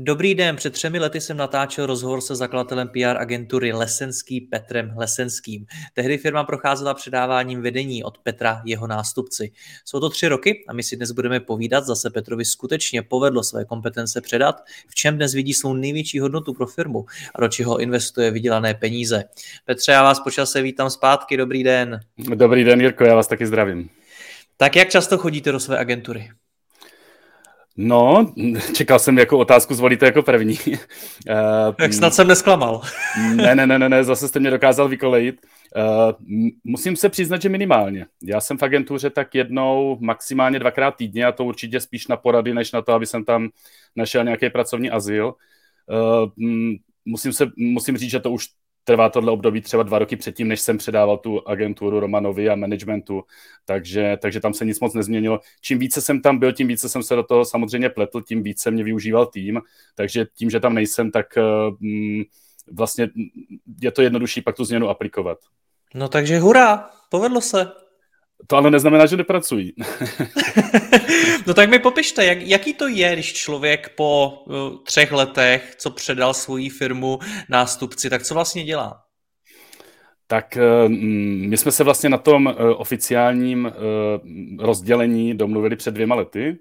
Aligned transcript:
Dobrý 0.00 0.34
den, 0.34 0.56
před 0.56 0.72
třemi 0.72 0.98
lety 0.98 1.20
jsem 1.20 1.36
natáčel 1.36 1.86
rozhovor 1.86 2.20
se 2.20 2.36
zakladatelem 2.36 2.88
PR 2.88 3.16
agentury 3.18 3.72
Lesenský 3.72 4.40
Petrem 4.40 4.94
Lesenským. 4.96 5.66
Tehdy 5.94 6.18
firma 6.18 6.44
procházela 6.44 6.94
předáváním 6.94 7.62
vedení 7.62 8.04
od 8.04 8.18
Petra 8.18 8.62
jeho 8.64 8.86
nástupci. 8.86 9.52
Jsou 9.84 10.00
to 10.00 10.10
tři 10.10 10.28
roky 10.28 10.64
a 10.68 10.72
my 10.72 10.82
si 10.82 10.96
dnes 10.96 11.10
budeme 11.10 11.40
povídat, 11.40 11.84
zase 11.84 12.10
Petrovi 12.10 12.44
skutečně 12.44 13.02
povedlo 13.02 13.42
své 13.42 13.64
kompetence 13.64 14.20
předat, 14.20 14.64
v 14.88 14.94
čem 14.94 15.16
dnes 15.16 15.34
vidí 15.34 15.54
svou 15.54 15.74
největší 15.74 16.20
hodnotu 16.20 16.54
pro 16.54 16.66
firmu 16.66 17.06
a 17.34 17.40
do 17.40 17.48
čeho 17.48 17.78
investuje 17.78 18.30
vydělané 18.30 18.74
peníze. 18.74 19.24
Petře, 19.64 19.92
já 19.92 20.02
vás 20.02 20.20
počas 20.20 20.50
se 20.50 20.62
vítám 20.62 20.90
zpátky, 20.90 21.36
dobrý 21.36 21.64
den. 21.64 22.00
Dobrý 22.34 22.64
den, 22.64 22.80
Jirko, 22.80 23.04
já 23.04 23.14
vás 23.14 23.26
taky 23.26 23.46
zdravím. 23.46 23.90
Tak 24.56 24.76
jak 24.76 24.90
často 24.90 25.18
chodíte 25.18 25.52
do 25.52 25.60
své 25.60 25.78
agentury? 25.78 26.30
No, 27.80 28.32
čekal 28.74 28.98
jsem, 28.98 29.18
jako 29.18 29.38
otázku 29.38 29.74
zvolíte 29.74 30.06
jako 30.06 30.22
první. 30.22 30.58
Tak 31.78 31.92
snad 31.92 32.14
jsem 32.14 32.28
nesklamal. 32.28 32.82
ne, 33.34 33.54
ne, 33.54 33.66
ne, 33.66 33.88
ne, 33.88 34.04
zase 34.04 34.28
jste 34.28 34.40
mě 34.40 34.50
dokázal 34.50 34.88
vykolejit. 34.88 35.46
Uh, 35.76 36.12
musím 36.64 36.96
se 36.96 37.08
přiznat, 37.08 37.42
že 37.42 37.48
minimálně. 37.48 38.06
Já 38.22 38.40
jsem 38.40 38.58
v 38.58 38.62
agentuře 38.62 39.10
tak 39.10 39.34
jednou, 39.34 39.98
maximálně 40.00 40.58
dvakrát 40.58 40.96
týdně 40.96 41.26
a 41.26 41.32
to 41.32 41.44
určitě 41.44 41.80
spíš 41.80 42.06
na 42.06 42.16
porady, 42.16 42.54
než 42.54 42.72
na 42.72 42.82
to, 42.82 42.92
aby 42.92 43.06
jsem 43.06 43.24
tam 43.24 43.48
našel 43.96 44.24
nějaký 44.24 44.50
pracovní 44.50 44.90
azyl. 44.90 45.34
Uh, 45.86 46.48
musím, 47.04 47.32
se, 47.32 47.50
musím 47.56 47.96
říct, 47.96 48.10
že 48.10 48.20
to 48.20 48.30
už 48.30 48.46
trvá 48.88 49.08
tohle 49.08 49.32
období 49.32 49.60
třeba 49.60 49.82
dva 49.82 49.98
roky 49.98 50.16
předtím, 50.16 50.48
než 50.48 50.60
jsem 50.60 50.78
předával 50.78 51.18
tu 51.18 51.48
agenturu 51.48 52.00
Romanovi 52.00 52.48
a 52.48 52.56
managementu, 52.56 53.22
takže, 53.64 54.16
takže 54.22 54.40
tam 54.40 54.54
se 54.54 54.64
nic 54.64 54.80
moc 54.80 54.94
nezměnilo. 54.94 55.40
Čím 55.60 55.78
více 55.78 56.00
jsem 56.00 56.20
tam 56.20 56.38
byl, 56.38 56.52
tím 56.52 56.68
více 56.68 56.88
jsem 56.88 57.02
se 57.02 57.14
do 57.14 57.22
toho 57.22 57.44
samozřejmě 57.44 57.90
pletl, 57.90 58.22
tím 58.22 58.42
více 58.42 58.70
mě 58.70 58.84
využíval 58.84 59.26
tým, 59.26 59.60
takže 59.94 60.26
tím, 60.34 60.50
že 60.50 60.60
tam 60.60 60.74
nejsem, 60.74 61.10
tak 61.10 61.26
mm, 61.80 62.22
vlastně 62.72 63.08
je 63.82 63.90
to 63.90 64.02
jednodušší 64.02 64.40
pak 64.42 64.56
tu 64.56 64.64
změnu 64.64 64.88
aplikovat. 64.88 65.38
No 65.94 66.08
takže 66.08 66.38
hurá, 66.38 66.90
povedlo 67.10 67.40
se. 67.40 67.87
To 68.46 68.56
ale 68.56 68.70
neznamená, 68.70 69.06
že 69.06 69.16
nepracují. 69.16 69.72
no 71.46 71.54
tak 71.54 71.70
mi 71.70 71.78
popište, 71.78 72.24
jak, 72.24 72.42
jaký 72.42 72.74
to 72.74 72.88
je, 72.88 73.12
když 73.12 73.32
člověk 73.32 73.88
po 73.96 74.42
uh, 74.46 74.54
třech 74.84 75.12
letech, 75.12 75.74
co 75.78 75.90
předal 75.90 76.34
svoji 76.34 76.68
firmu 76.68 77.18
nástupci, 77.48 78.10
tak 78.10 78.22
co 78.22 78.34
vlastně 78.34 78.64
dělá? 78.64 79.02
Tak 80.26 80.58
uh, 80.60 80.88
my 81.48 81.56
jsme 81.56 81.72
se 81.72 81.84
vlastně 81.84 82.08
na 82.08 82.18
tom 82.18 82.46
uh, 82.46 82.54
oficiálním 82.76 83.72
rozdělení 84.58 85.34
domluvili 85.34 85.76
před 85.76 85.94
dvěma 85.94 86.14
lety. 86.14 86.58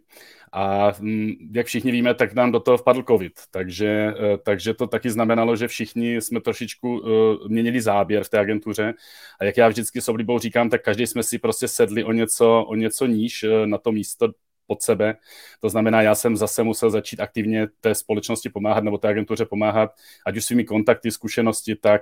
A 0.51 0.93
mm, 0.99 1.31
jak 1.53 1.67
všichni 1.67 1.91
víme, 1.91 2.13
tak 2.13 2.33
nám 2.33 2.51
do 2.51 2.59
toho 2.59 2.77
vpadl 2.77 3.03
covid, 3.03 3.33
takže, 3.51 4.13
eh, 4.19 4.37
takže 4.37 4.73
to 4.73 4.87
taky 4.87 5.09
znamenalo, 5.09 5.55
že 5.55 5.67
všichni 5.67 6.21
jsme 6.21 6.41
trošičku 6.41 6.99
uh, 6.99 7.47
měnili 7.47 7.81
záběr 7.81 8.23
v 8.23 8.29
té 8.29 8.39
agentuře. 8.39 8.93
A 9.39 9.45
jak 9.45 9.57
já 9.57 9.67
vždycky 9.67 10.01
s 10.01 10.09
oblibou 10.09 10.39
říkám, 10.39 10.69
tak 10.69 10.83
každý 10.83 11.07
jsme 11.07 11.23
si 11.23 11.39
prostě 11.39 11.67
sedli 11.67 12.03
o 12.03 12.11
něco, 12.11 12.65
o 12.67 12.75
něco 12.75 13.05
níž 13.05 13.43
uh, 13.43 13.65
na 13.65 13.77
to 13.77 13.91
místo 13.91 14.29
pod 14.67 14.81
sebe. 14.81 15.15
To 15.59 15.69
znamená, 15.69 16.01
já 16.01 16.15
jsem 16.15 16.37
zase 16.37 16.63
musel 16.63 16.89
začít 16.89 17.19
aktivně 17.19 17.67
té 17.81 17.95
společnosti 17.95 18.49
pomáhat 18.49 18.83
nebo 18.83 18.97
té 18.97 19.07
agentuře 19.07 19.45
pomáhat, 19.45 19.91
ať 20.25 20.37
už 20.37 20.45
svými 20.45 20.63
kontakty, 20.63 21.11
zkušenosti, 21.11 21.75
tak, 21.75 22.01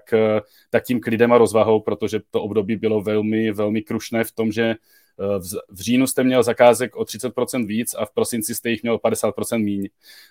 tak 0.69 0.83
tím 0.83 1.01
klidem 1.01 1.33
a 1.33 1.38
rozvahou, 1.38 1.79
protože 1.79 2.19
to 2.31 2.41
období 2.41 2.75
bylo 2.75 3.01
velmi, 3.01 3.51
velmi 3.51 3.81
krušné 3.81 4.23
v 4.23 4.31
tom, 4.31 4.51
že 4.51 4.75
v, 5.17 5.43
v 5.69 5.81
říjnu 5.81 6.07
jste 6.07 6.23
měl 6.23 6.43
zakázek 6.43 6.95
o 6.95 7.03
30% 7.03 7.67
víc 7.67 7.93
a 7.93 8.05
v 8.05 8.11
prosinci 8.11 8.55
jste 8.55 8.69
jich 8.69 8.83
měl 8.83 8.97
50% 8.97 9.63
míň. 9.63 9.87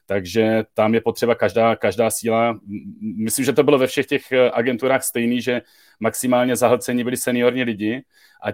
Takže 0.06 0.64
tam 0.74 0.94
je 0.94 1.00
potřeba 1.00 1.34
každá, 1.34 1.76
každá 1.76 2.10
síla. 2.10 2.60
Myslím, 3.00 3.44
že 3.44 3.52
to 3.52 3.62
bylo 3.62 3.78
ve 3.78 3.86
všech 3.86 4.06
těch 4.06 4.32
agenturách 4.52 5.02
stejný, 5.04 5.40
že 5.40 5.62
maximálně 6.00 6.56
zahlcení 6.56 7.04
byli 7.04 7.16
seniorní 7.16 7.62
lidi 7.62 8.04
a 8.44 8.48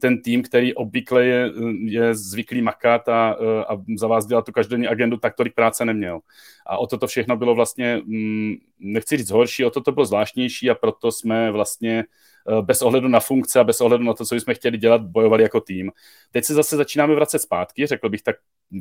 ten 0.00 0.22
tým, 0.22 0.42
který 0.42 0.74
obvykle 0.74 1.24
je, 1.24 1.50
je 1.84 2.14
zvyklý 2.14 2.62
makat 2.62 3.08
a, 3.08 3.36
a 3.68 3.76
za 3.96 4.06
vás 4.06 4.26
dělat 4.26 4.44
tu 4.46 4.52
každodenní 4.52 4.88
agendu, 4.88 5.16
tak 5.16 5.34
tolik 5.34 5.54
práce 5.54 5.84
neměl. 5.84 6.20
A 6.66 6.78
o 6.78 6.86
toto 6.86 7.06
všechno 7.06 7.36
bylo 7.36 7.54
vlastně, 7.54 8.00
mm, 8.04 8.54
nechci 8.78 9.16
říct 9.16 9.30
horší, 9.30 9.64
o 9.64 9.70
toto 9.70 9.92
bylo 9.92 10.06
zvláštnější 10.06 10.70
a 10.70 10.74
proto 10.74 11.12
jsme 11.12 11.50
vlastně 11.50 12.04
Eh, 12.04 12.31
bez 12.60 12.82
ohledu 12.82 13.08
na 13.08 13.20
funkce 13.20 13.60
a 13.60 13.64
bez 13.64 13.80
ohledu 13.80 14.04
na 14.04 14.14
to, 14.14 14.24
co 14.24 14.34
jsme 14.34 14.54
chtěli 14.54 14.78
dělat, 14.78 15.02
bojovali 15.02 15.42
jako 15.42 15.60
tým. 15.60 15.90
Teď 16.30 16.44
se 16.44 16.54
zase 16.54 16.76
začínáme 16.76 17.14
vracet 17.14 17.38
zpátky, 17.38 17.86
řekl 17.86 18.08
bych 18.08 18.22
tak 18.22 18.36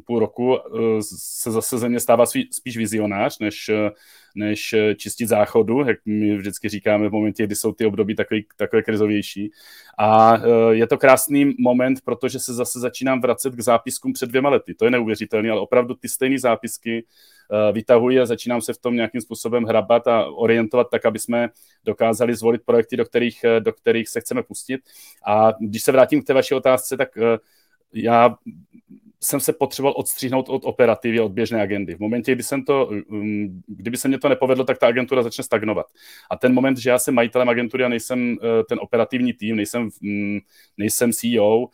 půl 0.06 0.20
roku 0.20 0.58
eh, 0.58 1.02
se 1.18 1.52
zase 1.52 1.78
země 1.78 2.00
stává 2.00 2.26
spíš 2.52 2.78
vizionář, 2.78 3.40
než, 3.40 3.70
eh, 3.70 3.92
než 4.36 4.76
čistit 4.98 5.28
záchodu, 5.28 5.84
jak 5.88 5.98
my 6.06 6.38
vždycky 6.38 6.70
říkáme 6.70 7.10
v 7.10 7.12
momentě, 7.12 7.44
kdy 7.44 7.56
jsou 7.56 7.72
ty 7.74 7.86
období 7.86 8.16
takové, 8.16 8.40
takové 8.58 8.84
krizovější. 8.84 9.52
A 10.00 10.38
je 10.72 10.88
to 10.88 10.98
krásný 10.98 11.56
moment, 11.60 12.02
protože 12.06 12.40
se 12.40 12.54
zase 12.54 12.80
začínám 12.80 13.22
vracet 13.22 13.56
k 13.56 13.62
zápiskům 13.62 14.14
před 14.14 14.30
dvěma 14.30 14.50
lety. 14.50 14.74
To 14.74 14.86
je 14.86 14.92
neuvěřitelné, 14.92 15.50
ale 15.50 15.62
opravdu 15.62 15.96
ty 15.96 16.10
stejné 16.10 16.40
zápisky 16.40 17.04
Eh, 17.41 17.41
vytahuji 17.72 18.19
a 18.19 18.25
začínám 18.25 18.62
se 18.62 18.73
v 18.73 18.78
tom 18.78 18.95
nějakým 18.95 19.22
způsobem 19.22 19.63
hrabat 19.63 20.07
a 20.07 20.25
orientovat 20.25 20.88
tak, 20.91 21.06
aby 21.06 21.19
jsme 21.19 21.50
dokázali 21.85 22.35
zvolit 22.35 22.62
projekty, 22.66 22.97
do 22.97 23.06
kterých, 23.06 23.44
eh, 23.44 23.59
do 23.59 23.73
kterých 23.73 24.09
se 24.09 24.22
chceme 24.22 24.44
pustit. 24.44 24.81
A 25.25 25.53
když 25.59 25.84
se 25.84 25.91
vrátím 25.91 26.22
k 26.22 26.25
té 26.25 26.34
vaší 26.34 26.53
otázce, 26.53 26.97
tak 26.97 27.17
eh, 27.17 27.38
já 27.94 28.35
jsem 29.23 29.39
se 29.39 29.53
potřeboval 29.53 29.94
odstříhnout 29.97 30.50
od 30.50 30.66
operativy, 30.66 31.19
od 31.19 31.31
běžné 31.31 31.62
agendy. 31.62 31.95
V 31.95 32.00
momentě, 32.00 32.35
kdy 32.35 32.44
jsem 32.44 32.63
to, 32.63 32.89
mm, 33.09 33.62
kdyby 33.68 33.97
se 33.97 34.07
mě 34.07 34.19
to 34.19 34.29
nepovedlo, 34.29 34.63
tak 34.63 34.78
ta 34.78 34.88
agentura 34.88 35.23
začne 35.23 35.44
stagnovat. 35.44 35.85
A 36.31 36.38
ten 36.38 36.53
moment, 36.53 36.78
že 36.78 36.89
já 36.89 37.00
jsem 37.00 37.13
majitelem 37.13 37.50
agentury 37.50 37.83
a 37.83 37.89
nejsem 37.89 38.38
ten 38.69 38.79
operativní 38.81 39.33
tým, 39.33 39.56
nejsem, 39.56 39.89
mm, 40.01 40.39
nejsem 40.78 41.12
CEO, 41.13 41.68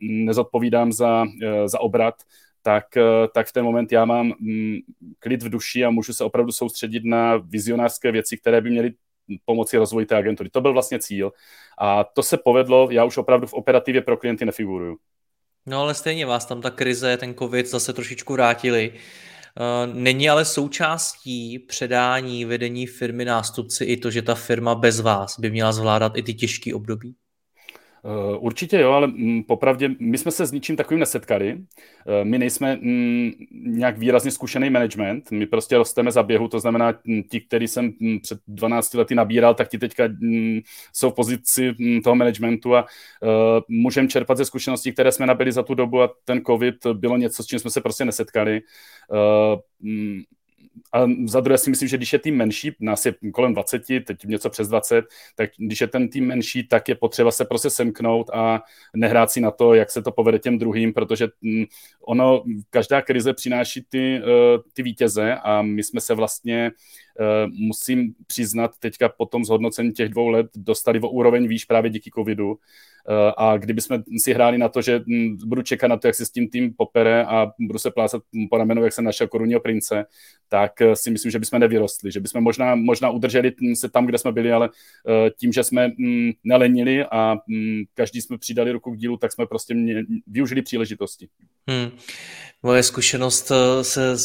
nezodpovídám 0.00 0.92
za, 0.92 1.24
za 1.66 1.80
obrat, 1.80 2.14
tak, 2.62 2.96
eh, 2.96 3.28
tak 3.34 3.46
v 3.46 3.52
ten 3.52 3.64
moment 3.64 3.92
já 3.92 4.04
mám 4.04 4.32
mm, 4.40 4.76
klid 5.18 5.42
v 5.42 5.48
duši 5.48 5.84
a 5.84 5.90
můžu 5.90 6.12
se 6.12 6.24
opravdu 6.24 6.52
soustředit 6.52 7.04
na 7.04 7.36
vizionářské 7.36 8.12
věci, 8.12 8.38
které 8.38 8.60
by 8.60 8.70
měly 8.70 8.94
pomoci 9.44 9.76
rozvoji 9.76 10.06
té 10.06 10.16
agentury. 10.16 10.50
To 10.50 10.60
byl 10.60 10.72
vlastně 10.72 10.98
cíl. 10.98 11.32
A 11.78 12.04
to 12.04 12.22
se 12.22 12.36
povedlo, 12.36 12.88
já 12.90 13.04
už 13.04 13.16
opravdu 13.16 13.46
v 13.46 13.54
operativě 13.54 14.02
pro 14.02 14.16
klienty 14.16 14.44
nefiguruju. 14.44 14.96
No 15.66 15.80
ale 15.80 15.94
stejně 15.94 16.26
vás 16.26 16.44
tam 16.44 16.60
ta 16.60 16.70
krize, 16.70 17.16
ten 17.16 17.34
covid 17.34 17.66
zase 17.66 17.92
trošičku 17.92 18.32
vrátili. 18.32 18.92
Eh, 18.94 19.86
není 19.86 20.30
ale 20.30 20.44
součástí 20.44 21.58
předání 21.58 22.44
vedení 22.44 22.86
firmy 22.86 23.24
nástupci 23.24 23.84
i 23.84 23.96
to, 23.96 24.10
že 24.10 24.22
ta 24.22 24.34
firma 24.34 24.74
bez 24.74 25.00
vás 25.00 25.38
by 25.38 25.50
měla 25.50 25.72
zvládat 25.72 26.12
i 26.16 26.22
ty 26.22 26.34
těžké 26.34 26.74
období? 26.74 27.14
Eh, 28.04 28.36
určitě 28.38 28.78
jo, 28.80 28.92
ale 28.92 29.06
mm, 29.06 29.42
popravdě 29.42 29.90
my 29.98 30.18
jsme 30.18 30.30
se 30.30 30.46
s 30.46 30.52
ničím 30.52 30.76
takovým 30.76 31.00
nesetkali. 31.00 31.58
Eh, 32.06 32.24
my 32.24 32.38
nejsme 32.38 32.76
mm, 32.76 33.30
nějak 33.50 33.98
výrazně 33.98 34.30
zkušený 34.30 34.70
management, 34.70 35.30
my 35.30 35.46
prostě 35.46 35.76
rosteme 35.76 36.12
za 36.12 36.22
běhu, 36.22 36.48
to 36.48 36.60
znamená 36.60 36.94
mm, 37.04 37.22
ti, 37.22 37.40
který 37.40 37.68
jsem 37.68 37.92
před 38.22 38.38
12 38.48 38.94
lety 38.94 39.14
nabíral, 39.14 39.54
tak 39.54 39.68
ti 39.68 39.78
teďka 39.78 40.04
jsou 40.92 41.10
v 41.10 41.14
pozici 41.14 41.74
toho 42.04 42.16
managementu 42.16 42.76
a 42.76 42.86
eh, 43.22 43.26
můžeme 43.68 44.08
čerpat 44.08 44.38
ze 44.38 44.44
zkušeností, 44.44 44.92
které 44.92 45.12
jsme 45.12 45.26
nabili 45.26 45.52
za 45.52 45.62
tu 45.62 45.74
dobu 45.74 46.02
a 46.02 46.10
ten 46.24 46.44
covid 46.44 46.86
bylo 46.92 47.16
něco, 47.16 47.42
s 47.42 47.46
čím 47.46 47.58
jsme 47.58 47.70
se 47.70 47.80
prostě 47.80 48.04
nesetkali 48.04 48.60
a 50.92 51.06
za 51.26 51.40
druhé 51.40 51.58
si 51.58 51.70
myslím, 51.70 51.88
že 51.88 51.96
když 51.96 52.12
je 52.12 52.18
tým 52.18 52.36
menší, 52.36 52.76
nás 52.80 53.06
je 53.06 53.14
kolem 53.32 53.52
20, 53.52 53.82
teď 53.86 54.24
něco 54.24 54.50
přes 54.50 54.68
20, 54.68 55.04
tak 55.34 55.50
když 55.58 55.80
je 55.80 55.86
ten 55.86 56.08
tým 56.08 56.26
menší, 56.26 56.68
tak 56.68 56.88
je 56.88 56.94
potřeba 56.94 57.30
se 57.30 57.44
prostě 57.44 57.70
semknout 57.70 58.30
a 58.30 58.62
nehrát 58.96 59.30
si 59.30 59.40
na 59.40 59.50
to, 59.50 59.74
jak 59.74 59.90
se 59.90 60.02
to 60.02 60.12
povede 60.12 60.38
těm 60.38 60.58
druhým, 60.58 60.92
protože 60.92 61.28
mm, 61.42 61.64
ono, 62.00 62.44
každá 62.70 63.02
krize 63.02 63.34
přináší 63.34 63.86
ty, 63.88 64.16
eh, 64.16 64.58
ty 64.72 64.82
vítěze 64.82 65.34
a 65.34 65.62
my 65.62 65.82
jsme 65.82 66.00
se 66.00 66.14
vlastně 66.14 66.70
musím 67.46 68.14
přiznat 68.26 68.78
teďka 68.78 69.08
po 69.08 69.26
tom 69.26 69.44
zhodnocení 69.44 69.92
těch 69.92 70.08
dvou 70.08 70.28
let 70.28 70.46
dostali 70.56 71.00
o 71.00 71.08
úroveň 71.08 71.48
výš 71.48 71.64
právě 71.64 71.90
díky 71.90 72.10
covidu 72.10 72.58
Eh, 73.08 73.32
a 73.36 73.56
kdybychom 73.56 74.02
si 74.18 74.32
hráli 74.32 74.58
na 74.58 74.68
to, 74.68 74.82
že 74.82 75.00
hm, 75.06 75.38
budu 75.44 75.62
čekat 75.62 75.88
na 75.88 75.96
to, 75.96 76.06
jak 76.06 76.14
se 76.14 76.26
s 76.26 76.30
tím 76.30 76.48
tým 76.48 76.74
popere 76.74 77.24
a 77.24 77.52
budu 77.60 77.78
se 77.78 77.90
plásat 77.90 78.22
po 78.50 78.58
ramenu, 78.58 78.84
jak 78.84 78.92
jsem 78.92 79.04
našel 79.04 79.28
korunního 79.28 79.60
prince, 79.60 80.04
tak 80.48 80.80
eh, 80.80 80.96
si 80.96 81.10
myslím, 81.10 81.30
že 81.30 81.38
bychom 81.38 81.60
nevyrostli, 81.60 82.12
že 82.12 82.20
bychom 82.20 82.42
možná, 82.42 82.74
možná 82.74 83.10
udrželi 83.10 83.52
se 83.74 83.88
tam, 83.88 84.06
kde 84.06 84.18
jsme 84.18 84.32
byli, 84.32 84.52
ale 84.52 84.70
eh, 85.08 85.30
tím, 85.30 85.52
že 85.52 85.64
jsme 85.64 85.88
hm, 85.88 86.30
nelenili 86.44 87.04
a 87.04 87.36
hm, 87.48 87.82
každý 87.94 88.20
jsme 88.20 88.38
přidali 88.38 88.72
ruku 88.72 88.90
k 88.90 88.98
dílu, 88.98 89.16
tak 89.16 89.32
jsme 89.32 89.46
prostě 89.46 89.74
mě, 89.74 90.02
využili 90.26 90.62
příležitosti. 90.62 91.28
Hmm. 91.66 91.90
Moje 92.64 92.82
zkušenost 92.82 93.50
eh, 93.50 93.84
se 93.84 94.16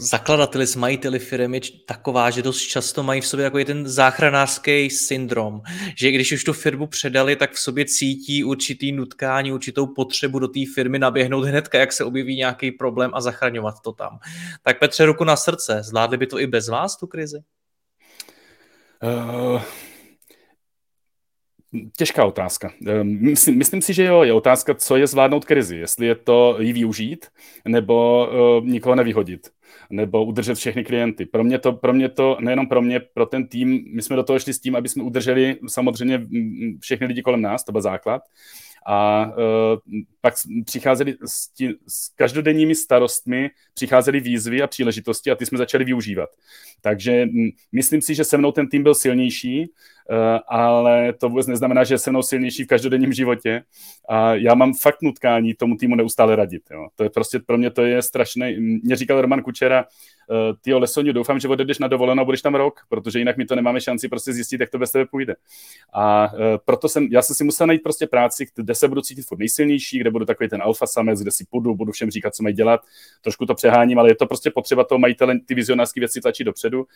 zakladateli, 0.00 0.66
s 0.66 0.76
majiteli 0.76 1.18
firmy 1.18 1.56
je 1.56 1.60
taková, 1.86 2.30
že 2.30 2.42
dost 2.42 2.60
často 2.60 3.02
mají 3.02 3.20
v 3.20 3.26
sobě 3.26 3.46
takový 3.46 3.64
ten 3.64 3.88
záchranářský 3.88 4.90
syndrom, 4.90 5.62
že 5.96 6.10
když 6.10 6.32
už 6.32 6.44
tu 6.44 6.52
firmu 6.52 6.86
předali, 6.86 7.36
tak 7.36 7.52
v 7.52 7.58
sobě 7.58 7.84
cítí 7.84 8.44
určitý 8.44 8.92
nutkání, 8.92 9.52
určitou 9.52 9.86
potřebu 9.86 10.38
do 10.38 10.48
té 10.48 10.60
firmy 10.74 10.98
naběhnout 10.98 11.44
hnedka, 11.44 11.78
jak 11.78 11.92
se 11.92 12.04
objeví 12.04 12.36
nějaký 12.36 12.70
problém 12.70 13.10
a 13.14 13.20
zachraňovat 13.20 13.74
to 13.84 13.92
tam. 13.92 14.18
Tak 14.62 14.78
Petře, 14.78 15.06
ruku 15.06 15.24
na 15.24 15.36
srdce, 15.36 15.82
zvládli 15.82 16.16
by 16.16 16.26
to 16.26 16.40
i 16.40 16.46
bez 16.46 16.68
vás 16.68 16.96
tu 16.96 17.06
krizi? 17.06 17.38
Uh, 19.02 19.62
Těžká 21.96 22.24
otázka. 22.24 22.72
Ehm, 22.86 23.18
myslím, 23.20 23.58
myslím 23.58 23.82
si, 23.82 23.94
že 23.94 24.04
jo, 24.04 24.22
je 24.22 24.32
otázka, 24.32 24.74
co 24.74 24.96
je 24.96 25.06
zvládnout 25.06 25.44
krizi. 25.44 25.76
Jestli 25.76 26.06
je 26.06 26.14
to 26.14 26.56
jí 26.60 26.72
využít, 26.72 27.26
nebo 27.68 28.28
uh, 28.58 28.66
nikoho 28.66 28.94
nevyhodit, 28.94 29.48
nebo 29.90 30.24
udržet 30.24 30.54
všechny 30.54 30.84
klienty. 30.84 31.26
Pro 31.26 31.44
mě 31.44 31.58
to, 31.58 31.72
pro 31.72 31.92
mě 31.92 32.08
to, 32.08 32.36
nejenom 32.40 32.66
pro 32.66 32.82
mě, 32.82 33.00
pro 33.00 33.26
ten 33.26 33.48
tým, 33.48 33.84
my 33.94 34.02
jsme 34.02 34.16
do 34.16 34.22
toho 34.22 34.38
šli 34.38 34.52
s 34.52 34.60
tím, 34.60 34.76
aby 34.76 34.88
jsme 34.88 35.02
udrželi 35.02 35.56
samozřejmě 35.68 36.26
všechny 36.80 37.06
lidi 37.06 37.22
kolem 37.22 37.42
nás, 37.42 37.64
to 37.64 37.72
byl 37.72 37.80
základ. 37.80 38.22
A 38.88 39.26
uh, 39.26 40.00
pak 40.20 40.34
přicházeli 40.64 41.14
s, 41.26 41.48
tí, 41.48 41.68
s 41.88 42.08
každodenními 42.08 42.74
starostmi, 42.74 43.50
přicházely 43.74 44.20
výzvy 44.20 44.62
a 44.62 44.66
příležitosti 44.66 45.30
a 45.30 45.34
ty 45.34 45.46
jsme 45.46 45.58
začali 45.58 45.84
využívat. 45.84 46.30
Takže 46.80 47.26
myslím 47.72 48.02
si, 48.02 48.14
že 48.14 48.24
se 48.24 48.38
mnou 48.38 48.52
ten 48.52 48.68
tým 48.68 48.82
byl 48.82 48.94
silnější, 48.94 49.66
ale 50.48 51.12
to 51.12 51.28
vůbec 51.28 51.46
neznamená, 51.46 51.84
že 51.84 51.98
jsem 51.98 52.22
silnější 52.22 52.64
v 52.64 52.66
každodenním 52.66 53.12
životě 53.12 53.62
a 54.08 54.34
já 54.34 54.54
mám 54.54 54.74
fakt 54.74 55.02
nutkání 55.02 55.54
tomu 55.54 55.76
týmu 55.76 55.94
neustále 55.94 56.36
radit. 56.36 56.62
Jo. 56.70 56.88
To 56.94 57.02
je 57.02 57.10
prostě 57.10 57.38
pro 57.38 57.58
mě 57.58 57.70
to 57.70 57.82
je 57.82 58.02
strašné. 58.02 58.54
Mě 58.58 58.96
říkal 58.96 59.20
Roman 59.20 59.42
Kučera, 59.42 59.84
uh, 60.30 60.36
ty 60.60 60.74
Lesoňu, 60.74 61.12
doufám, 61.12 61.40
že 61.40 61.48
odejdeš 61.48 61.78
na 61.78 61.88
dovolenou 61.88 62.22
a 62.22 62.24
budeš 62.24 62.42
tam 62.42 62.54
rok, 62.54 62.80
protože 62.88 63.18
jinak 63.18 63.36
my 63.36 63.44
to 63.44 63.54
nemáme 63.54 63.80
šanci 63.80 64.08
prostě 64.08 64.32
zjistit, 64.32 64.60
jak 64.60 64.70
to 64.70 64.78
bez 64.78 64.92
tebe 64.92 65.06
půjde. 65.06 65.34
A 65.92 66.32
uh, 66.32 66.40
proto 66.64 66.88
jsem, 66.88 67.08
já 67.10 67.22
jsem 67.22 67.36
si 67.36 67.44
musel 67.44 67.66
najít 67.66 67.82
prostě 67.82 68.06
práci, 68.06 68.46
kde 68.54 68.74
se 68.74 68.88
budu 68.88 69.00
cítit 69.00 69.22
furt 69.22 69.38
nejsilnější, 69.38 69.98
kde 69.98 70.10
budu 70.10 70.24
takový 70.24 70.48
ten 70.48 70.62
alfa 70.62 70.86
samec, 70.86 71.22
kde 71.22 71.30
si 71.30 71.44
půjdu, 71.50 71.74
budu 71.74 71.92
všem 71.92 72.10
říkat, 72.10 72.34
co 72.34 72.42
mají 72.42 72.54
dělat. 72.54 72.80
Trošku 73.22 73.46
to 73.46 73.54
přeháním, 73.54 73.98
ale 73.98 74.10
je 74.10 74.14
to 74.14 74.26
prostě 74.26 74.50
potřeba 74.50 74.84
toho 74.84 74.98
majitele 74.98 75.38
ty 75.46 75.54
vizionářské 75.54 76.00
věci 76.00 76.20
tlačit 76.20 76.44
dopředu 76.44 76.86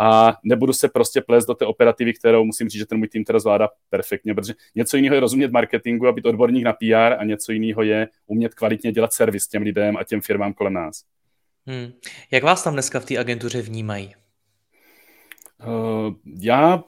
a 0.00 0.36
nebudu 0.44 0.72
se 0.72 0.88
prostě 0.88 1.20
plést 1.20 1.48
do 1.48 1.54
té 1.54 1.66
operativy, 1.66 2.12
kterou 2.12 2.44
musím 2.54 2.68
říct, 2.68 2.78
že 2.78 2.86
ten 2.86 2.98
můj 2.98 3.08
tým 3.08 3.24
teda 3.24 3.38
zvládá 3.38 3.68
perfektně, 3.90 4.34
protože 4.34 4.54
něco 4.74 4.96
jiného 4.96 5.14
je 5.14 5.20
rozumět 5.20 5.52
marketingu 5.52 6.06
a 6.06 6.12
být 6.12 6.26
odborník 6.26 6.64
na 6.64 6.72
PR 6.72 7.12
a 7.18 7.24
něco 7.24 7.52
jiného 7.52 7.82
je 7.82 8.08
umět 8.26 8.54
kvalitně 8.54 8.92
dělat 8.92 9.12
servis 9.12 9.48
těm 9.48 9.62
lidem 9.62 9.96
a 9.96 10.04
těm 10.04 10.20
firmám 10.20 10.52
kolem 10.52 10.72
nás. 10.72 11.04
Hmm. 11.66 11.92
Jak 12.30 12.42
vás 12.42 12.64
tam 12.64 12.72
dneska 12.72 13.00
v 13.00 13.04
té 13.04 13.18
agentuře 13.18 13.62
vnímají? 13.62 14.14
Uh, 15.66 16.14
já 16.40 16.84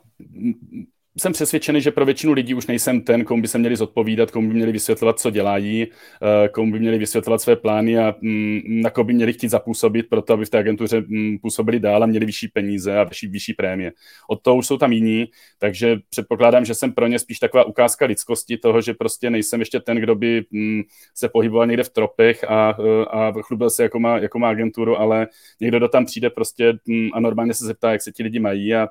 jsem 1.18 1.32
přesvědčený, 1.32 1.80
že 1.80 1.90
pro 1.90 2.04
většinu 2.04 2.32
lidí 2.32 2.54
už 2.54 2.66
nejsem 2.66 3.00
ten, 3.00 3.24
komu 3.24 3.42
by 3.42 3.48
se 3.48 3.58
měli 3.58 3.76
zodpovídat, 3.76 4.30
komu 4.30 4.48
by 4.48 4.54
měli 4.54 4.72
vysvětlovat, 4.72 5.20
co 5.20 5.30
dělají, 5.30 5.86
eh, 5.86 6.48
komu 6.48 6.72
by 6.72 6.78
měli 6.78 6.98
vysvětlovat 6.98 7.40
své 7.40 7.56
plány 7.56 7.98
a 7.98 8.14
mm, 8.20 8.60
na 8.66 8.90
koho 8.90 9.04
by 9.04 9.12
měli 9.12 9.32
chtít 9.32 9.48
zapůsobit, 9.48 10.06
proto 10.10 10.32
aby 10.32 10.44
v 10.44 10.50
té 10.50 10.58
agentuře 10.58 11.00
mm, 11.00 11.38
působili 11.38 11.80
dál 11.80 12.02
a 12.02 12.06
měli 12.06 12.26
vyšší 12.26 12.48
peníze 12.48 12.98
a 12.98 13.04
vyšší, 13.04 13.26
vyšší 13.26 13.54
prémie. 13.54 13.92
Od 14.28 14.42
toho 14.42 14.56
už 14.56 14.66
jsou 14.66 14.78
tam 14.78 14.92
jiní, 14.92 15.26
takže 15.58 15.96
předpokládám, 16.10 16.64
že 16.64 16.74
jsem 16.74 16.92
pro 16.92 17.06
ně 17.06 17.18
spíš 17.18 17.38
taková 17.38 17.64
ukázka 17.64 18.06
lidskosti 18.06 18.56
toho, 18.56 18.80
že 18.80 18.94
prostě 18.94 19.30
nejsem 19.30 19.60
ještě 19.60 19.80
ten, 19.80 19.96
kdo 19.96 20.14
by 20.14 20.44
mm, 20.50 20.82
se 21.14 21.28
pohyboval 21.28 21.66
někde 21.66 21.82
v 21.82 21.90
tropech 21.90 22.44
a, 22.44 22.76
eh, 22.80 23.04
a 23.04 23.32
chlubil 23.42 23.70
se, 23.70 23.82
jako 23.82 24.00
má, 24.00 24.18
jako 24.18 24.38
má 24.38 24.48
agenturu, 24.48 25.00
ale 25.00 25.26
někdo, 25.60 25.78
kdo 25.78 25.88
tam 25.88 26.04
přijde 26.04 26.30
prostě 26.30 26.78
a 27.12 27.20
normálně 27.20 27.54
se 27.54 27.64
zeptá, 27.64 27.92
jak 27.92 28.02
se 28.02 28.12
ti 28.12 28.22
lidi 28.22 28.38
mají 28.38 28.74
a 28.74 28.88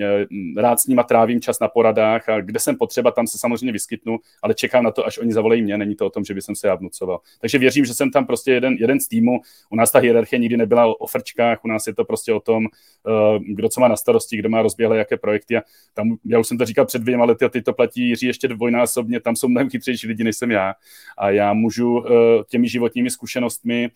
Eh, 0.00 0.26
rád 0.56 0.80
s 0.80 0.86
nima 0.86 1.02
trávím 1.02 1.35
čas 1.40 1.60
na 1.60 1.68
poradách 1.68 2.28
a 2.28 2.40
kde 2.40 2.60
jsem 2.60 2.76
potřeba, 2.76 3.10
tam 3.10 3.26
se 3.26 3.38
samozřejmě 3.38 3.72
vyskytnu, 3.72 4.18
ale 4.42 4.54
čekám 4.54 4.84
na 4.84 4.90
to, 4.90 5.06
až 5.06 5.18
oni 5.18 5.32
zavolají 5.32 5.62
mě, 5.62 5.78
není 5.78 5.94
to 5.94 6.06
o 6.06 6.10
tom, 6.10 6.24
že 6.24 6.34
by 6.34 6.42
jsem 6.42 6.54
se 6.54 6.68
já 6.68 6.74
vnucoval. 6.74 7.20
Takže 7.40 7.58
věřím, 7.58 7.84
že 7.84 7.94
jsem 7.94 8.10
tam 8.10 8.26
prostě 8.26 8.52
jeden, 8.52 8.74
jeden 8.74 9.00
z 9.00 9.08
týmu. 9.08 9.40
U 9.70 9.76
nás 9.76 9.92
ta 9.92 9.98
hierarchie 9.98 10.40
nikdy 10.40 10.56
nebyla 10.56 11.00
o 11.00 11.06
frčkách, 11.06 11.64
u 11.64 11.68
nás 11.68 11.86
je 11.86 11.94
to 11.94 12.04
prostě 12.04 12.32
o 12.32 12.40
tom, 12.40 12.66
eh, 12.66 13.38
kdo 13.38 13.68
co 13.68 13.80
má 13.80 13.88
na 13.88 13.96
starosti, 13.96 14.36
kdo 14.36 14.48
má 14.48 14.62
rozběhlé 14.62 14.98
jaké 14.98 15.16
projekty. 15.16 15.56
A 15.56 15.62
tam, 15.94 16.16
já 16.24 16.38
už 16.38 16.48
jsem 16.48 16.58
to 16.58 16.64
říkal 16.64 16.86
před 16.86 17.02
dvěma 17.02 17.24
lety 17.24 17.44
a 17.44 17.48
ty 17.48 17.62
to 17.62 17.72
platí 17.72 18.08
Jiří 18.08 18.26
ještě 18.26 18.48
dvojnásobně, 18.48 19.20
tam 19.20 19.36
jsou 19.36 19.48
mnohem 19.48 19.70
chytřejší 19.70 20.06
lidi, 20.06 20.24
než 20.24 20.36
jsem 20.36 20.50
já. 20.50 20.74
A 21.18 21.30
já 21.30 21.52
můžu 21.52 22.04
eh, 22.06 22.10
těmi 22.48 22.68
životními 22.68 23.10
zkušenostmi 23.10 23.90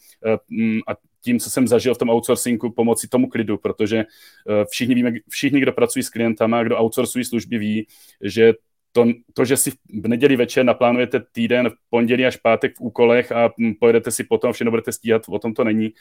a 0.86 1.09
tím, 1.20 1.40
co 1.40 1.50
jsem 1.50 1.68
zažil 1.68 1.94
v 1.94 1.98
tom 1.98 2.10
outsourcingu, 2.10 2.70
pomoci 2.70 3.08
tomu 3.08 3.28
klidu, 3.28 3.58
protože 3.58 3.98
eh, 3.98 4.64
všichni 4.70 4.94
víme, 4.94 5.12
všichni, 5.28 5.60
kdo 5.60 5.72
pracují 5.72 6.02
s 6.02 6.10
klientama, 6.10 6.62
kdo 6.62 6.78
outsourcují 6.78 7.24
služby, 7.24 7.58
ví, 7.58 7.86
že 8.20 8.52
to, 8.92 9.06
to, 9.34 9.44
že 9.44 9.56
si 9.56 9.70
v 10.02 10.08
neděli 10.08 10.36
večer 10.36 10.64
naplánujete 10.64 11.20
týden, 11.32 11.70
v 11.70 11.74
pondělí 11.90 12.26
až 12.26 12.36
pátek 12.36 12.76
v 12.76 12.80
úkolech 12.80 13.32
a 13.32 13.50
hm, 13.58 13.74
pojedete 13.80 14.10
si 14.10 14.24
potom, 14.24 14.52
všechno 14.52 14.70
budete 14.70 14.92
stíhat, 14.92 15.22
o 15.28 15.38
tom 15.38 15.54
to 15.54 15.64
není 15.64 15.92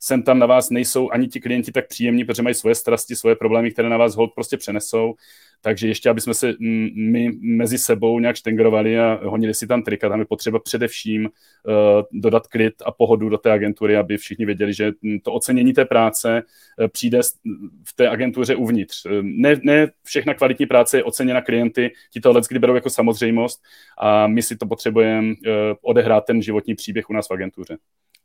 sem 0.00 0.22
tam 0.22 0.38
na 0.38 0.46
vás 0.46 0.70
nejsou 0.70 1.10
ani 1.10 1.28
ti 1.28 1.40
klienti 1.40 1.72
tak 1.72 1.88
příjemní, 1.88 2.24
protože 2.24 2.42
mají 2.42 2.54
svoje 2.54 2.74
strasti, 2.74 3.16
svoje 3.16 3.36
problémy, 3.36 3.70
které 3.70 3.88
na 3.88 3.96
vás 3.96 4.16
hold 4.16 4.34
prostě 4.34 4.56
přenesou. 4.56 5.14
Takže 5.62 5.88
ještě, 5.88 6.10
aby 6.10 6.20
jsme 6.20 6.34
se 6.34 6.54
my 6.96 7.30
mezi 7.40 7.78
sebou 7.78 8.18
nějak 8.18 8.36
štengrovali 8.36 9.00
a 9.00 9.20
honili 9.22 9.54
si 9.54 9.66
tam 9.66 9.82
trika, 9.82 10.08
tam 10.08 10.20
je 10.20 10.26
potřeba 10.26 10.58
především 10.58 11.24
uh, 11.24 11.30
dodat 12.12 12.46
klid 12.46 12.74
a 12.84 12.92
pohodu 12.92 13.28
do 13.28 13.38
té 13.38 13.52
agentury, 13.52 13.96
aby 13.96 14.16
všichni 14.16 14.46
věděli, 14.46 14.74
že 14.74 14.92
to 15.22 15.32
ocenění 15.32 15.72
té 15.72 15.84
práce 15.84 16.42
uh, 16.42 16.88
přijde 16.88 17.20
v 17.84 17.96
té 17.96 18.08
agentuře 18.08 18.56
uvnitř. 18.56 19.06
Ne, 19.22 19.60
ne 19.62 19.90
všechna 20.04 20.34
kvalitní 20.34 20.66
práce 20.66 20.96
je 20.96 21.04
oceněna 21.04 21.40
klienty, 21.40 21.92
ti 22.12 22.20
to 22.20 22.40
kdy 22.48 22.58
berou 22.58 22.74
jako 22.74 22.90
samozřejmost 22.90 23.62
a 23.98 24.26
my 24.26 24.42
si 24.42 24.56
to 24.56 24.66
potřebujeme 24.66 25.28
uh, 25.28 25.34
odehrát 25.82 26.24
ten 26.24 26.42
životní 26.42 26.74
příběh 26.74 27.10
u 27.10 27.12
nás 27.12 27.28
v 27.28 27.32
agentuře. 27.32 27.76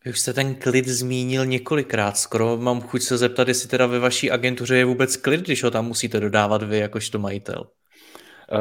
Už 0.10 0.20
jste 0.20 0.34
ten 0.34 0.56
klid 0.56 0.88
zmínil 0.88 1.46
několikrát. 1.46 2.18
Skoro 2.18 2.58
mám 2.58 2.82
chuť 2.82 3.02
se 3.02 3.18
zeptat, 3.18 3.48
jestli 3.48 3.70
teda 3.70 3.86
ve 3.86 4.00
vaší 4.00 4.32
agentuře 4.32 4.78
je 4.78 4.86
vůbec 4.86 5.16
klid, 5.16 5.42
když 5.42 5.64
ho 5.64 5.72
tam 5.72 5.86
musíte 5.86 6.20
dodávat 6.20 6.64
vy 6.64 6.78
jakožto 6.78 7.20
majitel. 7.20 7.68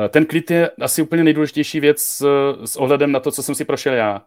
Eh, 0.04 0.08
ten 0.08 0.26
klid 0.26 0.50
je 0.50 0.70
asi 0.80 1.02
úplně 1.02 1.24
nejdůležitější 1.24 1.80
věc 1.80 2.22
s 2.64 2.76
ohledem 2.76 3.12
na 3.12 3.20
to, 3.20 3.30
co 3.30 3.42
jsem 3.42 3.54
si 3.54 3.64
prošel 3.64 3.94
já. 3.94 4.22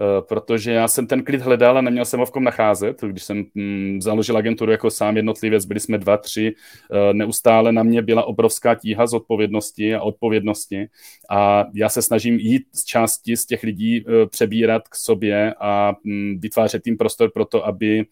Eh, 0.00 0.22
protože 0.28 0.72
já 0.72 0.88
jsem 0.88 1.06
ten 1.06 1.24
klid 1.24 1.40
hledal 1.40 1.78
a 1.78 1.80
neměl 1.80 2.04
jsem 2.04 2.20
ho 2.20 2.26
v 2.26 2.30
kom 2.30 2.44
nacházet. 2.44 3.00
Když 3.00 3.22
jsem 3.22 3.44
mm, 3.54 4.02
založil 4.02 4.36
agenturu 4.36 4.72
jako 4.72 4.90
sám 4.90 5.16
jednotlivec, 5.16 5.64
byli 5.64 5.80
jsme 5.80 5.98
dva, 5.98 6.16
tři, 6.16 6.54
eh, 6.92 7.14
neustále 7.14 7.72
na 7.72 7.82
mě 7.82 8.02
byla 8.02 8.24
obrovská 8.24 8.74
tíha 8.74 9.06
z 9.06 9.14
odpovědnosti 9.14 9.94
a 9.94 10.00
odpovědnosti 10.02 10.88
a 11.30 11.66
já 11.74 11.88
se 11.88 12.02
snažím 12.02 12.34
jít 12.34 12.62
z 12.72 12.84
části 12.84 13.36
z 13.36 13.46
těch 13.46 13.62
lidí 13.62 14.04
eh, 14.06 14.26
přebírat 14.26 14.88
k 14.88 14.94
sobě 14.96 15.54
a 15.60 15.94
mm, 16.04 16.40
vytvářet 16.40 16.82
tím 16.82 16.96
prostor 16.96 17.30
pro 17.30 17.44
to, 17.44 17.66
aby 17.66 18.04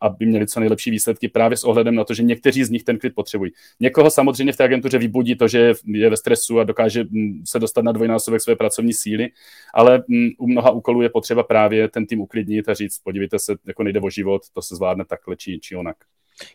aby 0.00 0.26
měli 0.26 0.46
co 0.46 0.60
nejlepší 0.60 0.90
výsledky 0.90 1.28
právě 1.28 1.56
s 1.56 1.64
ohledem 1.64 1.94
na 1.94 2.04
to, 2.04 2.14
že 2.14 2.22
někteří 2.22 2.64
z 2.64 2.70
nich 2.70 2.84
ten 2.84 2.98
klid 2.98 3.14
potřebují. 3.14 3.52
Někoho 3.80 4.10
samozřejmě 4.10 4.52
v 4.52 4.56
té 4.56 4.64
agentuře 4.64 4.98
vybudí 4.98 5.36
to, 5.36 5.48
že 5.48 5.72
je 5.86 6.10
ve 6.10 6.16
stresu 6.16 6.60
a 6.60 6.64
dokáže 6.64 7.04
mm, 7.04 7.42
se 7.46 7.58
dostat 7.58 7.84
na 7.84 7.92
dvojnásobek 7.92 8.40
své 8.40 8.56
pracovní 8.56 8.92
síly, 8.92 9.28
ale 9.74 10.04
mm, 10.08 10.28
u 10.38 10.46
mnoha 10.46 10.70
úkolů 10.70 11.02
je 11.02 11.08
potřeba 11.08 11.42
právě 11.42 11.88
ten 11.88 12.06
tým 12.06 12.20
uklidnit 12.20 12.68
a 12.68 12.74
říct, 12.74 12.98
podívejte 12.98 13.38
se, 13.38 13.54
jako 13.66 13.82
nejde 13.82 14.00
o 14.00 14.10
život, 14.10 14.42
to 14.52 14.62
se 14.62 14.76
zvládne 14.76 15.04
takhle 15.04 15.36
či, 15.36 15.58
či 15.58 15.76
onak. 15.76 15.96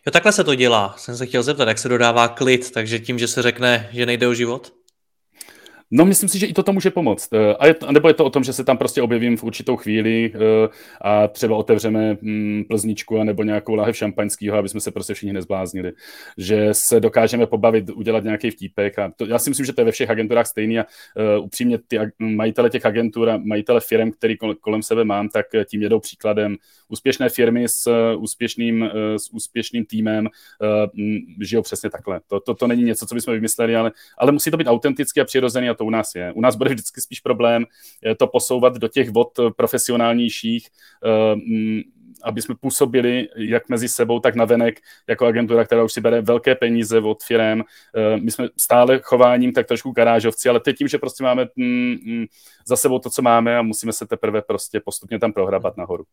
Jo, 0.06 0.12
takhle 0.12 0.32
se 0.32 0.44
to 0.44 0.54
dělá. 0.54 0.94
Jsem 0.98 1.16
se 1.16 1.26
chtěl 1.26 1.42
zeptat, 1.42 1.68
jak 1.68 1.78
se 1.78 1.88
dodává 1.88 2.28
klid, 2.28 2.70
takže 2.70 2.98
tím, 2.98 3.18
že 3.18 3.28
se 3.28 3.42
řekne, 3.42 3.88
že 3.92 4.06
nejde 4.06 4.28
o 4.28 4.34
život? 4.34 4.72
No, 5.92 6.04
myslím 6.04 6.28
si, 6.28 6.38
že 6.38 6.46
i 6.46 6.52
toto 6.52 6.72
může 6.72 6.90
pomoct. 6.90 7.32
Eh, 7.32 7.54
a 7.54 7.66
je 7.66 7.74
to, 7.74 7.92
nebo 7.92 8.08
je 8.08 8.14
to 8.14 8.24
o 8.24 8.30
tom, 8.30 8.44
že 8.44 8.52
se 8.52 8.64
tam 8.64 8.78
prostě 8.78 9.02
objevím 9.02 9.36
v 9.36 9.44
určitou 9.44 9.76
chvíli 9.76 10.32
eh, 10.34 10.38
a 11.00 11.28
třeba 11.28 11.56
otevřeme 11.56 12.16
mm, 12.20 12.64
plzničku 12.68 13.24
nebo 13.24 13.42
nějakou 13.42 13.74
láhev 13.74 13.96
šampaňského, 13.96 14.58
aby 14.58 14.68
jsme 14.68 14.80
se 14.80 14.90
prostě 14.90 15.14
všichni 15.14 15.32
nezbláznili. 15.32 15.92
Že 16.36 16.68
se 16.72 17.00
dokážeme 17.00 17.46
pobavit, 17.46 17.90
udělat 17.90 18.24
nějaký 18.24 18.50
vtípek. 18.50 18.98
A 18.98 19.12
to, 19.16 19.26
já 19.26 19.38
si 19.38 19.50
myslím, 19.50 19.66
že 19.66 19.72
to 19.72 19.80
je 19.80 19.84
ve 19.84 19.92
všech 19.92 20.10
agenturách 20.10 20.46
stejný 20.46 20.78
a 20.78 20.84
uh, 21.38 21.44
upřímně 21.44 21.78
ty 21.78 21.98
majitele 22.18 22.70
těch 22.70 22.86
agentur 22.86 23.30
a 23.30 23.36
majitele 23.36 23.80
firm, 23.80 24.10
který 24.10 24.36
kolem 24.60 24.82
sebe 24.82 25.04
mám, 25.04 25.28
tak 25.28 25.46
tím 25.64 25.82
jedou 25.82 26.00
příkladem. 26.00 26.56
Úspěšné 26.88 27.28
firmy 27.28 27.68
s 27.68 28.14
úspěšným, 28.18 28.90
s 29.16 29.32
úspěšným 29.32 29.84
týmem 29.84 30.28
žijou 31.40 31.62
přesně 31.62 31.90
takhle. 31.90 32.20
To, 32.26 32.40
to, 32.40 32.54
to 32.54 32.66
není 32.66 32.82
něco, 32.82 33.06
co 33.06 33.14
bychom 33.14 33.34
vymysleli, 33.34 33.76
ale, 33.76 33.92
ale 34.18 34.32
musí 34.32 34.50
to 34.50 34.56
být 34.56 34.66
autentické 34.66 35.20
a 35.20 35.24
přirozené 35.24 35.70
a 35.70 35.74
to 35.80 35.84
u 35.84 35.90
nás 35.90 36.14
je. 36.14 36.32
U 36.32 36.40
nás 36.40 36.56
bude 36.56 36.70
vždycky 36.70 37.00
spíš 37.00 37.20
problém 37.20 37.64
to 38.18 38.26
posouvat 38.26 38.76
do 38.76 38.88
těch 38.88 39.10
vod 39.10 39.28
profesionálnějších, 39.56 40.68
aby 42.22 42.42
jsme 42.42 42.54
působili 42.60 43.28
jak 43.36 43.68
mezi 43.68 43.88
sebou, 43.88 44.20
tak 44.20 44.34
navenek 44.34 44.80
jako 45.08 45.26
agentura, 45.26 45.64
která 45.64 45.84
už 45.84 45.92
si 45.92 46.00
bere 46.00 46.20
velké 46.20 46.54
peníze 46.54 46.98
od 46.98 47.22
firem. 47.22 47.64
Eh, 47.96 48.16
my 48.16 48.30
jsme 48.30 48.48
stále 48.60 49.00
chováním 49.02 49.52
tak 49.52 49.66
trošku 49.66 49.90
garážovci, 49.90 50.48
ale 50.48 50.60
teď 50.60 50.76
tím, 50.76 50.88
že 50.88 50.98
prostě 50.98 51.24
máme 51.24 51.46
mm, 51.56 51.96
mm, 52.04 52.26
za 52.66 52.76
sebou 52.76 52.98
to, 52.98 53.10
co 53.10 53.22
máme 53.22 53.58
a 53.58 53.62
musíme 53.62 53.92
se 53.92 54.06
teprve 54.06 54.42
prostě 54.42 54.80
postupně 54.80 55.18
tam 55.18 55.32
prohrabat 55.32 55.76
nahoru. 55.76 56.04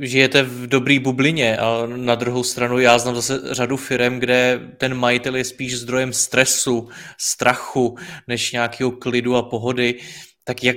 Žijete 0.00 0.42
v 0.42 0.66
dobrý 0.66 0.98
bublině 0.98 1.56
a 1.58 1.86
na 1.86 2.14
druhou 2.14 2.42
stranu 2.42 2.78
já 2.78 2.98
znám 2.98 3.14
zase 3.14 3.54
řadu 3.54 3.76
firm, 3.76 4.18
kde 4.18 4.60
ten 4.76 4.94
majitel 4.94 5.36
je 5.36 5.44
spíš 5.44 5.78
zdrojem 5.78 6.12
stresu, 6.12 6.88
strachu, 7.18 7.96
než 8.28 8.52
nějakého 8.52 8.90
klidu 8.90 9.36
a 9.36 9.42
pohody. 9.42 10.00
Tak 10.44 10.64
jak, 10.64 10.76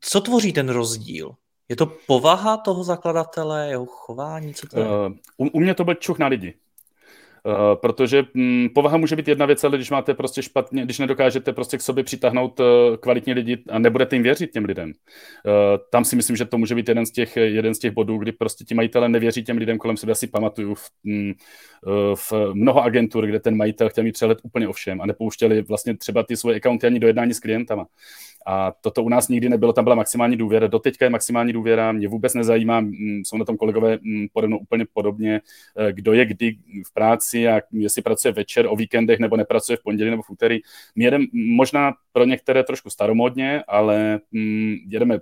co 0.00 0.20
tvoří 0.20 0.52
ten 0.52 0.68
rozdíl? 0.68 1.34
Je 1.68 1.76
to 1.76 1.92
povaha 2.06 2.56
toho 2.56 2.84
zakladatele, 2.84 3.68
jeho 3.68 3.86
chování? 3.86 4.54
Co 4.54 4.66
to 4.66 4.80
je? 4.80 4.86
Uh, 4.86 5.12
u, 5.36 5.46
u 5.46 5.60
mě 5.60 5.74
to 5.74 5.84
byl 5.84 5.94
čuch 5.94 6.18
na 6.18 6.26
lidi. 6.26 6.54
Uh, 7.46 7.74
protože 7.74 8.24
um, 8.34 8.68
povaha 8.74 8.96
může 8.96 9.16
být 9.16 9.28
jedna 9.28 9.46
věc, 9.46 9.64
ale 9.64 9.76
když 9.76 9.90
máte 9.90 10.14
prostě 10.14 10.42
špatně, 10.42 10.84
když 10.84 10.98
nedokážete 10.98 11.52
prostě 11.52 11.78
k 11.78 11.82
sobě 11.82 12.04
přitáhnout 12.04 12.60
uh, 12.60 12.66
kvalitní 13.00 13.32
lidi 13.32 13.62
a 13.70 13.78
nebudete 13.78 14.16
jim 14.16 14.22
věřit 14.22 14.52
těm 14.52 14.64
lidem, 14.64 14.88
uh, 14.88 15.52
tam 15.90 16.04
si 16.04 16.16
myslím, 16.16 16.36
že 16.36 16.44
to 16.44 16.58
může 16.58 16.74
být 16.74 16.88
jeden 16.88 17.06
z 17.06 17.10
těch, 17.10 17.36
jeden 17.36 17.74
z 17.74 17.78
těch 17.78 17.92
bodů, 17.92 18.18
kdy 18.18 18.32
prostě 18.32 18.64
ti 18.64 18.74
majitele 18.74 19.08
nevěří 19.08 19.44
těm 19.44 19.58
lidem 19.58 19.78
kolem 19.78 19.96
sebe. 19.96 20.12
Asi 20.12 20.26
pamatuju 20.26 20.74
v, 20.74 20.90
um, 21.04 21.34
v 22.14 22.32
mnoho 22.52 22.82
agentur, 22.82 23.26
kde 23.26 23.40
ten 23.40 23.56
majitel 23.56 23.88
chtěl 23.88 24.04
mít 24.04 24.12
přehled 24.12 24.38
úplně 24.42 24.68
o 24.68 24.72
všem 24.72 25.00
a 25.00 25.06
nepouštěli 25.06 25.62
vlastně 25.62 25.96
třeba 25.96 26.22
ty 26.22 26.36
svoje 26.36 26.56
accounty 26.56 26.86
ani 26.86 26.98
do 26.98 27.06
jednání 27.06 27.34
s 27.34 27.40
klientama. 27.40 27.86
A 28.46 28.72
toto 28.80 29.02
u 29.02 29.08
nás 29.08 29.28
nikdy 29.28 29.48
nebylo, 29.48 29.72
tam 29.72 29.84
byla 29.84 29.96
maximální 29.96 30.36
důvěra. 30.36 30.66
Doteďka 30.66 31.04
je 31.04 31.10
maximální 31.10 31.52
důvěra, 31.52 31.92
mě 31.92 32.08
vůbec 32.08 32.34
nezajímá, 32.34 32.86
jsou 33.24 33.36
na 33.36 33.44
tom 33.44 33.56
kolegové 33.56 33.98
pode 34.32 34.46
mnou 34.46 34.58
úplně 34.58 34.86
podobně, 34.92 35.40
eh, 35.76 35.92
kdo 35.92 36.12
je 36.12 36.24
kdy 36.24 36.56
v 36.86 36.92
práci 36.94 37.48
a 37.48 37.60
jestli 37.72 38.02
pracuje 38.02 38.32
večer, 38.32 38.66
o 38.68 38.76
víkendech 38.76 39.18
nebo 39.18 39.36
nepracuje 39.36 39.76
v 39.76 39.82
pondělí 39.82 40.10
nebo 40.10 40.22
v 40.22 40.30
úterý. 40.30 40.58
My 40.96 41.04
jedeme 41.04 41.24
možná 41.32 41.92
pro 42.12 42.24
některé 42.24 42.64
trošku 42.64 42.90
staromodně, 42.90 43.62
ale 43.68 44.20
jedeme 44.88 45.18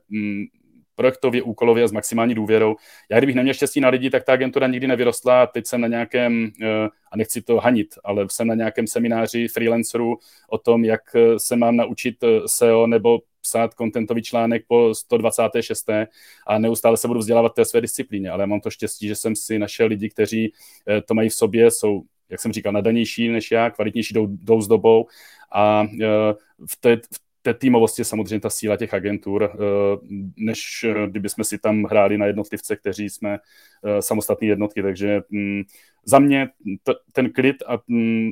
projektově, 0.97 1.43
úkolově 1.43 1.85
a 1.85 1.89
s 1.89 1.93
maximální 1.93 2.35
důvěrou. 2.35 2.77
Já 3.11 3.19
kdybych 3.19 3.35
neměl 3.35 3.55
štěstí 3.55 3.81
na 3.81 3.89
lidi, 3.89 4.11
tak 4.11 4.25
ta 4.25 4.33
agentura 4.33 4.67
nikdy 4.67 4.87
nevyrostla 4.87 5.43
a 5.43 5.47
teď 5.47 5.67
jsem 5.67 5.81
na 5.81 5.89
nějakém, 5.89 6.51
eh, 6.63 6.89
a 7.13 7.17
nechci 7.17 7.43
to 7.43 7.57
hanit, 7.57 7.95
ale 8.05 8.27
jsem 8.31 8.47
na 8.47 8.55
nějakém 8.55 8.87
semináři 8.87 9.49
freelancerů 9.49 10.17
o 10.49 10.59
tom, 10.59 10.85
jak 10.85 11.01
eh, 11.15 11.39
se 11.39 11.57
mám 11.57 11.77
naučit 11.77 12.23
eh, 12.23 12.41
SEO 12.47 12.87
nebo 12.87 13.19
psát 13.41 13.75
kontentový 13.75 14.23
článek 14.23 14.65
po 14.69 14.95
126. 14.95 15.91
a 16.47 16.59
neustále 16.59 16.97
se 16.97 17.09
budu 17.09 17.21
vzdělávat 17.21 17.55
té 17.55 17.65
své 17.65 17.81
disciplíně, 17.81 18.31
ale 18.31 18.47
mám 18.47 18.61
to 18.61 18.71
štěstí, 18.71 19.09
že 19.09 19.17
jsem 19.17 19.37
si 19.37 19.59
našel 19.59 19.87
lidi, 19.87 20.11
kteří 20.11 20.53
to 21.07 21.15
mají 21.15 21.29
v 21.29 21.35
sobě, 21.35 21.71
jsou 21.71 22.03
jak 22.29 22.41
jsem 22.41 22.53
říkal, 22.53 22.73
nadanější 22.73 23.29
než 23.29 23.51
já, 23.51 23.71
kvalitnější 23.71 24.15
jdou, 24.15 24.27
jdou 24.27 24.61
s 24.61 24.69
dobou 24.69 25.07
a 25.53 25.85
v 26.71 26.77
té, 26.81 26.97
v 26.97 27.24
té 27.45 27.55
týmovosti 27.55 28.01
je 28.01 28.05
samozřejmě 28.05 28.41
ta 28.41 28.51
síla 28.51 28.77
těch 28.77 28.95
agentur, 28.95 29.51
eh, 29.53 29.57
než 30.37 30.85
eh, 30.85 31.07
kdyby 31.07 31.29
jsme 31.29 31.45
si 31.45 31.59
tam 31.59 31.85
hráli 31.85 32.19
na 32.19 32.27
jednotlivce, 32.27 32.77
kteří 32.77 33.11
jsme 33.11 33.39
eh, 33.85 34.03
samostatné 34.03 34.47
jednotky, 34.47 34.83
takže 34.83 35.21
mm, 35.31 35.63
za 36.05 36.19
mě 36.19 36.49
ten 37.13 37.33
klid 37.33 37.57
a 37.67 37.79
mm, 37.89 38.31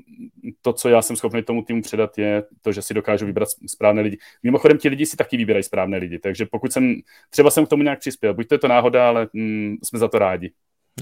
to, 0.63 0.73
co 0.73 0.89
já 0.89 1.03
jsem 1.03 1.17
schopný 1.17 1.43
tomu 1.43 1.63
týmu 1.63 1.83
předat, 1.83 2.19
je 2.19 2.43
to, 2.61 2.73
že 2.73 2.83
si 2.83 2.95
dokážu 2.95 3.27
vybrat 3.27 3.49
správné 3.67 4.03
lidi. 4.03 4.19
Mimochodem, 4.43 4.79
ti 4.79 4.89
lidi 4.89 5.07
si 5.07 5.17
taky 5.17 5.37
vybírají 5.37 5.63
správné 5.63 5.99
lidi, 5.99 6.19
takže 6.19 6.47
pokud 6.47 6.73
jsem, 6.73 6.95
třeba 7.31 7.51
jsem 7.51 7.67
k 7.67 7.69
tomu 7.69 7.83
nějak 7.83 8.01
přispěl, 8.01 8.35
buď 8.35 8.49
to 8.49 8.55
je 8.55 8.59
to 8.59 8.69
náhoda, 8.69 9.09
ale 9.09 9.29
mm, 9.33 9.77
jsme 9.85 9.99
za 9.99 10.09
to 10.09 10.19
rádi. 10.19 10.53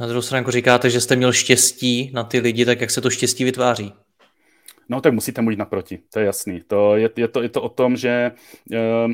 Na 0.01 0.07
druhou 0.07 0.23
stranu 0.23 0.51
říkáte, 0.51 0.91
že 0.91 1.01
jste 1.01 1.17
měl 1.17 1.33
štěstí 1.33 2.11
na 2.15 2.25
ty 2.25 2.39
lidi, 2.39 2.65
tak 2.65 2.81
jak 2.81 2.91
se 2.91 3.01
to 3.01 3.11
štěstí 3.11 3.45
vytváří? 3.45 3.93
No 4.91 5.01
tak 5.01 5.13
musíte 5.13 5.43
mu 5.43 5.51
jít 5.51 5.59
naproti, 5.59 5.99
to 6.13 6.19
je 6.19 6.27
jasný. 6.27 6.63
To 6.67 6.97
je, 6.97 7.11
je, 7.17 7.29
to, 7.29 7.43
je 7.43 7.49
to 7.49 7.63
o 7.63 7.69
tom, 7.69 7.97
že 7.97 8.33
uh, 8.73 9.13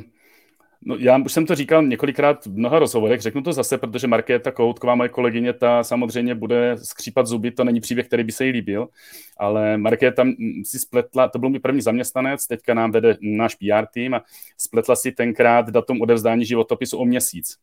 No, 0.88 0.96
já 0.98 1.18
už 1.24 1.32
jsem 1.32 1.46
to 1.46 1.54
říkal 1.54 1.82
několikrát 1.82 2.46
v 2.46 2.58
mnoha 2.58 2.78
rozhovorech, 2.78 3.20
řeknu 3.20 3.42
to 3.42 3.52
zase, 3.52 3.78
protože 3.78 4.06
Markéta 4.06 4.50
Koutková, 4.50 4.94
moje 4.94 5.08
kolegyně, 5.08 5.52
ta 5.52 5.84
samozřejmě 5.84 6.34
bude 6.34 6.76
skřípat 6.82 7.26
zuby, 7.26 7.50
to 7.50 7.64
není 7.64 7.80
příběh, 7.80 8.06
který 8.06 8.24
by 8.24 8.32
se 8.32 8.46
jí 8.46 8.52
líbil, 8.52 8.88
ale 9.36 9.78
Markéta 9.78 10.24
si 10.64 10.78
spletla, 10.78 11.28
to 11.28 11.38
byl 11.38 11.48
můj 11.48 11.58
první 11.58 11.80
zaměstnanec, 11.80 12.46
teďka 12.46 12.74
nám 12.74 12.92
vede 12.92 13.16
náš 13.20 13.54
PR 13.54 13.86
tým 13.92 14.14
a 14.14 14.22
spletla 14.58 14.96
si 14.96 15.12
tenkrát 15.12 15.70
datum 15.70 16.00
odevzdání 16.00 16.44
životopisu 16.44 16.98
o 16.98 17.04
měsíc. 17.04 17.56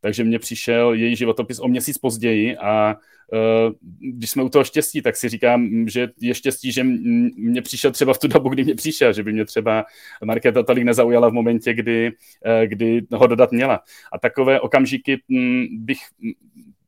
Takže 0.00 0.24
mně 0.24 0.38
přišel 0.38 0.92
její 0.92 1.16
životopis 1.16 1.60
o 1.60 1.68
měsíc 1.68 1.98
později 1.98 2.56
a 2.56 2.94
uh, 3.32 3.72
když 4.00 4.30
jsme 4.30 4.42
u 4.42 4.48
toho 4.48 4.64
štěstí, 4.64 5.02
tak 5.02 5.16
si 5.16 5.28
říkám, 5.28 5.88
že 5.88 6.08
je 6.20 6.34
štěstí, 6.34 6.72
že 6.72 6.84
mě 6.84 7.62
přišel 7.62 7.90
třeba 7.90 8.14
v 8.14 8.18
tu 8.18 8.28
dobu, 8.28 8.48
kdy 8.48 8.64
mě 8.64 8.74
přišel, 8.74 9.12
že 9.12 9.22
by 9.22 9.32
mě 9.32 9.44
třeba 9.44 9.84
Markéta 10.24 10.62
tolik 10.62 10.84
nezaujala 10.84 11.28
v 11.28 11.32
momentě, 11.32 11.74
kdy, 11.74 12.10
uh, 12.10 12.66
kdy 12.66 13.02
ho 13.12 13.26
dodat 13.26 13.52
měla. 13.52 13.80
A 14.12 14.18
takové 14.18 14.60
okamžiky 14.60 15.22
m, 15.30 15.66
bych 15.70 15.98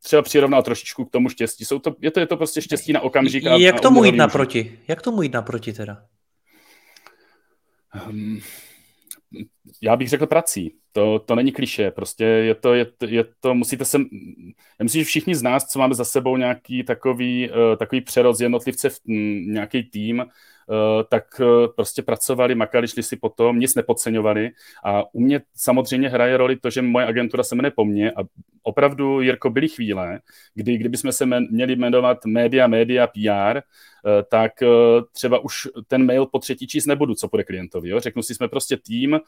třeba 0.03 0.23
přirovnal 0.23 0.63
trošičku 0.63 1.05
k 1.05 1.11
tomu 1.11 1.29
štěstí. 1.29 1.65
Jsou 1.65 1.79
to, 1.79 1.95
je, 2.01 2.11
to, 2.11 2.21
je 2.21 2.27
to 2.27 2.37
prostě 2.37 2.63
štěstí 2.63 2.93
na 2.93 3.01
okamžik. 3.01 3.47
A, 3.47 3.57
Jak 3.57 3.81
tomu 3.81 4.05
jít 4.05 4.17
naproti? 4.17 4.79
Jak 4.89 5.03
tomu 5.03 5.23
jít 5.23 5.33
naproti 5.33 5.73
teda? 5.73 6.05
Um, 8.09 8.41
já 9.81 9.97
bych 9.97 10.09
řekl 10.09 10.27
prací. 10.27 10.75
To, 10.93 11.19
to 11.19 11.35
není 11.35 11.53
kliše, 11.53 11.91
prostě 11.91 12.25
je 12.25 12.55
to, 12.55 12.75
je, 12.75 12.85
to, 12.85 13.07
je 13.07 13.25
to, 13.41 13.55
musíte 13.55 13.85
se, 13.85 13.99
já 14.79 14.83
myslím, 14.83 15.03
že 15.03 15.05
všichni 15.05 15.35
z 15.35 15.43
nás, 15.43 15.65
co 15.65 15.79
máme 15.79 15.95
za 15.95 16.05
sebou 16.05 16.37
nějaký 16.37 16.83
takový, 16.85 17.51
uh, 17.51 17.77
takový 17.77 18.01
přerost 18.01 18.41
jednotlivce 18.41 18.89
v 18.91 19.01
m, 19.09 19.53
nějaký 19.53 19.83
tým, 19.83 20.25
tak 21.09 21.25
eh, 21.41 21.69
prostě 21.77 22.03
pracovali, 22.03 22.55
makali, 22.55 22.89
šli 22.89 23.03
si 23.03 23.17
potom, 23.17 23.59
nic 23.59 23.75
nepodceňovali 23.75 24.51
a 24.85 25.15
u 25.15 25.21
mě 25.21 25.41
samozřejmě 25.55 26.09
hraje 26.09 26.37
roli 26.37 26.57
to, 26.57 26.71
že 26.71 26.83
moje 26.83 27.07
agentura 27.07 27.43
se 27.43 27.55
jmenuje 27.55 27.73
po 27.77 27.85
mně 27.85 28.11
a 28.11 28.21
opravdu, 28.63 29.21
Jirko, 29.21 29.51
byly 29.51 29.69
chvíle, 29.69 30.21
kdy 30.55 30.77
kdybychom 30.77 31.13
se 31.13 31.27
měli 31.27 31.77
jmenovat 31.77 32.25
média, 32.27 32.67
média, 32.67 33.07
PR, 33.07 33.59
eh, 33.59 33.63
tak 34.31 34.53
třeba 35.13 35.39
už 35.39 35.69
ten 35.87 36.07
mail 36.07 36.27
po 36.27 36.39
třetí 36.39 36.67
číst 36.67 36.87
nebudu, 36.87 37.15
co 37.15 37.29
bude 37.29 37.45
klientovi. 37.45 37.89
Jo? 37.89 38.01
Řeknu 38.01 38.23
si, 38.23 38.35
jsme 38.35 38.49
prostě 38.49 38.77
tým, 38.77 39.21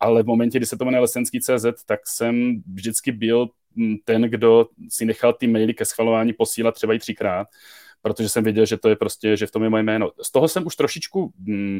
ale 0.00 0.22
v 0.22 0.26
momentě, 0.26 0.58
kdy 0.58 0.66
se 0.66 0.76
to 0.76 0.84
jmenuje 0.84 1.00
Lesenský 1.00 1.40
CZ, 1.40 1.84
tak 1.86 2.00
jsem 2.06 2.62
vždycky 2.72 3.12
byl 3.12 3.48
hm, 3.76 3.96
ten, 4.04 4.22
kdo 4.22 4.68
si 4.88 5.04
nechal 5.04 5.32
ty 5.32 5.46
maily 5.46 5.74
ke 5.74 5.84
schvalování 5.84 6.32
posílat 6.32 6.74
třeba 6.74 6.94
i 6.94 6.98
třikrát 6.98 7.46
protože 8.02 8.28
jsem 8.28 8.44
věděl, 8.44 8.66
že 8.66 8.76
to 8.76 8.88
je 8.88 8.96
prostě, 8.96 9.36
že 9.36 9.46
v 9.46 9.50
tom 9.50 9.62
je 9.62 9.70
moje 9.70 9.82
jméno. 9.82 10.10
Z 10.22 10.32
toho 10.32 10.48
jsem 10.48 10.66
už 10.66 10.76
trošičku 10.76 11.32
mm, 11.38 11.78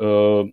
uh, 0.00 0.48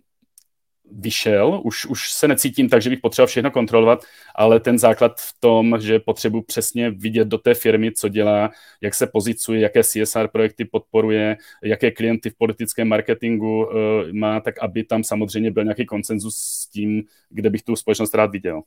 vyšel, 0.92 1.60
už, 1.64 1.86
už 1.86 2.12
se 2.12 2.28
necítím 2.28 2.68
tak, 2.68 2.82
že 2.82 2.90
bych 2.90 2.98
potřeboval 3.00 3.26
všechno 3.26 3.50
kontrolovat, 3.50 4.04
ale 4.34 4.60
ten 4.60 4.78
základ 4.78 5.12
v 5.20 5.34
tom, 5.40 5.76
že 5.80 5.98
potřebuji 5.98 6.42
přesně 6.42 6.90
vidět 6.90 7.28
do 7.28 7.38
té 7.38 7.54
firmy, 7.54 7.92
co 7.92 8.08
dělá, 8.08 8.50
jak 8.80 8.94
se 8.94 9.06
pozicuje, 9.06 9.60
jaké 9.60 9.84
CSR 9.84 10.28
projekty 10.28 10.64
podporuje, 10.64 11.36
jaké 11.62 11.90
klienty 11.90 12.30
v 12.30 12.36
politickém 12.38 12.88
marketingu 12.88 13.66
uh, 13.66 13.72
má, 14.12 14.40
tak 14.40 14.58
aby 14.58 14.84
tam 14.84 15.04
samozřejmě 15.04 15.50
byl 15.50 15.64
nějaký 15.64 15.86
konsenzus 15.86 16.36
s 16.36 16.66
tím, 16.66 17.02
kde 17.30 17.50
bych 17.50 17.62
tu 17.62 17.76
společnost 17.76 18.14
rád 18.14 18.30
viděl. 18.30 18.62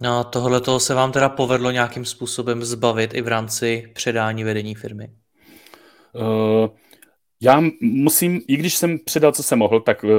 No 0.00 0.24
tohle 0.24 0.80
se 0.80 0.94
vám 0.94 1.12
teda 1.12 1.28
povedlo 1.28 1.70
nějakým 1.70 2.04
způsobem 2.04 2.64
zbavit 2.64 3.14
i 3.14 3.22
v 3.22 3.28
rámci 3.28 3.90
předání 3.94 4.44
vedení 4.44 4.74
firmy? 4.74 5.08
Uh, 6.14 6.68
já 7.40 7.62
musím, 7.80 8.40
i 8.48 8.56
když 8.56 8.76
jsem 8.76 8.98
předal, 8.98 9.32
co 9.32 9.42
jsem 9.42 9.58
mohl, 9.58 9.80
tak 9.80 10.04
uh, 10.04 10.10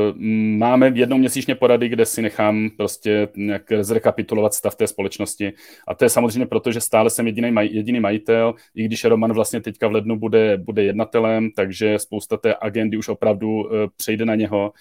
máme 0.58 0.92
jednou 0.96 1.18
měsíčně 1.18 1.56
porady, 1.56 1.90
kde 1.90 2.06
si 2.06 2.22
nechám 2.22 2.70
prostě 2.78 3.28
nějak 3.36 3.64
zrekapitulovat 3.82 4.54
stav 4.54 4.76
té 4.76 4.88
společnosti. 4.88 5.54
A 5.88 5.96
to 5.96 6.06
je 6.06 6.10
samozřejmě 6.10 6.46
proto, 6.46 6.72
že 6.72 6.82
stále 6.82 7.10
jsem 7.10 7.28
jediný, 7.28 7.52
maj, 7.52 7.68
jediný 7.68 8.00
majitel, 8.00 8.54
i 8.76 8.84
když 8.84 9.04
Roman 9.04 9.34
vlastně 9.34 9.62
teďka 9.62 9.88
v 9.88 9.92
lednu 9.92 10.20
bude, 10.20 10.58
bude 10.58 10.84
jednatelem, 10.84 11.50
takže 11.56 12.00
spousta 12.00 12.38
té 12.38 12.56
agendy 12.62 12.98
už 12.98 13.08
opravdu 13.08 13.50
uh, 13.50 13.64
přejde 13.96 14.26
na 14.26 14.36
něho 14.36 14.72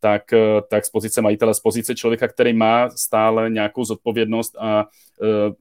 tak, 0.00 0.22
tak 0.70 0.84
z 0.84 0.90
pozice 0.90 1.22
majitele, 1.22 1.54
z 1.54 1.60
pozice 1.60 1.94
člověka, 1.94 2.28
který 2.28 2.52
má 2.52 2.90
stále 2.90 3.50
nějakou 3.50 3.84
zodpovědnost 3.84 4.56
a 4.58 4.86
uh, 5.20 5.54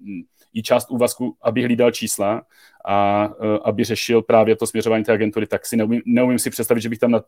i 0.54 0.63
část 0.63 0.92
úvazku, 0.92 1.36
aby 1.42 1.63
hlídal 1.63 1.92
čísla 1.92 2.42
a 2.86 3.27
uh, 3.27 3.58
aby 3.63 3.84
řešil 3.84 4.22
právě 4.22 4.56
to 4.56 4.68
směřování 4.68 5.04
té 5.04 5.13
agentury, 5.13 5.48
tak 5.48 5.66
si 5.66 5.77
neumím, 5.77 6.01
neumím 6.06 6.39
si 6.39 6.50
představit, 6.50 6.82
že 6.82 6.89
bych 6.89 7.00
tam 7.00 7.12
na, 7.12 7.22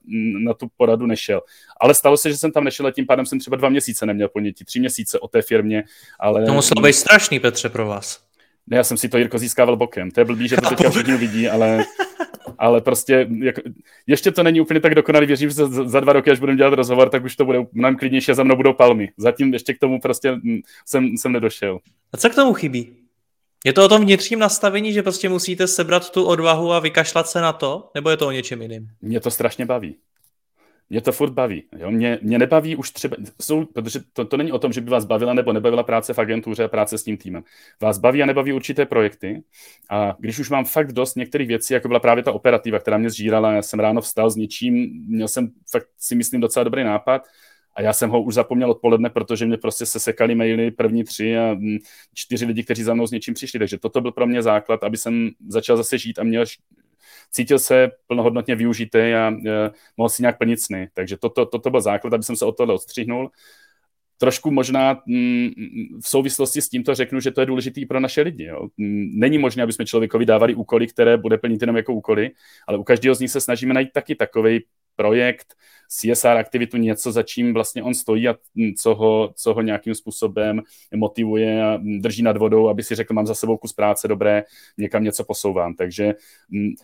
na 0.43 0.53
tu 0.53 0.67
poradu 0.77 1.05
nešel. 1.05 1.41
Ale 1.81 1.93
stalo 1.93 2.17
se, 2.17 2.29
že 2.29 2.37
jsem 2.37 2.51
tam 2.51 2.63
nešel 2.63 2.87
a 2.87 2.91
tím 2.91 3.05
pádem 3.05 3.25
jsem 3.25 3.39
třeba 3.39 3.57
dva 3.57 3.69
měsíce 3.69 4.05
neměl 4.05 4.29
ponětí, 4.29 4.65
tři 4.65 4.79
měsíce 4.79 5.19
o 5.19 5.27
té 5.27 5.41
firmě. 5.41 5.83
Ale... 6.19 6.45
To 6.45 6.53
muselo 6.53 6.81
být 6.81 6.93
strašný, 6.93 7.39
Petře, 7.39 7.69
pro 7.69 7.87
vás. 7.87 8.23
Ne, 8.67 8.77
já 8.77 8.83
jsem 8.83 8.97
si 8.97 9.09
to 9.09 9.17
Jirko 9.17 9.37
získával 9.37 9.75
bokem. 9.75 10.11
To 10.11 10.21
je 10.21 10.25
blbý, 10.25 10.47
že 10.47 10.55
to 10.55 10.69
teďka 10.69 10.89
všichni 10.89 11.17
vidí, 11.17 11.49
ale 11.49 11.85
ale 12.57 12.81
prostě 12.81 13.27
jako, 13.43 13.61
ještě 14.07 14.31
to 14.31 14.43
není 14.43 14.61
úplně 14.61 14.79
tak 14.79 14.95
dokonalý. 14.95 15.25
Věřím, 15.25 15.49
že 15.49 15.55
za, 15.55 15.83
za 15.89 15.99
dva 15.99 16.13
roky, 16.13 16.31
až 16.31 16.39
budeme 16.39 16.57
dělat 16.57 16.73
rozhovor, 16.73 17.09
tak 17.09 17.23
už 17.23 17.35
to 17.35 17.45
bude 17.45 17.59
mnohem 17.71 17.97
klidnější 17.97 18.31
a 18.31 18.35
za 18.35 18.43
mnou 18.43 18.55
budou 18.55 18.73
palmy. 18.73 19.09
Zatím 19.17 19.53
ještě 19.53 19.73
k 19.73 19.79
tomu 19.79 19.99
prostě 19.99 20.35
jsem, 20.85 21.17
jsem 21.17 21.31
nedošel. 21.31 21.79
A 22.13 22.17
co 22.17 22.29
k 22.29 22.35
tomu 22.35 22.53
chybí? 22.53 22.95
Je 23.65 23.73
to 23.73 23.85
o 23.85 23.89
tom 23.89 24.01
vnitřním 24.01 24.39
nastavení, 24.39 24.93
že 24.93 25.03
prostě 25.03 25.29
musíte 25.29 25.67
sebrat 25.67 26.09
tu 26.09 26.25
odvahu 26.25 26.71
a 26.73 26.79
vykašlat 26.79 27.29
se 27.29 27.41
na 27.41 27.53
to? 27.53 27.91
Nebo 27.95 28.09
je 28.09 28.17
to 28.17 28.27
o 28.27 28.31
něčem 28.31 28.61
jiným? 28.61 28.87
Mě 29.01 29.19
to 29.19 29.31
strašně 29.31 29.65
baví 29.65 29.95
mě 30.89 31.01
to 31.01 31.11
furt 31.11 31.29
baví. 31.29 31.63
Jo? 31.77 31.91
Mě, 31.91 32.19
mě 32.21 32.39
nebaví 32.39 32.75
už 32.75 32.91
třeba, 32.91 33.17
jsou, 33.41 33.65
protože 33.65 33.99
to, 34.13 34.25
to 34.25 34.37
není 34.37 34.51
o 34.51 34.59
tom, 34.59 34.73
že 34.73 34.81
by 34.81 34.89
vás 34.89 35.05
bavila 35.05 35.33
nebo 35.33 35.53
nebavila 35.53 35.83
práce 35.83 36.13
v 36.13 36.19
agentuře 36.19 36.63
a 36.63 36.67
práce 36.67 36.97
s 36.97 37.03
tím 37.03 37.17
týmem. 37.17 37.43
Vás 37.81 37.97
baví 37.97 38.23
a 38.23 38.25
nebaví 38.25 38.53
určité 38.53 38.85
projekty 38.85 39.43
a 39.89 40.15
když 40.19 40.39
už 40.39 40.49
mám 40.49 40.65
fakt 40.65 40.91
dost 40.91 41.15
některých 41.15 41.47
věcí, 41.47 41.73
jako 41.73 41.87
byla 41.87 41.99
právě 41.99 42.23
ta 42.23 42.31
operativa, 42.31 42.79
která 42.79 42.97
mě 42.97 43.09
zžírala, 43.09 43.51
já 43.51 43.61
jsem 43.61 43.79
ráno 43.79 44.01
vstal 44.01 44.29
s 44.29 44.35
něčím, 44.35 45.03
měl 45.07 45.27
jsem 45.27 45.51
fakt 45.71 45.87
si 45.97 46.15
myslím 46.15 46.41
docela 46.41 46.63
dobrý 46.63 46.83
nápad, 46.83 47.27
a 47.75 47.81
já 47.81 47.93
jsem 47.93 48.09
ho 48.09 48.21
už 48.21 48.33
zapomněl 48.33 48.71
odpoledne, 48.71 49.09
protože 49.09 49.45
mě 49.45 49.57
prostě 49.57 49.85
se 49.85 49.99
sekaly 49.99 50.35
maily 50.35 50.71
první 50.71 51.03
tři 51.03 51.37
a 51.37 51.53
mm, 51.53 51.77
čtyři 52.13 52.45
lidi, 52.45 52.63
kteří 52.63 52.83
za 52.83 52.93
mnou 52.93 53.07
s 53.07 53.11
něčím 53.11 53.33
přišli. 53.33 53.59
Takže 53.59 53.77
toto 53.77 54.01
byl 54.01 54.11
pro 54.11 54.27
mě 54.27 54.41
základ, 54.41 54.83
aby 54.83 54.97
jsem 54.97 55.29
začal 55.47 55.77
zase 55.77 55.97
žít 55.97 56.19
a 56.19 56.23
měl 56.23 56.45
cítil 57.31 57.59
se 57.59 57.91
plnohodnotně 58.07 58.55
využitý 58.55 58.97
a 58.97 59.31
e, 59.31 59.71
mohl 59.97 60.09
si 60.09 60.23
nějak 60.23 60.37
plnit 60.37 60.61
sny. 60.61 60.89
Takže 60.93 61.17
toto, 61.17 61.45
toto 61.45 61.69
byl 61.69 61.81
základ, 61.81 62.13
aby 62.13 62.23
jsem 62.23 62.35
se 62.35 62.45
od 62.45 62.57
toho 62.57 62.73
odstřihnul. 62.73 63.31
Trošku 64.17 64.51
možná 64.51 65.01
mm, 65.05 65.49
v 66.03 66.09
souvislosti 66.09 66.61
s 66.61 66.69
tímto 66.69 66.95
řeknu, 66.95 67.19
že 67.19 67.31
to 67.31 67.41
je 67.41 67.45
důležité 67.45 67.81
pro 67.89 67.99
naše 67.99 68.21
lidi. 68.21 68.43
Jo. 68.43 68.67
Není 69.13 69.37
možné, 69.37 69.63
aby 69.63 69.73
jsme 69.73 69.85
člověkovi 69.85 70.25
dávali 70.25 70.55
úkoly, 70.55 70.87
které 70.87 71.17
bude 71.17 71.37
plnit 71.37 71.61
jenom 71.61 71.77
jako 71.77 71.93
úkoly, 71.93 72.31
ale 72.67 72.77
u 72.77 72.83
každého 72.83 73.15
z 73.15 73.19
nich 73.19 73.31
se 73.31 73.41
snažíme 73.41 73.73
najít 73.73 73.91
taky 73.93 74.15
takový 74.15 74.59
projekt, 74.99 75.55
CSR 75.89 76.37
aktivitu, 76.37 76.77
něco, 76.77 77.11
za 77.11 77.23
čím 77.23 77.53
vlastně 77.53 77.83
on 77.83 77.93
stojí 77.93 78.27
a 78.27 78.35
co 78.77 78.95
ho, 78.95 79.33
co 79.35 79.53
ho 79.53 79.61
nějakým 79.61 79.95
způsobem 79.95 80.61
motivuje 80.95 81.63
a 81.63 81.79
drží 81.99 82.23
nad 82.23 82.37
vodou, 82.37 82.69
aby 82.69 82.83
si 82.83 82.95
řekl, 82.95 83.13
mám 83.13 83.27
za 83.27 83.35
sebou 83.35 83.57
kus 83.57 83.73
práce, 83.73 84.07
dobré, 84.07 84.43
někam 84.77 85.03
něco 85.03 85.23
posouvám. 85.23 85.73
Takže 85.73 86.13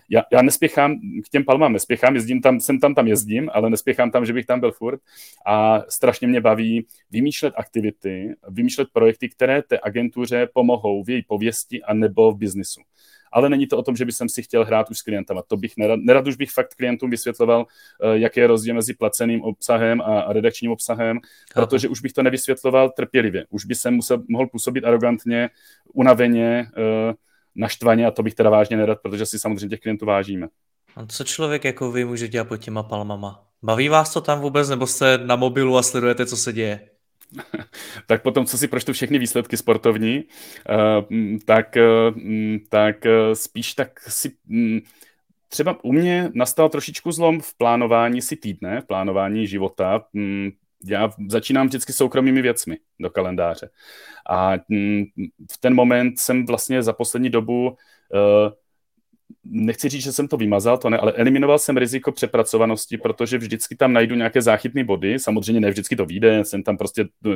já, 0.10 0.24
já 0.32 0.42
nespěchám 0.42 0.96
k 1.26 1.30
těm 1.30 1.44
palmám, 1.44 1.74
nespěchám, 1.74 2.16
jezdím 2.16 2.42
tam, 2.42 2.60
jsem 2.60 2.80
tam, 2.80 2.96
tam 2.96 3.08
jezdím, 3.08 3.50
ale 3.54 3.70
nespěchám 3.70 4.12
tam, 4.12 4.26
že 4.26 4.34
bych 4.34 4.46
tam 4.46 4.60
byl 4.60 4.72
furt 4.72 5.00
a 5.46 5.82
strašně 5.90 6.28
mě 6.28 6.42
baví 6.42 6.88
vymýšlet 7.12 7.54
aktivity, 7.58 8.34
vymýšlet 8.50 8.88
projekty, 8.94 9.30
které 9.30 9.62
té 9.62 9.80
agentuře 9.84 10.48
pomohou 10.54 11.04
v 11.04 11.10
její 11.10 11.24
pověsti 11.24 11.84
a 11.84 11.94
nebo 11.94 12.32
v 12.32 12.38
biznisu 12.38 12.82
ale 13.36 13.50
není 13.50 13.68
to 13.68 13.78
o 13.78 13.84
tom, 13.84 13.96
že 13.96 14.06
bych 14.06 14.16
si 14.28 14.44
chtěl 14.44 14.66
hrát 14.66 14.92
už 14.92 14.98
s 14.98 15.02
klientama. 15.02 15.42
To 15.48 15.58
bych 15.58 15.78
nerad, 15.78 16.00
nerad 16.04 16.28
už 16.28 16.36
bych 16.36 16.52
fakt 16.52 16.76
klientům 16.76 17.10
vysvětloval, 17.10 17.66
eh, 18.04 18.18
jaký 18.18 18.40
je 18.40 18.48
rozdíl 18.48 18.76
mezi 18.76 18.94
placeným 18.94 19.42
obsahem 19.42 20.02
a 20.02 20.34
redakčním 20.34 20.72
obsahem, 20.72 21.20
protože 21.54 21.88
už 21.88 22.02
bych 22.02 22.14
to 22.14 22.24
nevysvětloval 22.24 22.90
trpělivě. 22.90 23.46
Už 23.50 23.66
by 23.66 23.76
jsem 23.76 23.94
musel, 23.94 24.24
mohl 24.30 24.48
působit 24.48 24.84
arrogantně, 24.86 25.50
unaveně, 25.94 26.68
eh, 26.78 27.14
naštvaně 27.56 28.06
a 28.06 28.12
to 28.12 28.24
bych 28.24 28.36
teda 28.36 28.50
vážně 28.50 28.78
nerad, 28.78 29.00
protože 29.02 29.26
si 29.26 29.40
samozřejmě 29.40 29.70
těch 29.70 29.80
klientů 29.80 30.06
vážíme. 30.06 30.48
A 30.96 31.06
co 31.06 31.24
člověk 31.24 31.64
jako 31.66 31.92
vy 31.92 32.06
může 32.06 32.28
dělat 32.28 32.48
pod 32.48 32.58
těma 32.58 32.84
palmama? 32.84 33.48
Baví 33.64 33.90
vás 33.90 34.14
to 34.14 34.22
tam 34.22 34.42
vůbec, 34.42 34.70
nebo 34.70 34.88
jste 34.88 35.18
na 35.18 35.36
mobilu 35.36 35.78
a 35.78 35.84
sledujete, 35.84 36.26
co 36.26 36.38
se 36.38 36.54
děje? 36.54 36.90
tak 38.08 38.24
potom, 38.24 38.46
co 38.46 38.58
si 38.58 38.68
pročtu 38.68 38.94
všechny 38.94 39.20
výsledky 39.20 39.58
sportovní, 39.58 40.24
uh, 40.70 41.38
tak, 41.46 41.78
uh, 41.78 42.22
tak 42.70 43.06
uh, 43.06 43.34
spíš 43.34 43.74
tak 43.74 44.00
si 44.00 44.32
um, 44.50 44.80
třeba 45.48 45.84
u 45.84 45.92
mě 45.92 46.32
nastal 46.34 46.70
trošičku 46.70 47.12
zlom 47.12 47.42
v 47.42 47.58
plánování 47.58 48.22
si 48.22 48.36
týdne, 48.36 48.82
v 48.82 48.86
plánování 48.86 49.48
života. 49.48 50.06
Já 50.86 51.12
začínám 51.28 51.68
vždycky 51.68 51.94
soukromými 51.94 52.42
věcmi 52.42 52.78
do 53.00 53.10
kalendáře. 53.10 53.70
A 54.30 54.58
v 55.52 55.58
ten 55.60 55.76
moment 55.76 56.20
jsem 56.20 56.46
vlastně 56.46 56.84
za 56.84 56.94
poslední 56.94 57.30
dobu 57.30 57.78
nechci 59.46 59.90
říct, 59.90 60.04
že 60.04 60.12
jsem 60.12 60.28
to 60.28 60.38
vymazal, 60.38 60.78
to 60.78 60.90
ne, 60.90 60.98
ale 60.98 61.12
eliminoval 61.12 61.60
jsem 61.60 61.78
riziko 61.78 62.12
přepracovanosti, 62.12 62.98
protože 62.98 63.38
vždycky 63.38 63.76
tam 63.76 63.94
najdu 63.94 64.16
nějaké 64.16 64.42
záchytné 64.42 64.84
body, 64.84 65.20
samozřejmě 65.20 65.62
ne 65.62 65.70
vždycky 65.70 65.96
to 65.96 66.06
vyjde, 66.06 66.46
jsem 66.46 66.64
tam 66.64 66.78
prostě 66.78 67.06
tu, 67.24 67.32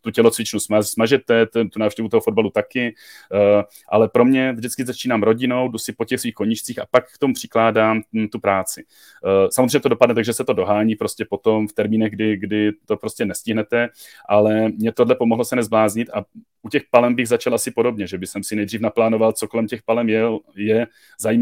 tu 0.00 0.10
tělocvičnu 0.10 0.60
smaž, 0.60 0.86
smažete, 0.86 1.46
tu 1.46 1.78
návštěvu 1.78 2.08
toho 2.08 2.20
fotbalu 2.20 2.50
taky, 2.50 2.94
uh, 3.32 3.62
ale 3.88 4.08
pro 4.08 4.24
mě 4.24 4.52
vždycky 4.52 4.84
začínám 4.84 5.22
rodinou, 5.22 5.68
jdu 5.68 5.78
si 5.78 5.92
po 5.92 6.04
těch 6.04 6.20
svých 6.20 6.34
koníčcích 6.34 6.78
a 6.78 6.86
pak 6.90 7.12
k 7.12 7.18
tomu 7.18 7.34
přikládám 7.34 8.02
tu 8.32 8.38
práci. 8.38 8.84
Uh, 9.24 9.48
samozřejmě 9.50 9.80
to 9.80 9.88
dopadne 9.88 10.14
takže 10.14 10.32
se 10.32 10.44
to 10.44 10.52
dohání 10.52 10.96
prostě 10.96 11.24
potom 11.24 11.68
v 11.68 11.72
termínech, 11.72 12.12
kdy, 12.12 12.36
kdy 12.36 12.72
to 12.86 12.96
prostě 12.96 13.24
nestihnete, 13.24 13.88
ale 14.28 14.68
mě 14.68 14.92
tohle 14.92 15.14
pomohlo 15.14 15.44
se 15.44 15.56
nezbláznit 15.56 16.10
a 16.10 16.24
u 16.62 16.68
těch 16.68 16.82
palem 16.90 17.14
bych 17.14 17.28
začal 17.28 17.54
asi 17.54 17.70
podobně, 17.70 18.06
že 18.06 18.18
bych 18.18 18.28
si 18.42 18.56
nejdřív 18.56 18.80
naplánoval, 18.80 19.32
co 19.32 19.48
kolem 19.48 19.66
těch 19.66 19.82
palem 19.82 20.08
je, 20.08 20.22
je 20.56 20.86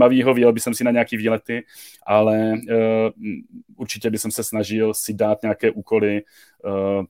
zajímavého, 0.08 0.34
vyjel 0.34 0.52
bych 0.52 0.62
si 0.72 0.84
na 0.84 0.90
nějaký 0.90 1.16
výlety, 1.16 1.64
ale 2.06 2.52
uh, 2.52 3.32
určitě 3.76 4.10
bych 4.10 4.20
se 4.20 4.44
snažil 4.44 4.94
si 4.94 5.14
dát 5.14 5.42
nějaké 5.42 5.70
úkoly 5.70 6.22
uh, 6.64 7.04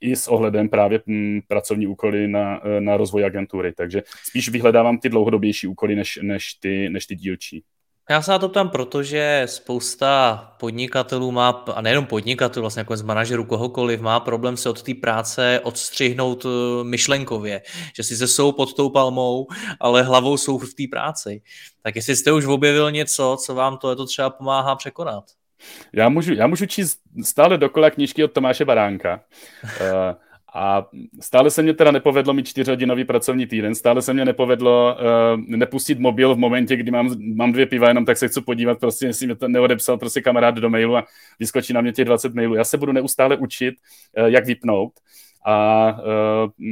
i 0.00 0.16
s 0.16 0.28
ohledem 0.28 0.68
právě 0.68 1.02
m, 1.06 1.40
pracovní 1.48 1.86
úkoly 1.86 2.28
na, 2.28 2.60
eh, 2.64 2.80
na 2.80 2.96
rozvoj 2.96 3.24
agentury. 3.24 3.72
Takže 3.72 4.02
spíš 4.24 4.48
vyhledávám 4.48 4.98
ty 4.98 5.08
dlouhodobější 5.08 5.66
úkoly 5.66 5.96
než, 5.96 6.18
než, 6.22 6.54
ty, 6.54 6.88
než 6.88 7.06
ty 7.06 7.16
dílčí. 7.16 7.64
Já 8.10 8.22
se 8.22 8.30
na 8.30 8.38
to 8.38 8.48
ptám, 8.48 8.68
protože 8.68 9.42
spousta 9.46 10.36
podnikatelů 10.58 11.32
má, 11.32 11.48
a 11.74 11.80
nejenom 11.80 12.06
podnikatelů, 12.06 12.62
vlastně 12.62 12.80
jako 12.80 12.96
z 12.96 13.02
manažerů 13.02 13.44
kohokoliv, 13.44 14.00
má 14.00 14.20
problém 14.20 14.56
se 14.56 14.68
od 14.70 14.82
té 14.82 14.94
práce 14.94 15.60
odstřihnout 15.62 16.46
eh, 16.46 16.84
myšlenkově, 16.84 17.62
že 17.96 18.02
sice 18.02 18.28
jsou 18.28 18.52
pod 18.52 18.74
tou 18.74 18.90
palmou, 18.90 19.46
ale 19.80 20.02
hlavou 20.02 20.36
jsou 20.36 20.58
v 20.58 20.74
té 20.74 20.82
práci. 20.90 21.42
Tak 21.82 21.96
jestli 21.96 22.16
jste 22.16 22.32
už 22.32 22.46
objevil 22.46 22.90
něco, 22.90 23.36
co 23.44 23.54
vám 23.54 23.78
to, 23.78 23.96
to 23.96 24.06
třeba 24.06 24.30
pomáhá 24.30 24.76
překonat? 24.76 25.24
Já 25.92 26.08
můžu, 26.08 26.34
já 26.34 26.46
můžu 26.46 26.66
číst 26.66 26.98
stále 27.24 27.58
dokola 27.58 27.90
knížky 27.90 28.24
od 28.24 28.32
Tomáše 28.32 28.64
Baránka. 28.64 29.20
A 30.54 30.86
stále 31.20 31.50
se 31.50 31.62
mě 31.62 31.74
teda 31.74 31.90
nepovedlo 31.90 32.34
mít 32.34 32.48
čtyřhodinový 32.48 33.04
pracovní 33.04 33.46
týden, 33.46 33.74
stále 33.74 34.02
se 34.02 34.14
mě 34.14 34.24
nepovedlo 34.24 34.96
uh, 34.96 35.40
nepustit 35.46 35.98
mobil 35.98 36.34
v 36.34 36.38
momentě, 36.38 36.76
kdy 36.76 36.90
mám, 36.90 37.14
mám 37.34 37.52
dvě 37.52 37.66
piva, 37.66 37.88
jenom 37.88 38.04
tak 38.04 38.16
se 38.16 38.28
chci 38.28 38.40
podívat, 38.40 38.80
prostě 38.80 39.06
jestli 39.06 39.26
mě 39.26 39.36
to 39.36 39.48
neodepsal 39.48 39.98
prostě 39.98 40.20
kamarád 40.20 40.54
do 40.54 40.70
mailu 40.70 40.96
a 40.96 41.04
vyskočí 41.38 41.72
na 41.72 41.80
mě 41.80 41.92
těch 41.92 42.04
20 42.04 42.34
mailů. 42.34 42.54
Já 42.54 42.64
se 42.64 42.78
budu 42.78 42.92
neustále 42.92 43.36
učit, 43.36 43.74
uh, 44.18 44.26
jak 44.26 44.46
vypnout 44.46 44.92
a 45.46 45.86
uh, 45.92 46.66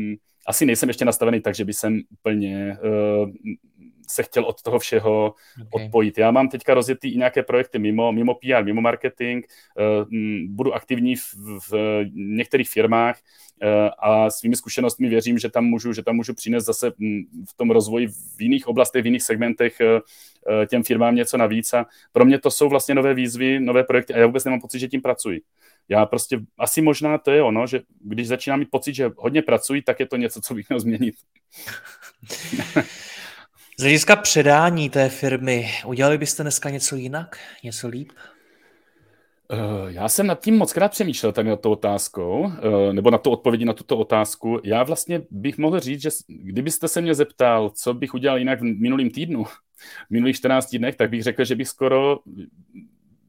asi 0.47 0.67
nejsem 0.67 0.89
ještě 0.89 1.05
nastavený 1.05 1.41
tak, 1.41 1.55
že 1.55 1.65
by 1.65 1.73
jsem 1.73 2.01
úplně 2.11 2.77
uh, 2.85 3.31
se 4.11 4.23
chtěl 4.23 4.45
od 4.45 4.63
toho 4.63 4.79
všeho 4.79 5.35
okay. 5.73 5.87
odpojit. 5.87 6.19
Já 6.19 6.31
mám 6.31 6.49
teďka 6.49 6.75
rozjetý 6.75 7.09
i 7.09 7.19
nějaké 7.19 7.43
projekty 7.43 7.79
mimo, 7.79 8.13
mimo 8.13 8.35
PR, 8.35 8.65
mimo 8.65 8.81
marketing, 8.81 9.45
uh, 9.45 10.07
budu 10.49 10.75
aktivní 10.75 11.17
v, 11.17 11.35
v 11.71 12.05
některých 12.15 12.69
firmách, 12.69 13.19
Eh, 13.63 13.91
a 13.99 14.31
svými 14.31 14.57
zkušenostmi 14.57 15.09
věřím, 15.09 15.39
že 15.39 15.51
tam 15.51 15.65
můžu, 15.65 15.93
že 15.93 16.03
tam 16.03 16.17
můžu 16.17 16.35
přinést 16.35 16.65
zase 16.65 16.91
v 17.49 17.57
tom 17.57 17.71
rozvoji 17.71 18.07
v 18.07 18.41
jiných 18.41 18.67
oblastech, 18.67 19.03
v 19.03 19.07
jiných 19.07 19.23
segmentech 19.23 19.81
eh, 19.81 20.01
eh, 20.63 20.67
těm 20.67 20.83
firmám 20.83 21.15
něco 21.15 21.37
navíc 21.37 21.75
a 21.75 21.87
pro 22.13 22.25
mě 22.25 22.39
to 22.39 22.51
jsou 22.51 22.69
vlastně 22.69 22.95
nové 22.95 23.15
výzvy, 23.15 23.61
nové 23.61 23.85
projekty 23.85 24.15
a 24.15 24.19
já 24.19 24.27
vůbec 24.27 24.45
nemám 24.45 24.61
pocit, 24.61 24.79
že 24.79 24.89
tím 24.89 25.03
pracuji. 25.03 25.41
Já 25.89 26.07
prostě, 26.07 26.41
asi 26.59 26.83
možná 26.83 27.19
to 27.19 27.31
je 27.31 27.43
ono, 27.43 27.67
že 27.67 27.81
když 28.01 28.29
začínám 28.29 28.59
mít 28.59 28.71
pocit, 28.71 28.95
že 28.95 29.11
hodně 29.17 29.43
pracuji, 29.43 29.83
tak 29.83 30.01
je 30.01 30.07
to 30.07 30.17
něco, 30.17 30.41
co 30.41 30.55
bych 30.55 30.69
měl 30.69 30.81
změnit. 30.81 31.15
Z 33.81 33.83
hlediska 33.83 34.17
předání 34.17 34.91
té 34.91 35.09
firmy, 35.09 35.69
udělali 35.87 36.19
byste 36.19 36.43
dneska 36.43 36.71
něco 36.71 36.97
jinak? 36.97 37.39
Něco 37.65 37.89
líp? 37.89 38.13
Uh, 39.53 39.89
já 39.89 40.09
jsem 40.09 40.27
nad 40.27 40.41
tím 40.41 40.59
moc 40.59 40.73
krát 40.73 40.89
přemýšlel 40.89 41.33
tak 41.33 41.47
na 41.47 41.57
to 41.57 41.71
otázkou, 41.71 42.41
uh, 42.41 42.93
nebo 42.93 43.11
na 43.11 43.19
to 43.19 43.31
odpovědi 43.31 43.65
na 43.65 43.73
tuto 43.73 43.99
otázku. 43.99 44.61
Já 44.65 44.83
vlastně 44.83 45.23
bych 45.31 45.59
mohl 45.59 45.81
říct, 45.81 46.03
že 46.03 46.11
kdybyste 46.29 46.89
se 46.89 47.01
mě 47.01 47.15
zeptal, 47.15 47.71
co 47.71 47.95
bych 47.95 48.15
udělal 48.15 48.39
jinak 48.39 48.61
v 48.61 48.65
minulým 48.65 49.11
týdnu, 49.11 49.45
v 49.45 50.11
minulých 50.11 50.37
14 50.37 50.77
dnech, 50.77 50.97
tak 50.97 51.11
bych 51.11 51.23
řekl, 51.23 51.45
že 51.45 51.57
bych 51.57 51.69
skoro 51.69 52.19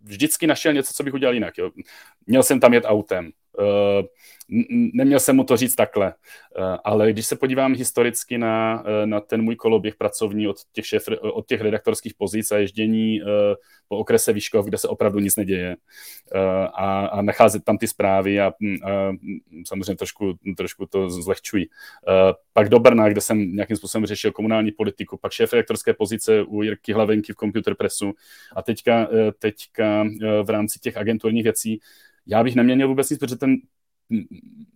vždycky 0.04 0.48
našel 0.48 0.74
něco, 0.74 0.94
co 0.94 1.04
bych 1.04 1.14
udělal 1.14 1.34
jinak. 1.34 1.58
Jo. 1.58 1.72
Měl 2.28 2.44
jsem 2.44 2.60
tam 2.60 2.74
jet 2.74 2.84
autem, 2.88 3.32
neměl 4.94 5.20
jsem 5.20 5.36
mu 5.36 5.44
to 5.44 5.58
říct 5.58 5.76
takhle, 5.76 6.14
ale 6.84 7.12
když 7.12 7.26
se 7.26 7.36
podívám 7.36 7.76
historicky 7.76 8.38
na, 8.38 8.84
na 9.06 9.20
ten 9.20 9.42
můj 9.42 9.56
koloběh 9.56 9.96
pracovní 9.96 10.48
od 10.48 10.58
těch, 10.72 10.86
šéf, 10.86 11.04
od 11.22 11.48
těch 11.48 11.62
redaktorských 11.62 12.14
pozic 12.14 12.52
a 12.52 12.58
ježdění 12.58 13.22
po 13.88 13.98
okrese 13.98 14.34
Výškov, 14.34 14.66
kde 14.66 14.78
se 14.78 14.88
opravdu 14.88 15.20
nic 15.20 15.36
neděje 15.36 15.76
a, 16.74 17.06
a 17.06 17.22
nacházet 17.22 17.64
tam 17.64 17.78
ty 17.78 17.88
zprávy 17.88 18.40
a, 18.40 18.48
a 18.48 18.54
samozřejmě 19.68 19.96
trošku, 19.96 20.34
trošku 20.58 20.86
to 20.86 21.10
zlehčuji. 21.10 21.66
Pak 22.54 22.70
do 22.70 22.80
Brna, 22.80 23.10
kde 23.10 23.22
jsem 23.22 23.56
nějakým 23.56 23.78
způsobem 23.78 24.06
řešil 24.06 24.32
komunální 24.32 24.72
politiku, 24.72 25.18
pak 25.18 25.32
šéf 25.32 25.54
redaktorské 25.54 25.94
pozice 25.94 26.42
u 26.42 26.64
Jirky 26.64 26.94
Hlavenky 26.94 27.34
v 27.34 27.36
Computer 27.36 27.76
Pressu 27.76 28.14
a 28.56 28.62
teďka, 28.62 29.08
teďka 29.40 30.06
v 30.44 30.50
rámci 30.50 30.80
těch 30.80 30.98
agenturních 30.98 31.44
věcí 31.44 31.80
já 32.30 32.44
bych 32.44 32.56
neměnil 32.56 32.88
vůbec 32.88 33.10
nic, 33.10 33.20
protože 33.20 33.36
ten, 33.36 33.56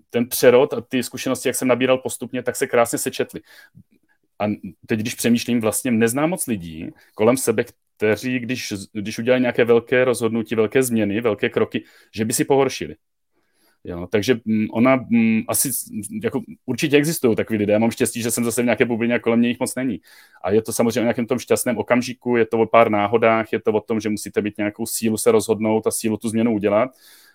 ten 0.10 0.30
přerod 0.30 0.74
a 0.74 0.82
ty 0.82 1.04
zkušenosti, 1.04 1.50
jak 1.50 1.56
jsem 1.56 1.68
nabíral 1.68 1.98
postupně, 1.98 2.44
tak 2.44 2.56
se 2.56 2.68
krásně 2.68 2.98
sečetly. 2.98 3.42
A 4.39 4.46
teď, 4.88 5.00
když 5.00 5.16
přemýšlím, 5.16 5.62
vlastně 5.62 5.92
neznám 5.92 6.30
moc 6.30 6.48
lidí 6.48 6.89
kolem 7.16 7.38
sebe, 7.38 7.66
kteří, 7.98 8.39
když, 8.39 8.74
když 8.94 9.20
udělají 9.20 9.42
nějaké 9.42 9.66
velké 9.66 10.06
rozhodnutí, 10.06 10.56
velké 10.56 10.84
změny, 10.84 11.22
velké 11.22 11.50
kroky, 11.50 11.84
že 12.16 12.26
by 12.26 12.34
si 12.34 12.46
pohoršili. 12.46 12.96
Jo, 13.86 14.08
takže 14.12 14.39
mm, 14.46 14.68
ona 14.72 14.96
mm, 15.10 15.42
asi, 15.48 15.70
jako 16.24 16.42
určitě 16.66 16.98
existují 16.98 17.36
takový 17.36 17.60
lidé. 17.60 17.74
Já 17.74 17.80
mám 17.80 17.92
štěstí, 17.92 18.22
že 18.22 18.32
jsem 18.32 18.44
zase 18.44 18.62
v 18.62 18.66
nějaké 18.66 18.86
bublině 18.86 19.16
a 19.16 19.20
kolem 19.20 19.39
mě 19.39 19.50
jich 19.50 19.60
moc 19.60 19.76
není. 19.76 20.02
A 20.44 20.52
je 20.52 20.62
to 20.62 20.74
samozřejmě 20.74 21.00
o 21.00 21.04
nějakém 21.04 21.26
tom 21.26 21.39
šťastném 21.39 21.78
okamžiku, 21.78 22.38
je 22.38 22.46
to 22.46 22.60
o 22.60 22.66
pár 22.66 22.89
náhodách, 22.89 23.54
je 23.54 23.62
to 23.62 23.72
o 23.72 23.82
tom, 23.82 24.00
že 24.00 24.10
musíte 24.10 24.42
mít 24.42 24.58
nějakou 24.58 24.86
sílu 24.86 25.18
se 25.18 25.32
rozhodnout 25.32 25.88
a 25.88 25.92
sílu 25.92 26.18
tu 26.18 26.30
změnu 26.30 26.54
udělat 26.54 26.89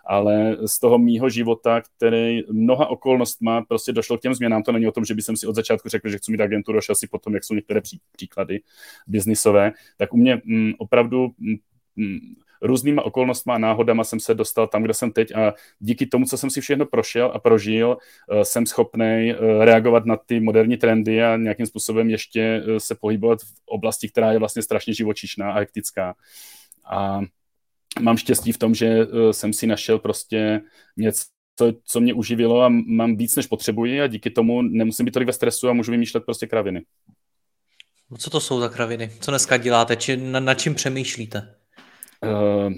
ale 0.08 0.56
z 0.66 0.80
toho 0.80 0.98
mýho 0.98 1.28
života, 1.28 1.80
který 1.80 2.42
mnoha 2.52 2.86
okolnostma 2.86 3.62
prostě 3.62 3.92
došlo 3.92 4.18
k 4.18 4.20
těm 4.20 4.34
změnám, 4.34 4.62
to 4.62 4.72
není 4.72 4.86
o 4.86 4.92
tom, 4.92 5.04
že 5.04 5.14
bych 5.14 5.24
si 5.24 5.46
od 5.46 5.54
začátku 5.54 5.88
řekl, 5.88 6.08
že 6.08 6.18
chci 6.18 6.32
mít 6.32 6.40
agenturu, 6.40 6.78
až 6.78 6.90
asi 6.90 7.06
potom, 7.06 7.34
jak 7.34 7.44
jsou 7.44 7.54
některé 7.54 7.80
pří, 7.80 8.00
příklady 8.12 8.60
biznisové, 9.06 9.72
tak 9.96 10.14
u 10.14 10.16
mě 10.16 10.32
m, 10.32 10.40
mm, 10.44 10.72
opravdu 10.78 11.24
m, 11.24 11.30
mm, 11.46 11.56
mm, 11.96 12.18
různýma 12.62 13.02
okolnostma 13.02 13.54
a 13.54 13.58
náhodama 13.58 14.04
jsem 14.04 14.20
se 14.20 14.34
dostal 14.34 14.66
tam, 14.66 14.82
kde 14.82 14.94
jsem 14.94 15.12
teď 15.12 15.36
a 15.36 15.54
díky 15.78 16.06
tomu, 16.06 16.26
co 16.26 16.38
jsem 16.38 16.50
si 16.50 16.60
všechno 16.60 16.86
prošel 16.86 17.30
a 17.34 17.38
prožil, 17.38 17.88
uh, 18.32 18.40
jsem 18.40 18.66
schopný 18.66 19.34
uh, 19.34 19.64
reagovat 19.64 20.06
na 20.06 20.16
ty 20.16 20.40
moderní 20.40 20.76
trendy 20.76 21.22
a 21.22 21.36
nějakým 21.36 21.66
způsobem 21.66 22.10
ještě 22.10 22.62
uh, 22.66 22.76
se 22.76 22.94
pohybovat 22.94 23.38
v 23.40 23.52
oblasti, 23.66 24.08
která 24.08 24.32
je 24.32 24.38
vlastně 24.38 24.62
strašně 24.62 24.94
živočišná 24.94 25.52
a 25.52 25.58
hektická. 25.58 26.14
A 26.90 27.20
mám 28.00 28.16
štěstí 28.16 28.52
v 28.52 28.58
tom, 28.58 28.74
že 28.74 29.06
uh, 29.06 29.30
jsem 29.30 29.52
si 29.52 29.66
našel 29.66 29.98
prostě 29.98 30.60
něco, 30.96 31.24
co, 31.58 31.72
co 31.84 32.00
mě 32.00 32.14
uživilo 32.14 32.62
a 32.62 32.68
mám 32.68 33.16
víc, 33.16 33.36
než 33.36 33.46
potřebuji 33.46 34.02
a 34.02 34.06
díky 34.06 34.30
tomu 34.30 34.62
nemusím 34.62 35.04
být 35.04 35.12
tolik 35.12 35.26
ve 35.26 35.32
stresu 35.32 35.68
a 35.68 35.72
můžu 35.72 35.92
vymýšlet 35.92 36.24
prostě 36.24 36.46
kraviny. 36.46 36.84
No 38.10 38.16
co 38.16 38.30
to 38.30 38.40
jsou 38.40 38.60
za 38.60 38.68
kraviny? 38.68 39.10
Co 39.20 39.30
dneska 39.30 39.56
děláte? 39.56 39.96
Či 39.96 40.16
na, 40.16 40.40
na 40.40 40.54
čím 40.54 40.74
přemýšlíte? 40.74 41.54
Uh, 42.22 42.72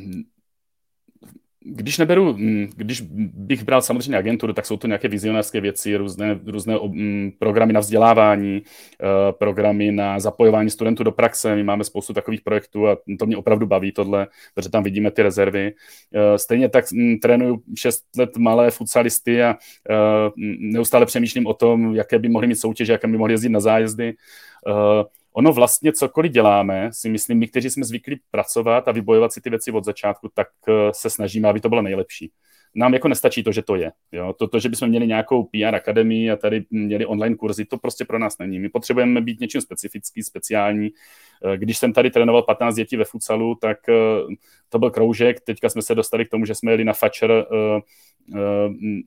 když 1.64 1.98
neberu, 1.98 2.34
mm, 2.36 2.68
když 2.76 3.00
bych 3.34 3.64
bral 3.64 3.82
samozřejmě 3.82 4.16
agenturu, 4.16 4.52
tak 4.52 4.66
jsou 4.66 4.76
to 4.76 4.86
nějaké 4.86 5.08
vizionářské 5.08 5.60
věci, 5.60 5.96
různé, 5.96 6.40
různé 6.46 6.78
mm, 6.82 7.32
programy 7.38 7.72
na 7.72 7.80
vzdělávání, 7.80 8.62
eh, 9.02 9.32
programy 9.32 9.92
na 9.92 10.20
zapojování 10.20 10.70
studentů 10.70 11.04
do 11.04 11.12
praxe. 11.12 11.56
My 11.56 11.64
máme 11.64 11.84
spoustu 11.84 12.12
takových 12.12 12.40
projektů 12.40 12.88
a 12.88 12.96
to 13.18 13.26
mě 13.26 13.36
opravdu 13.36 13.66
baví 13.66 13.92
tohle, 13.92 14.26
protože 14.54 14.68
tam 14.68 14.82
vidíme 14.82 15.10
ty 15.10 15.22
rezervy. 15.22 15.72
Eh, 16.14 16.38
stejně 16.38 16.68
tak 16.68 16.92
mm, 16.92 17.18
trénuju 17.18 17.62
6 17.78 18.04
let 18.18 18.36
malé 18.36 18.70
futsalisty 18.70 19.42
a 19.42 19.56
eh, 19.90 19.94
neustále 20.58 21.06
přemýšlím 21.06 21.46
o 21.46 21.54
tom, 21.54 21.94
jaké 21.94 22.18
by 22.18 22.28
mohly 22.28 22.46
mít 22.46 22.56
soutěže, 22.56 22.92
jaké 22.92 23.08
by 23.08 23.18
mohly 23.18 23.32
jezdit 23.32 23.48
na 23.48 23.60
zájezdy 23.60 24.14
ono 25.32 25.52
vlastně 25.52 25.92
cokoliv 25.92 26.32
děláme, 26.32 26.90
si 26.92 27.08
myslím, 27.08 27.38
my, 27.38 27.48
kteří 27.48 27.70
jsme 27.70 27.84
zvyklí 27.84 28.20
pracovat 28.30 28.88
a 28.88 28.92
vybojovat 28.92 29.32
si 29.32 29.40
ty 29.40 29.50
věci 29.50 29.72
od 29.72 29.84
začátku, 29.84 30.30
tak 30.34 30.48
eh, 30.68 30.72
se 30.92 31.10
snažíme, 31.10 31.48
aby 31.48 31.60
to 31.60 31.68
bylo 31.68 31.82
nejlepší. 31.82 32.32
Nám 32.74 32.94
jako 32.94 33.08
nestačí 33.08 33.42
to, 33.42 33.52
že 33.52 33.62
to 33.62 33.76
je. 33.76 33.92
Jo? 34.12 34.32
To, 34.38 34.48
to, 34.48 34.58
že 34.58 34.68
bychom 34.68 34.88
měli 34.88 35.06
nějakou 35.06 35.44
PR 35.44 35.74
akademii 35.74 36.30
a 36.30 36.36
tady 36.36 36.64
měli 36.70 37.06
online 37.06 37.36
kurzy, 37.36 37.64
to 37.64 37.78
prostě 37.78 38.04
pro 38.04 38.18
nás 38.18 38.38
není. 38.38 38.58
My 38.58 38.68
potřebujeme 38.68 39.20
být 39.20 39.40
něčím 39.40 39.60
specifický, 39.60 40.22
speciální. 40.22 40.88
Eh, 41.44 41.56
když 41.56 41.78
jsem 41.78 41.92
tady 41.92 42.10
trénoval 42.10 42.42
15 42.42 42.74
dětí 42.74 42.96
ve 42.96 43.04
futsalu, 43.04 43.54
tak 43.54 43.88
eh, 43.88 43.92
to 44.68 44.78
byl 44.78 44.90
kroužek. 44.90 45.40
Teďka 45.40 45.68
jsme 45.68 45.82
se 45.82 45.94
dostali 45.94 46.26
k 46.26 46.30
tomu, 46.30 46.44
že 46.44 46.54
jsme 46.54 46.72
jeli 46.72 46.84
na 46.84 46.92
Eh, 47.22 47.80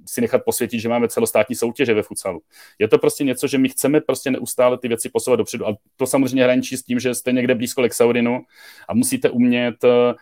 si 0.06 0.21
nechat 0.21 0.41
posvětit, 0.45 0.80
že 0.80 0.89
máme 0.89 1.08
celostátní 1.08 1.56
soutěže 1.56 1.93
ve 1.93 2.04
futsalu. 2.04 2.41
Je 2.80 2.88
to 2.88 2.97
prostě 2.97 3.23
něco, 3.23 3.47
že 3.47 3.58
my 3.58 3.69
chceme 3.69 4.02
prostě 4.02 4.32
neustále 4.32 4.78
ty 4.78 4.88
věci 4.88 5.10
posouvat 5.10 5.38
dopředu. 5.38 5.67
A 5.67 5.78
to 5.97 6.08
samozřejmě 6.08 6.43
hraničí 6.43 6.78
s 6.78 6.84
tím, 6.84 6.99
že 6.99 7.15
jste 7.15 7.32
někde 7.32 7.56
blízko 7.56 7.82
Lexaurinu 7.82 8.41
a 8.89 8.93
musíte 8.93 9.30
umět 9.30 9.84
eh, 9.84 10.13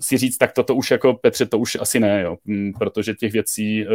si 0.00 0.18
říct, 0.18 0.38
tak 0.38 0.52
toto 0.52 0.74
už 0.74 0.90
jako 0.90 1.14
Petře, 1.14 1.46
to 1.46 1.58
už 1.58 1.76
asi 1.80 2.00
ne, 2.00 2.22
jo, 2.22 2.36
mm, 2.44 2.72
protože 2.78 3.14
těch 3.14 3.32
věcí 3.32 3.82
eh, 3.82 3.86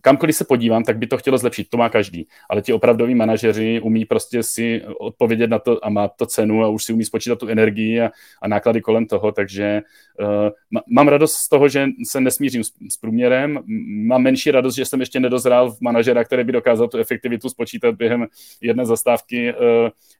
kamkoliv 0.00 0.36
se 0.36 0.44
podívám, 0.44 0.84
tak 0.84 0.98
by 0.98 1.06
to 1.06 1.16
chtělo 1.18 1.38
zlepšit, 1.38 1.70
to 1.70 1.76
má 1.76 1.88
každý. 1.88 2.26
Ale 2.50 2.62
ti 2.62 2.72
opravdoví 2.72 3.14
manažeři 3.14 3.80
umí 3.80 4.04
prostě 4.04 4.42
si 4.42 4.82
odpovědět 4.98 5.50
na 5.50 5.58
to 5.58 5.84
a 5.84 5.88
má 5.88 6.08
to 6.08 6.26
cenu 6.26 6.64
a 6.64 6.68
už 6.68 6.84
si 6.84 6.92
umí 6.92 7.04
spočítat 7.04 7.38
tu 7.38 7.48
energii 7.48 8.00
a, 8.00 8.10
a 8.42 8.48
náklady 8.48 8.80
kolem 8.80 9.06
toho, 9.06 9.32
takže 9.32 9.82
uh, 10.20 10.80
mám 10.88 11.08
radost 11.08 11.34
z 11.34 11.48
toho, 11.48 11.68
že 11.68 11.86
se 12.04 12.20
nesmířím 12.20 12.64
s, 12.64 12.72
s 12.90 12.96
průměrem, 12.96 13.60
mám 14.06 14.22
menší 14.22 14.50
radost, 14.50 14.74
že 14.74 14.84
jsem 14.84 15.00
ještě 15.00 15.20
nedozrál 15.20 15.70
v 15.70 15.80
manažera, 15.80 16.24
který 16.24 16.44
by 16.44 16.52
dokázal 16.52 16.88
tu 16.88 16.98
efektivitu 16.98 17.48
spočítat 17.48 17.94
během 17.94 18.26
jedné 18.60 18.86
zastávky 18.86 19.52
uh, 19.52 19.58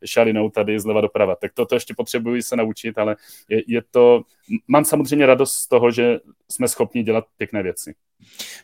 šalinou 0.05 0.51
tady 0.51 0.81
zleva 0.81 1.01
doprava. 1.01 1.37
Tak 1.37 1.53
toto 1.55 1.75
ještě 1.75 1.95
potřebuji 1.95 2.43
se 2.43 2.57
naučit, 2.57 2.99
ale 2.99 3.17
je, 3.49 3.63
je 3.67 3.83
to, 3.91 4.23
mám 4.69 4.85
samozřejmě 4.85 5.27
radost 5.27 5.53
z 5.53 5.69
toho, 5.69 5.91
že 5.91 6.19
jsme 6.51 6.69
schopni 6.69 7.03
dělat 7.03 7.25
pěkné 7.37 7.63
věci. 7.63 7.95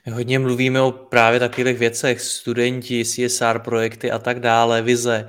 My 0.07 0.13
hodně 0.13 0.39
mluvíme 0.39 0.83
o 0.83 0.93
právě 0.93 1.41
takových 1.41 1.79
věcech, 1.79 2.21
studenti, 2.21 3.05
CSR 3.05 3.59
projekty 3.59 4.11
a 4.11 4.19
tak 4.19 4.41
dále, 4.41 4.83
vize. 4.83 5.29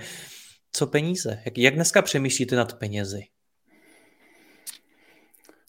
Co 0.71 0.87
peníze? 0.87 1.41
Jak, 1.45 1.57
jak 1.57 1.75
dneska 1.75 2.01
přemýšlíte 2.01 2.55
nad 2.55 2.79
penězi? 2.79 3.21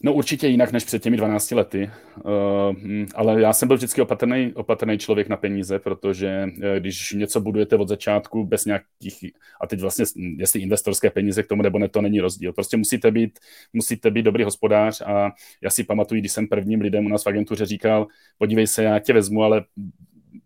No 0.03 0.13
určitě 0.13 0.47
jinak 0.47 0.71
než 0.71 0.83
před 0.83 1.03
těmi 1.03 1.17
12 1.17 1.51
lety, 1.51 1.91
uh, 2.23 2.75
ale 3.15 3.41
já 3.41 3.53
jsem 3.53 3.67
byl 3.67 3.77
vždycky 3.77 4.01
opatrný, 4.01 4.53
opatrný 4.55 4.97
člověk 4.97 5.27
na 5.27 5.37
peníze, 5.37 5.79
protože 5.79 6.45
uh, 6.45 6.63
když 6.79 7.13
něco 7.13 7.41
budujete 7.41 7.75
od 7.75 7.87
začátku 7.87 8.45
bez 8.45 8.65
nějakých, 8.65 9.25
a 9.61 9.67
teď 9.67 9.81
vlastně 9.81 10.05
jestli 10.37 10.59
investorské 10.59 11.09
peníze 11.09 11.43
k 11.43 11.47
tomu 11.47 11.61
nebo 11.61 11.79
ne, 11.79 11.89
to 11.89 12.01
není 12.01 12.19
rozdíl. 12.19 12.53
Prostě 12.53 12.77
musíte 12.77 13.11
být, 13.11 13.39
musíte 13.73 14.11
být 14.11 14.23
dobrý 14.23 14.43
hospodář 14.43 15.01
a 15.01 15.31
já 15.61 15.69
si 15.69 15.83
pamatuju, 15.83 16.21
když 16.21 16.31
jsem 16.31 16.47
prvním 16.47 16.81
lidem 16.81 17.05
u 17.05 17.09
nás 17.09 17.23
v 17.25 17.29
agentuře 17.29 17.65
říkal, 17.65 18.07
podívej 18.37 18.67
se, 18.67 18.83
já 18.83 18.99
tě 18.99 19.13
vezmu, 19.13 19.43
ale 19.43 19.65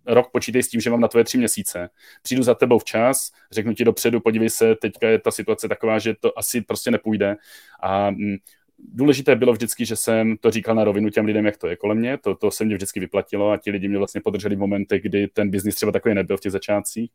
rok 0.06 0.32
počítej 0.32 0.64
s 0.64 0.70
tím, 0.70 0.82
že 0.82 0.90
mám 0.90 1.02
na 1.02 1.08
tvoje 1.08 1.24
tři 1.24 1.38
měsíce. 1.38 1.90
Přijdu 2.24 2.44
za 2.44 2.56
tebou 2.56 2.80
včas, 2.80 3.32
řeknu 3.52 3.74
ti 3.74 3.84
dopředu, 3.84 4.20
podívej 4.20 4.50
se, 4.50 4.76
teďka 4.76 5.08
je 5.08 5.20
ta 5.20 5.32
situace 5.32 5.68
taková, 5.68 6.00
že 6.00 6.14
to 6.20 6.40
asi 6.40 6.62
prostě 6.62 6.92
nepůjde. 6.92 7.36
A 7.84 8.12
důležité 8.94 9.36
bylo 9.36 9.54
vždycky, 9.54 9.86
že 9.86 9.96
jsem 9.96 10.38
to 10.38 10.52
říkal 10.52 10.76
na 10.76 10.84
rovinu 10.84 11.10
těm 11.10 11.26
lidem, 11.26 11.46
jak 11.46 11.58
to 11.58 11.68
je 11.68 11.76
kolem 11.76 11.98
mě. 11.98 12.18
To, 12.18 12.36
to 12.36 12.52
se 12.52 12.66
mě 12.66 12.76
vždycky 12.76 13.00
vyplatilo 13.00 13.52
a 13.52 13.58
ti 13.58 13.72
lidi 13.72 13.88
mě 13.88 13.98
vlastně 13.98 14.22
podrželi 14.22 14.56
v 14.56 14.60
momentech, 14.60 15.02
kdy 15.02 15.28
ten 15.28 15.50
biznis 15.50 15.76
třeba 15.76 15.92
takový 15.92 16.16
nebyl 16.16 16.38
v 16.38 16.42
těch 16.42 16.52
začátcích. 16.52 17.12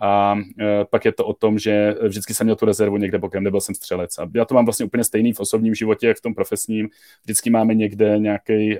A 0.00 0.36
e, 0.60 0.84
pak 0.84 1.04
je 1.04 1.12
to 1.12 1.26
o 1.26 1.32
tom, 1.32 1.58
že 1.58 1.94
vždycky 2.08 2.34
jsem 2.34 2.44
měl 2.44 2.56
tu 2.56 2.66
rezervu 2.66 2.96
někde 2.96 3.18
bokem, 3.18 3.44
nebyl 3.44 3.60
jsem 3.60 3.74
střelec. 3.74 4.18
A 4.18 4.30
já 4.34 4.44
to 4.44 4.54
mám 4.54 4.64
vlastně 4.64 4.86
úplně 4.86 5.04
stejný 5.04 5.32
v 5.32 5.40
osobním 5.40 5.74
životě, 5.74 6.06
jak 6.06 6.16
v 6.16 6.22
tom 6.22 6.34
profesním. 6.34 6.88
Vždycky 7.24 7.50
máme 7.50 7.74
někde 7.74 8.18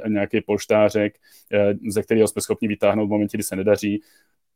nějaký 0.09 0.41
polštářek, 0.47 1.15
e, 1.53 1.75
ze 1.91 2.03
kterého 2.03 2.29
jsme 2.29 2.43
schopni 2.43 2.69
vytáhnout 2.69 3.07
v 3.07 3.11
momentě, 3.11 3.37
kdy 3.37 3.45
se 3.45 3.57
nedaří 3.57 4.03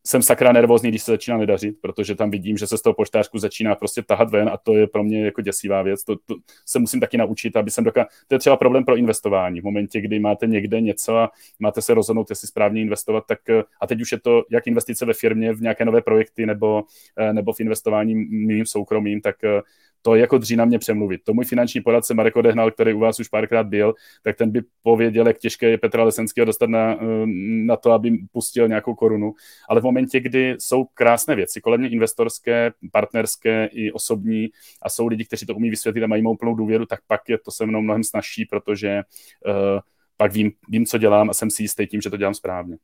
jsem 0.06 0.22
sakra 0.22 0.52
nervózní, 0.52 0.88
když 0.88 1.02
se 1.02 1.12
začíná 1.12 1.36
nedařit, 1.36 1.76
protože 1.80 2.14
tam 2.14 2.30
vidím, 2.30 2.56
že 2.56 2.66
se 2.66 2.78
z 2.78 2.82
toho 2.82 2.94
poštářku 2.94 3.38
začíná 3.38 3.74
prostě 3.74 4.02
tahat 4.02 4.30
ven 4.30 4.48
a 4.48 4.56
to 4.56 4.74
je 4.74 4.86
pro 4.86 5.04
mě 5.04 5.24
jako 5.24 5.40
děsivá 5.40 5.82
věc. 5.82 6.04
To, 6.04 6.16
to 6.16 6.34
se 6.66 6.78
musím 6.78 7.00
taky 7.00 7.16
naučit, 7.16 7.56
aby 7.56 7.70
jsem 7.70 7.84
dokázal. 7.84 8.08
To 8.28 8.34
je 8.34 8.38
třeba 8.38 8.56
problém 8.56 8.84
pro 8.84 8.96
investování. 8.96 9.60
V 9.60 9.64
momentě, 9.64 10.00
kdy 10.00 10.18
máte 10.18 10.46
někde 10.46 10.80
něco 10.80 11.16
a 11.16 11.30
máte 11.58 11.82
se 11.82 11.94
rozhodnout, 11.94 12.30
jestli 12.30 12.48
správně 12.48 12.80
investovat, 12.80 13.24
tak 13.28 13.38
a 13.80 13.86
teď 13.86 14.00
už 14.00 14.12
je 14.12 14.20
to 14.20 14.42
jak 14.50 14.66
investice 14.66 15.06
ve 15.06 15.12
firmě, 15.12 15.52
v 15.52 15.60
nějaké 15.60 15.84
nové 15.84 16.02
projekty 16.02 16.46
nebo, 16.46 16.84
eh, 17.16 17.32
nebo 17.32 17.52
v 17.52 17.60
investování 17.60 18.14
mým 18.14 18.66
soukromým, 18.66 19.20
tak 19.20 19.44
eh, 19.44 19.60
to 20.02 20.14
jako 20.14 20.38
dří 20.38 20.56
na 20.56 20.64
mě 20.64 20.78
přemluvit. 20.78 21.20
To 21.24 21.34
můj 21.34 21.44
finanční 21.44 21.80
poradce 21.80 22.14
Marek 22.14 22.36
Odehnal, 22.36 22.70
který 22.70 22.92
u 22.92 22.98
vás 22.98 23.20
už 23.20 23.28
párkrát 23.28 23.66
byl, 23.66 23.94
tak 24.22 24.36
ten 24.36 24.50
by 24.50 24.62
pověděl, 24.82 25.26
jak 25.26 25.38
těžké 25.38 25.70
je 25.70 25.78
Petra 25.78 26.04
Lesenského 26.04 26.44
dostat 26.44 26.70
na, 26.70 26.94
eh, 26.94 27.26
na 27.66 27.76
to, 27.76 27.92
aby 27.92 28.18
pustil 28.32 28.68
nějakou 28.68 28.94
korunu. 28.94 29.32
Ale 29.68 29.80
v 29.80 29.84
momentě, 29.84 30.20
kdy 30.20 30.56
jsou 30.58 30.84
krásné 30.94 31.36
věci, 31.36 31.60
kolem 31.60 31.80
mě 31.80 31.88
investorské, 31.88 32.72
partnerské 32.92 33.68
i 33.72 33.92
osobní 33.92 34.48
a 34.82 34.88
jsou 34.88 35.06
lidi, 35.06 35.24
kteří 35.24 35.46
to 35.46 35.54
umí 35.54 35.70
vysvětlit 35.70 36.04
a 36.04 36.06
mají 36.06 36.22
mou 36.22 36.36
plnou 36.36 36.54
důvěru, 36.54 36.86
tak 36.86 37.00
pak 37.06 37.28
je 37.28 37.38
to 37.38 37.50
se 37.50 37.66
mnou 37.66 37.80
mnohem 37.80 38.04
snažší, 38.04 38.44
protože 38.44 39.02
uh, 39.46 39.80
pak 40.20 40.32
vím, 40.32 40.52
vím, 40.68 40.86
co 40.86 40.98
dělám 40.98 41.30
a 41.30 41.34
jsem 41.34 41.50
si 41.50 41.62
jistý 41.62 41.86
tím, 41.86 42.00
že 42.00 42.10
to 42.10 42.16
dělám 42.16 42.34
správně. 42.34 42.76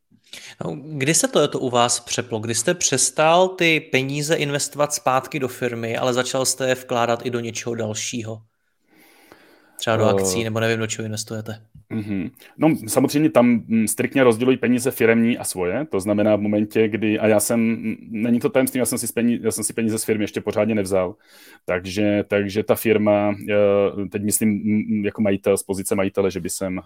No, 0.65 0.77
kdy 0.83 1.15
se 1.15 1.29
to, 1.29 1.49
to 1.49 1.59
u 1.59 1.71
vás 1.71 2.01
přeplo? 2.01 2.39
Kdy 2.39 2.55
jste 2.55 2.75
přestal 2.75 3.49
ty 3.49 3.81
peníze 3.81 4.35
investovat 4.35 4.95
zpátky 4.95 5.39
do 5.39 5.49
firmy, 5.49 5.97
ale 5.97 6.15
začal 6.15 6.47
jste 6.47 6.69
je 6.69 6.75
vkládat 6.75 7.27
i 7.27 7.31
do 7.31 7.41
něčeho 7.41 7.75
dalšího? 7.75 8.43
Třeba 9.79 9.97
do 9.97 10.05
uh, 10.05 10.11
akcí, 10.11 10.45
nebo 10.45 10.61
nevím, 10.61 10.79
do 10.79 10.87
čeho 10.87 11.07
investujete. 11.07 11.63
Mm-hmm. 11.91 12.31
No 12.59 12.77
samozřejmě 12.87 13.31
tam 13.31 13.63
mm, 13.67 13.89
striktně 13.89 14.25
rozdělují 14.25 14.57
peníze 14.57 14.91
firemní 14.91 15.39
a 15.39 15.45
svoje, 15.45 15.87
to 15.91 16.01
znamená 16.01 16.37
v 16.37 16.41
momentě, 16.41 16.89
kdy, 16.89 17.19
a 17.19 17.27
já 17.27 17.41
jsem, 17.41 17.61
mm, 17.61 17.97
není 18.11 18.41
to 18.41 18.49
tajemství, 18.49 18.79
já 18.79 18.87
jsem 18.87 18.99
si, 18.99 19.13
peníze, 19.13 19.45
já 19.45 19.51
jsem 19.51 19.65
si 19.65 19.73
peníze 19.73 19.99
z 19.99 20.05
firmy 20.05 20.25
ještě 20.25 20.41
pořádně 20.41 20.75
nevzal, 20.75 21.15
takže, 21.65 22.25
takže 22.29 22.63
ta 22.63 22.75
firma, 22.75 23.37
eh, 23.51 24.09
teď 24.09 24.23
myslím 24.23 24.81
jako 25.05 25.23
majitel, 25.23 25.57
z 25.57 25.63
pozice 25.63 25.95
majitele, 25.95 26.31
že 26.31 26.41
by 26.41 26.51
jsem 26.51 26.79
eh, 26.79 26.83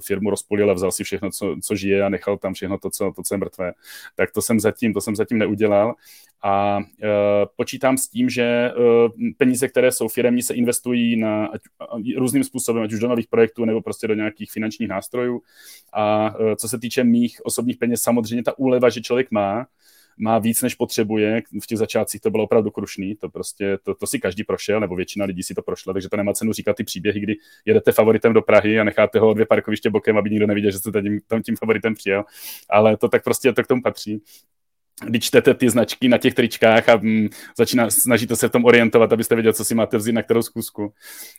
firmu 0.00 0.30
rozpolil 0.30 0.70
a 0.70 0.74
vzal 0.74 0.92
si 0.92 1.04
všechno, 1.04 1.30
co, 1.30 1.56
co 1.62 1.76
žije 1.76 2.02
a 2.02 2.08
nechal 2.08 2.38
tam 2.38 2.54
všechno 2.54 2.78
to, 2.78 2.90
co, 2.90 3.12
to, 3.16 3.22
co 3.22 3.34
je 3.34 3.38
mrtvé, 3.38 3.72
tak 4.16 4.32
to 4.32 4.42
jsem 4.42 4.60
zatím, 4.60 4.94
to 4.94 5.00
jsem 5.00 5.16
zatím 5.16 5.38
neudělal. 5.38 5.94
A 6.46 6.78
e, 7.02 7.08
počítám 7.56 7.98
s 7.98 8.08
tím, 8.08 8.30
že 8.30 8.42
e, 8.42 8.72
peníze, 9.36 9.68
které 9.68 9.92
jsou 9.92 10.08
firemní, 10.08 10.42
se 10.42 10.54
investují 10.54 11.16
na 11.16 11.46
ať, 11.46 11.60
různým 12.16 12.44
způsobem, 12.44 12.82
ať 12.82 12.92
už 12.92 13.00
do 13.00 13.08
nových 13.08 13.28
projektů 13.28 13.64
nebo 13.64 13.82
prostě 13.82 14.06
do 14.06 14.13
nějakých 14.14 14.52
finančních 14.52 14.88
nástrojů. 14.88 15.42
A 15.92 16.34
e, 16.52 16.56
co 16.56 16.68
se 16.68 16.78
týče 16.78 17.04
mých 17.04 17.40
osobních 17.44 17.78
peněz, 17.78 18.02
samozřejmě 18.02 18.42
ta 18.42 18.58
úleva, 18.58 18.90
že 18.90 19.00
člověk 19.00 19.30
má, 19.30 19.66
má 20.18 20.38
víc, 20.38 20.62
než 20.62 20.74
potřebuje. 20.74 21.42
V 21.62 21.66
těch 21.66 21.78
začátcích 21.78 22.20
to 22.20 22.30
bylo 22.30 22.44
opravdu 22.44 22.70
krušný, 22.70 23.14
to 23.16 23.28
prostě, 23.28 23.78
to, 23.82 23.94
to 23.94 24.06
si 24.06 24.18
každý 24.18 24.44
prošel, 24.44 24.80
nebo 24.80 24.96
většina 24.96 25.24
lidí 25.24 25.42
si 25.42 25.54
to 25.54 25.62
prošla, 25.62 25.92
takže 25.92 26.08
to 26.08 26.16
nemá 26.16 26.32
cenu 26.32 26.52
říkat 26.52 26.76
ty 26.76 26.84
příběhy, 26.84 27.20
kdy 27.20 27.34
jedete 27.64 27.92
favoritem 27.92 28.32
do 28.32 28.42
Prahy 28.42 28.80
a 28.80 28.84
necháte 28.84 29.18
ho 29.18 29.34
dvě 29.34 29.46
parkoviště 29.46 29.90
bokem, 29.90 30.18
aby 30.18 30.30
nikdo 30.30 30.46
neviděl, 30.46 30.70
že 30.70 30.78
jste 30.78 30.90
tam 31.26 31.42
tím 31.42 31.56
favoritem 31.56 31.94
přijel. 31.94 32.24
Ale 32.70 32.96
to 32.96 33.08
tak 33.08 33.24
prostě 33.24 33.52
to 33.52 33.62
k 33.62 33.66
tomu 33.66 33.82
patří 33.82 34.22
když 35.02 35.24
čtete 35.24 35.54
ty 35.54 35.70
značky 35.70 36.08
na 36.08 36.18
těch 36.18 36.34
tričkách 36.34 36.88
a 36.88 36.96
mm, 36.96 37.28
začíná, 37.58 37.90
snažíte 37.90 38.36
se 38.36 38.48
v 38.48 38.50
tom 38.50 38.64
orientovat, 38.64 39.12
abyste 39.12 39.34
věděli, 39.34 39.54
co 39.54 39.64
si 39.64 39.74
máte 39.74 39.96
vzít 39.96 40.12
na 40.12 40.22
kterou 40.22 40.42
zkusku, 40.42 40.92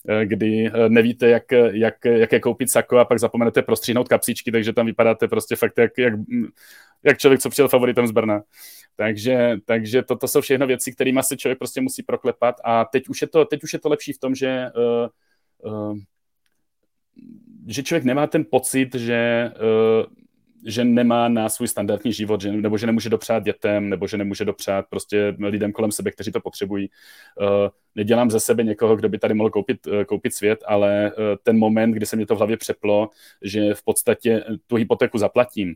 eh, 0.09 0.25
kdy 0.25 0.67
eh, 0.67 0.89
nevíte, 0.89 1.29
jak, 1.29 1.43
jak, 1.71 2.05
jaké 2.05 2.39
koupit 2.39 2.71
sako 2.71 2.97
a 2.97 3.05
pak 3.05 3.19
zapomenete 3.19 3.61
prostříhnout 3.61 4.07
kapsičky, 4.07 4.51
takže 4.51 4.73
tam 4.73 4.85
vypadáte 4.85 5.27
prostě 5.27 5.55
fakt 5.55 5.77
jak, 5.77 5.91
jak, 5.97 6.13
mm, 6.15 6.47
jak 7.03 7.17
člověk, 7.17 7.41
co 7.41 7.49
přijel 7.49 7.67
favoritem 7.67 8.07
z 8.07 8.11
Brna. 8.11 8.41
Takže, 8.95 9.57
takže 9.65 10.03
toto 10.03 10.27
jsou 10.27 10.41
všechno 10.41 10.67
věci, 10.67 10.91
kterými 10.91 11.23
se 11.23 11.37
člověk 11.37 11.59
prostě 11.59 11.81
musí 11.81 12.03
proklepat 12.03 12.55
a 12.63 12.85
teď 12.85 13.07
už 13.07 13.21
je 13.21 13.27
to, 13.27 13.45
teď 13.45 13.63
už 13.63 13.73
je 13.73 13.79
to 13.79 13.89
lepší 13.89 14.13
v 14.13 14.19
tom, 14.19 14.35
že 14.35 14.65
uh, 15.63 15.71
uh, 15.71 15.97
že 17.67 17.83
člověk 17.83 18.03
nemá 18.03 18.27
ten 18.27 18.45
pocit, 18.51 18.95
že 18.95 19.51
uh, 19.55 20.05
že 20.65 20.83
nemá 20.83 21.29
na 21.29 21.49
svůj 21.49 21.67
standardní 21.67 22.13
život, 22.13 22.41
že, 22.41 22.51
nebo 22.51 22.77
že 22.77 22.85
nemůže 22.85 23.09
dopřát 23.09 23.43
dětem, 23.43 23.89
nebo 23.89 24.07
že 24.07 24.17
nemůže 24.17 24.45
dopřát 24.45 24.85
prostě 24.89 25.35
lidem 25.39 25.71
kolem 25.71 25.91
sebe, 25.91 26.11
kteří 26.11 26.31
to 26.31 26.39
potřebují. 26.39 26.89
Uh, 27.41 27.47
nedělám 27.95 28.31
ze 28.31 28.39
sebe 28.39 28.63
někoho, 28.63 28.95
kdo 28.95 29.09
by 29.09 29.19
tady 29.19 29.33
mohl 29.33 29.49
koupit, 29.49 29.87
uh, 29.87 30.03
koupit 30.03 30.33
svět, 30.33 30.59
ale 30.67 31.11
uh, 31.11 31.23
ten 31.43 31.57
moment, 31.57 31.91
kdy 31.91 32.05
se 32.05 32.15
mě 32.15 32.25
to 32.25 32.35
v 32.35 32.37
hlavě 32.37 32.57
přeplo, 32.57 33.09
že 33.41 33.73
v 33.73 33.83
podstatě 33.83 34.43
tu 34.67 34.75
hypotéku 34.75 35.17
zaplatím, 35.17 35.75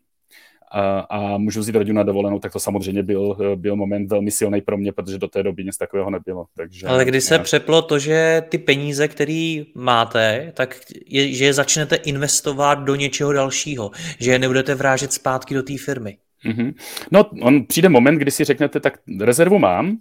a, 0.72 1.00
a 1.00 1.38
můžu 1.38 1.60
vzít 1.60 1.76
rodinu 1.76 1.98
na 1.98 2.04
dovolenou, 2.04 2.40
tak 2.40 2.54
to 2.54 2.60
samozřejmě 2.60 3.04
byl, 3.04 3.38
byl 3.56 3.76
moment 3.76 4.08
velmi 4.08 4.32
silný 4.32 4.62
pro 4.62 4.78
mě, 4.78 4.92
protože 4.92 5.18
do 5.18 5.28
té 5.28 5.44
doby 5.44 5.64
nic 5.64 5.78
takového 5.78 6.10
nebylo. 6.10 6.46
Takže, 6.58 6.88
Ale 6.88 7.06
když 7.06 7.24
se 7.24 7.36
já... 7.36 7.44
přeplo 7.44 7.82
to, 7.82 8.00
že 8.00 8.44
ty 8.50 8.58
peníze, 8.58 9.08
které 9.08 9.64
máte, 9.76 10.52
tak 10.56 10.80
je, 11.06 11.34
že 11.34 11.46
je 11.46 11.54
začnete 11.54 11.96
investovat 11.96 12.76
do 12.76 12.96
něčeho 12.96 13.34
dalšího, 13.34 13.92
že 14.20 14.32
je 14.32 14.40
nebudete 14.40 14.76
vrážet 14.76 15.14
zpátky 15.14 15.54
do 15.54 15.64
té 15.64 15.74
firmy. 15.78 16.18
Mm-hmm. 16.46 16.74
No, 17.12 17.26
on 17.42 17.66
přijde 17.66 17.90
moment, 17.90 18.18
kdy 18.18 18.32
si 18.32 18.44
řeknete, 18.44 18.80
tak 18.80 19.00
rezervu 19.20 19.60
mám, 19.60 19.98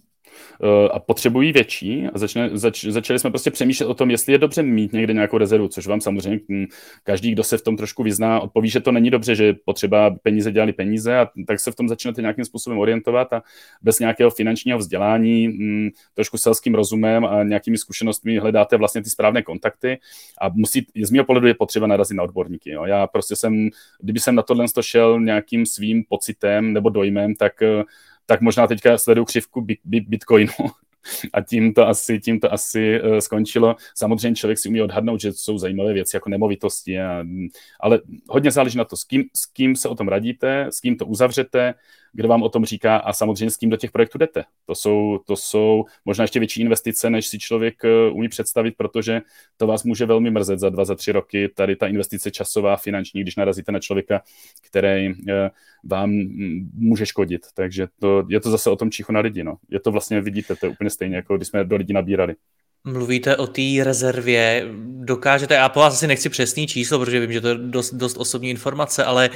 a 0.93 0.99
potřebují 0.99 1.53
větší 1.53 2.07
a 2.07 2.19
začne, 2.19 2.51
zač, 2.53 2.85
začali 2.85 3.19
jsme 3.19 3.31
prostě 3.31 3.51
přemýšlet 3.51 3.87
o 3.87 3.95
tom, 3.95 4.11
jestli 4.11 4.33
je 4.33 4.39
dobře 4.39 4.63
mít 4.63 4.93
někde 4.93 5.13
nějakou 5.13 5.39
rezervu, 5.39 5.69
což 5.69 5.87
vám 5.87 6.01
samozřejmě 6.01 6.41
hm, 6.49 6.67
každý, 7.03 7.33
kdo 7.33 7.45
se 7.45 7.59
v 7.59 7.63
tom 7.63 7.77
trošku 7.77 8.03
vyzná, 8.03 8.41
odpoví, 8.41 8.69
že 8.69 8.81
to 8.81 8.93
není 8.93 9.11
dobře, 9.11 9.35
že 9.35 9.55
potřeba 9.65 10.11
peníze 10.23 10.53
dělali 10.53 10.73
peníze 10.73 11.19
a 11.19 11.29
tak 11.47 11.61
se 11.61 11.73
v 11.73 11.75
tom 11.75 11.89
začnete 11.89 12.21
nějakým 12.21 12.45
způsobem 12.45 12.79
orientovat 12.79 13.33
a 13.33 13.43
bez 13.83 13.99
nějakého 13.99 14.31
finančního 14.31 14.79
vzdělání, 14.79 15.49
hm, 15.49 15.89
trošku 16.15 16.39
selským 16.39 16.75
rozumem 16.75 17.25
a 17.25 17.43
nějakými 17.43 17.79
zkušenostmi 17.79 18.39
hledáte 18.39 18.77
vlastně 18.77 19.03
ty 19.03 19.11
správné 19.11 19.43
kontakty 19.43 19.99
a 20.41 20.49
musí, 20.49 20.87
z 21.03 21.11
mého 21.11 21.25
pohledu 21.25 21.47
je 21.47 21.55
potřeba 21.55 21.87
narazit 21.87 22.17
na 22.17 22.23
odborníky. 22.23 22.71
Jo. 22.71 22.85
Já 22.85 23.07
prostě 23.07 23.37
jsem, 23.37 23.69
kdyby 24.01 24.21
jsem 24.21 24.35
na 24.35 24.43
tohle 24.43 24.67
šel 24.81 25.21
nějakým 25.21 25.67
svým 25.67 26.05
pocitem 26.09 26.73
nebo 26.73 26.89
dojmem, 26.89 27.35
tak 27.35 27.63
eh, 27.63 27.83
tak 28.31 28.41
možná 28.41 28.67
teďka 28.67 28.99
sleduju 28.99 29.25
křivku 29.25 29.67
Bitcoinu 29.85 30.53
a 31.33 31.41
tím 31.41 31.75
to 31.75 31.89
asi, 31.89 32.21
tím 32.21 32.41
to 32.41 32.53
asi 32.53 33.01
uh, 33.01 33.19
skončilo. 33.19 33.77
Samozřejmě 33.95 34.37
člověk 34.37 34.59
si 34.59 34.69
umí 34.69 34.83
odhadnout, 34.83 35.21
že 35.21 35.33
jsou 35.33 35.59
zajímavé 35.59 35.93
věci 35.93 36.17
jako 36.17 36.31
nemovitosti, 36.31 37.01
a, 37.01 37.25
ale 37.81 38.01
hodně 38.29 38.51
záleží 38.51 38.79
na 38.79 38.85
to, 38.85 38.97
s 38.97 39.05
kým, 39.05 39.25
s 39.37 39.47
kým 39.47 39.77
se 39.77 39.89
o 39.89 39.95
tom 39.95 40.09
radíte, 40.09 40.67
s 40.71 40.81
kým 40.81 40.97
to 40.97 41.07
uzavřete, 41.07 41.75
kdo 42.13 42.29
vám 42.29 42.43
o 42.43 42.49
tom 42.49 42.65
říká 42.65 42.97
a 42.97 43.13
samozřejmě 43.13 43.51
s 43.51 43.57
kým 43.57 43.71
do 43.71 43.77
těch 43.77 43.91
projektů 43.91 44.19
jdete. 44.19 44.45
To 44.67 44.75
jsou, 44.75 45.21
to 45.27 45.37
jsou 45.37 45.85
možná 46.05 46.25
ještě 46.25 46.39
větší 46.39 46.61
investice, 46.61 47.11
než 47.11 47.27
si 47.27 47.39
člověk 47.39 47.83
uh, 47.85 48.17
umí 48.17 48.29
představit, 48.29 48.75
protože 48.77 49.21
to 49.57 49.67
vás 49.67 49.85
může 49.85 50.07
velmi 50.07 50.31
mrzet 50.31 50.59
za 50.59 50.69
dva, 50.69 50.85
za 50.85 50.95
tři 50.95 51.13
roky. 51.13 51.49
Tady 51.49 51.77
ta 51.77 51.87
investice 51.87 52.31
časová, 52.31 52.77
finanční, 52.77 53.21
když 53.21 53.37
narazíte 53.37 53.73
na 53.73 53.79
člověka, 53.79 54.23
který 54.63 55.09
uh, 55.09 55.15
vám 55.85 56.11
může 56.75 57.07
škodit. 57.07 57.47
Takže 57.55 57.87
to, 57.99 58.25
je 58.29 58.41
to 58.41 58.51
zase 58.51 58.71
o 58.71 58.77
tom 58.77 58.91
čichu 58.91 59.13
na 59.13 59.21
lidi. 59.21 59.45
No. 59.45 59.57
Je 59.69 59.81
to 59.81 59.91
vlastně, 59.91 60.21
vidíte, 60.21 60.57
to 60.57 60.67
je 60.67 60.71
úplně 60.71 60.91
stejně, 60.99 61.17
jako 61.17 61.37
když 61.37 61.49
jsme 61.49 61.65
do 61.65 61.77
lidí 61.77 61.93
nabírali. 61.93 62.35
Mluvíte 62.85 63.37
o 63.37 63.47
té 63.47 63.85
rezervě, 63.85 64.69
dokážete, 65.05 65.55
já 65.55 65.69
po 65.69 65.81
vás 65.81 65.95
asi 65.95 66.07
nechci 66.07 66.29
přesný 66.29 66.67
číslo, 66.67 66.99
protože 66.99 67.21
vím, 67.21 67.33
že 67.33 67.41
to 67.41 67.49
je 67.49 67.55
dost, 67.55 67.95
dost 67.95 68.17
osobní 68.17 68.51
informace, 68.51 69.05
ale 69.05 69.31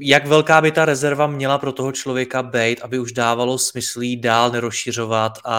jak 0.00 0.26
velká 0.26 0.60
by 0.60 0.70
ta 0.70 0.84
rezerva 0.84 1.26
měla 1.26 1.58
pro 1.58 1.72
toho 1.72 1.92
člověka 1.92 2.42
být, 2.42 2.80
aby 2.82 2.98
už 2.98 3.12
dávalo 3.12 3.58
smysl 3.58 4.02
jít 4.02 4.20
dál 4.20 4.50
nerozšiřovat 4.50 5.32
a 5.44 5.58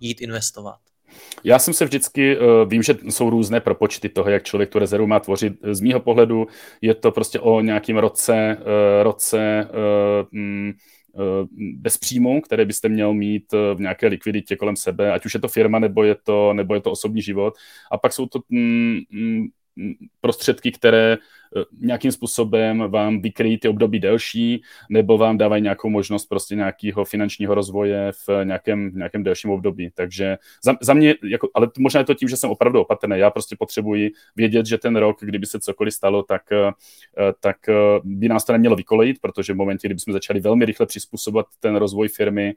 jít 0.00 0.20
investovat? 0.20 0.76
Já 1.44 1.58
jsem 1.58 1.74
se 1.74 1.84
vždycky, 1.84 2.38
uh, 2.38 2.44
vím, 2.68 2.82
že 2.82 2.96
jsou 3.08 3.30
různé 3.30 3.60
propočty 3.60 4.08
toho, 4.08 4.30
jak 4.30 4.42
člověk 4.42 4.70
tu 4.70 4.78
rezervu 4.78 5.06
má 5.06 5.20
tvořit. 5.20 5.52
Z 5.72 5.80
mýho 5.80 6.00
pohledu 6.00 6.46
je 6.80 6.94
to 6.94 7.12
prostě 7.12 7.40
o 7.40 7.60
nějakém 7.60 7.96
roce, 7.96 8.56
uh, 8.60 9.02
roce 9.02 9.68
uh, 9.68 10.26
mm, 10.32 10.72
bez 11.58 11.96
příjmu, 11.96 12.40
které 12.40 12.64
byste 12.64 12.88
měl 12.88 13.14
mít 13.14 13.52
v 13.52 13.76
nějaké 13.78 14.06
likviditě 14.06 14.56
kolem 14.56 14.76
sebe, 14.76 15.12
ať 15.12 15.26
už 15.26 15.34
je 15.34 15.40
to 15.40 15.48
firma, 15.48 15.78
nebo 15.78 16.02
je 16.02 16.14
to, 16.14 16.52
nebo 16.52 16.74
je 16.74 16.80
to 16.80 16.90
osobní 16.90 17.22
život. 17.22 17.54
A 17.92 17.98
pak 17.98 18.12
jsou 18.12 18.26
to 18.26 18.40
mm, 18.48 19.00
mm, 19.10 19.46
prostředky, 20.20 20.72
které 20.72 21.16
Eh, 21.16 21.18
nějakým 21.80 22.12
způsobem 22.12 22.84
vám 22.88 23.22
vykryjí 23.22 23.58
ty 23.58 23.68
období 23.68 24.00
delší, 24.00 24.62
nebo 24.90 25.18
vám 25.18 25.38
dávají 25.38 25.62
nějakou 25.62 25.90
možnost 25.90 26.26
prostě 26.26 26.54
nějakého 26.54 27.04
finančního 27.04 27.54
rozvoje 27.54 28.12
v 28.28 28.44
nějakém, 28.44 28.90
nějakém 28.94 29.22
delším 29.22 29.50
období. 29.50 29.90
Takže 29.94 30.38
za, 30.64 30.74
za 30.80 30.94
mě, 30.94 31.14
jako, 31.24 31.48
ale 31.54 31.68
možná 31.78 32.00
je 32.00 32.04
to 32.04 32.14
tím, 32.14 32.28
že 32.28 32.36
jsem 32.36 32.50
opravdu 32.50 32.80
opatrný. 32.80 33.18
Já 33.18 33.30
prostě 33.30 33.56
potřebuji 33.58 34.10
vědět, 34.36 34.66
že 34.66 34.78
ten 34.78 34.96
rok, 34.96 35.16
kdyby 35.20 35.46
se 35.46 35.60
cokoliv 35.60 35.94
stalo, 35.94 36.22
tak, 36.22 36.42
eh, 36.52 36.72
tak 37.40 37.68
eh, 37.68 37.74
by 38.04 38.28
nás 38.28 38.44
to 38.44 38.52
nemělo 38.52 38.76
vykolejit, 38.76 39.20
protože 39.20 39.52
v 39.52 39.56
momentě, 39.56 39.88
kdyby 39.88 40.00
jsme 40.00 40.12
začali 40.12 40.40
velmi 40.40 40.64
rychle 40.64 40.86
přizpůsobovat 40.86 41.46
ten 41.60 41.76
rozvoj 41.76 42.08
firmy 42.08 42.54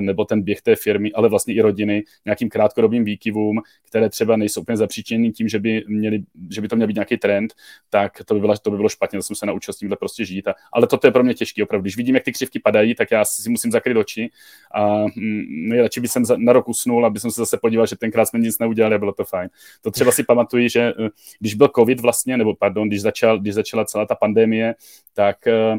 nebo 0.00 0.24
ten 0.24 0.42
běh 0.42 0.62
té 0.62 0.76
firmy, 0.76 1.12
ale 1.12 1.28
vlastně 1.28 1.54
i 1.54 1.60
rodiny 1.60 2.04
nějakým 2.24 2.48
krátkodobým 2.48 3.04
výkyvům, 3.04 3.62
které 3.88 4.08
třeba 4.10 4.36
nejsou 4.36 4.60
úplně 4.60 4.76
zapříčený 4.76 5.32
tím, 5.32 5.48
že 5.48 5.58
by, 5.58 5.84
měli, 5.88 6.22
že 6.50 6.60
by 6.60 6.68
to 6.68 6.76
měl 6.76 6.88
být 6.88 6.94
nějaký 6.94 7.16
trend, 7.16 7.54
tak 7.90 8.24
to 8.24 8.34
by 8.34 8.40
bylo, 8.40 8.54
to 8.56 8.70
by 8.70 8.76
bylo 8.76 8.88
špatně, 8.88 9.18
to 9.18 9.22
jsem 9.22 9.36
se 9.36 9.46
naučil 9.46 9.74
s 9.74 9.76
tímhle 9.76 9.96
prostě 9.96 10.24
žít. 10.24 10.48
A, 10.48 10.54
ale 10.72 10.86
toto 10.86 11.06
je 11.06 11.10
pro 11.10 11.24
mě 11.24 11.34
těžké 11.34 11.62
opravdu. 11.62 11.82
Když 11.82 11.96
vidím, 11.96 12.14
jak 12.14 12.24
ty 12.24 12.32
křivky 12.32 12.58
padají, 12.58 12.94
tak 12.94 13.10
já 13.10 13.24
si 13.24 13.50
musím 13.50 13.70
zakryt 13.70 13.96
oči 13.96 14.30
a 14.74 15.00
mm, 15.16 15.68
nejradši 15.68 16.00
bych 16.00 16.10
jsem 16.10 16.22
na 16.36 16.52
rok 16.52 16.68
usnul, 16.68 17.06
aby 17.06 17.20
jsem 17.20 17.30
se 17.30 17.40
zase 17.40 17.58
podíval, 17.58 17.86
že 17.86 17.96
tenkrát 17.96 18.26
jsme 18.26 18.38
nic 18.38 18.58
neudělali 18.58 18.94
a 18.94 18.98
bylo 18.98 19.12
to 19.12 19.24
fajn. 19.24 19.50
To 19.82 19.90
třeba 19.90 20.12
si 20.12 20.24
pamatuju, 20.24 20.68
že 20.68 20.80
eh, 20.80 21.08
když 21.40 21.54
byl 21.54 21.68
covid 21.76 22.00
vlastně, 22.00 22.36
nebo 22.36 22.54
pardon, 22.54 22.88
když, 22.88 23.02
začal, 23.02 23.38
když 23.38 23.54
začala 23.54 23.84
celá 23.84 24.06
ta 24.06 24.14
pandemie, 24.14 24.74
tak 25.14 25.46
Eh, 25.54 25.78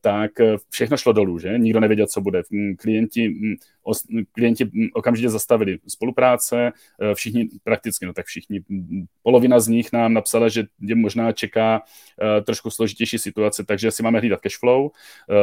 tak 0.00 0.40
eh, 0.40 0.56
všechno 0.70 0.96
šlo 0.96 1.12
dolů, 1.12 1.38
že? 1.38 1.58
Nikdo 1.58 1.80
nevěděl, 1.80 2.06
co 2.06 2.20
bude. 2.20 2.42
Mm, 2.50 2.76
klienti, 2.76 3.28
mm, 3.28 3.54
klienti 4.32 4.64
mm, 4.64 4.88
okamžitě 4.94 5.30
zastavili 5.30 5.78
spolupráce, 5.88 6.72
eh, 7.00 7.14
všichni, 7.14 7.48
prakticky, 7.64 8.06
no 8.06 8.12
tak 8.12 8.26
všichni, 8.26 8.60
polovina 9.22 9.60
z 9.60 9.68
nich 9.68 9.92
nám 9.92 10.14
napsala, 10.14 10.48
že 10.48 10.64
je 10.80 10.94
možná 10.94 11.32
čeká 11.32 11.82
trošku 12.44 12.70
složitější 12.70 13.18
situace, 13.18 13.64
takže 13.64 13.90
si 13.90 14.02
máme 14.02 14.18
hlídat 14.18 14.40
cash 14.40 14.58
flow. 14.58 14.90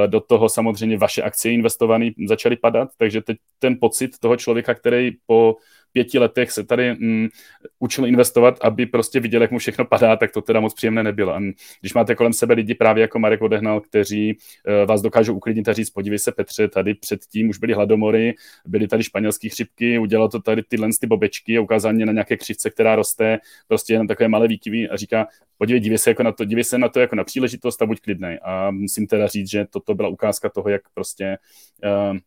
Do 0.08 0.20
toho 0.20 0.50
samozřejmě 0.50 0.98
vaše 0.98 1.22
akcie 1.22 1.54
investované 1.54 2.10
začaly 2.28 2.56
padat, 2.56 2.90
takže 2.98 3.22
teď 3.22 3.38
ten 3.60 3.78
pocit 3.80 4.20
toho 4.20 4.38
člověka, 4.38 4.74
který 4.74 5.12
po 5.26 5.56
pěti 5.92 6.20
letech 6.20 6.52
se 6.52 6.64
tady 6.64 6.94
mm, 6.94 7.28
učil 7.80 8.06
investovat, 8.06 8.58
aby 8.62 8.86
prostě 8.86 9.20
viděl, 9.20 9.42
jak 9.42 9.52
mu 9.52 9.58
všechno 9.58 9.86
padá, 9.86 10.16
tak 10.16 10.32
to 10.32 10.42
teda 10.42 10.60
moc 10.60 10.74
příjemné 10.74 11.04
nebylo. 11.04 11.36
A 11.36 11.42
když 11.80 11.94
máte 11.94 12.16
kolem 12.16 12.34
sebe 12.34 12.54
lidi 12.54 12.76
právě 12.76 13.02
jako 13.02 13.20
Marek 13.20 13.42
Odehnal, 13.42 13.82
kteří 13.82 14.34
uh, 14.34 14.88
vás 14.88 15.02
dokážou 15.02 15.34
uklidnit 15.34 15.68
a 15.68 15.74
říct, 15.74 15.90
podívej 15.90 16.20
se 16.20 16.32
Petře, 16.32 16.68
tady 16.68 16.94
předtím 16.94 17.50
už 17.50 17.58
byly 17.58 17.74
hladomory, 17.74 18.34
byly 18.66 18.88
tady 18.88 19.04
španělské 19.04 19.50
chřipky, 19.50 20.00
udělal 20.00 20.30
to 20.30 20.42
tady 20.42 20.64
tyhle 20.64 20.90
ty 21.00 21.08
bobečky 21.08 21.58
a 21.58 21.62
ukázal 21.62 21.94
mě 21.94 22.06
na 22.06 22.12
nějaké 22.12 22.38
křivce, 22.38 22.70
která 22.70 22.96
roste, 22.96 23.40
prostě 23.68 23.94
jenom 23.94 24.08
takové 24.08 24.28
malé 24.28 24.48
výkyvy 24.48 24.90
a 24.90 24.98
říká, 24.98 25.28
podívej, 25.58 25.80
dívej 25.80 25.98
se, 25.98 26.10
jako 26.10 26.24
na 26.24 26.32
to, 26.32 26.46
dívej 26.46 26.64
se 26.64 26.78
na 26.78 26.90
to 26.90 27.00
jako 27.00 27.16
na 27.16 27.24
příležitost 27.24 27.82
a 27.82 27.86
buď 27.86 28.02
klidnej. 28.02 28.40
A 28.44 28.72
musím 28.72 29.08
teda 29.08 29.28
říct, 29.28 29.50
že 29.50 29.66
toto 29.70 29.96
byla 29.96 30.10
ukázka 30.10 30.50
toho, 30.50 30.70
jak 30.70 30.82
prostě 30.94 31.38
uh, 31.84 32.18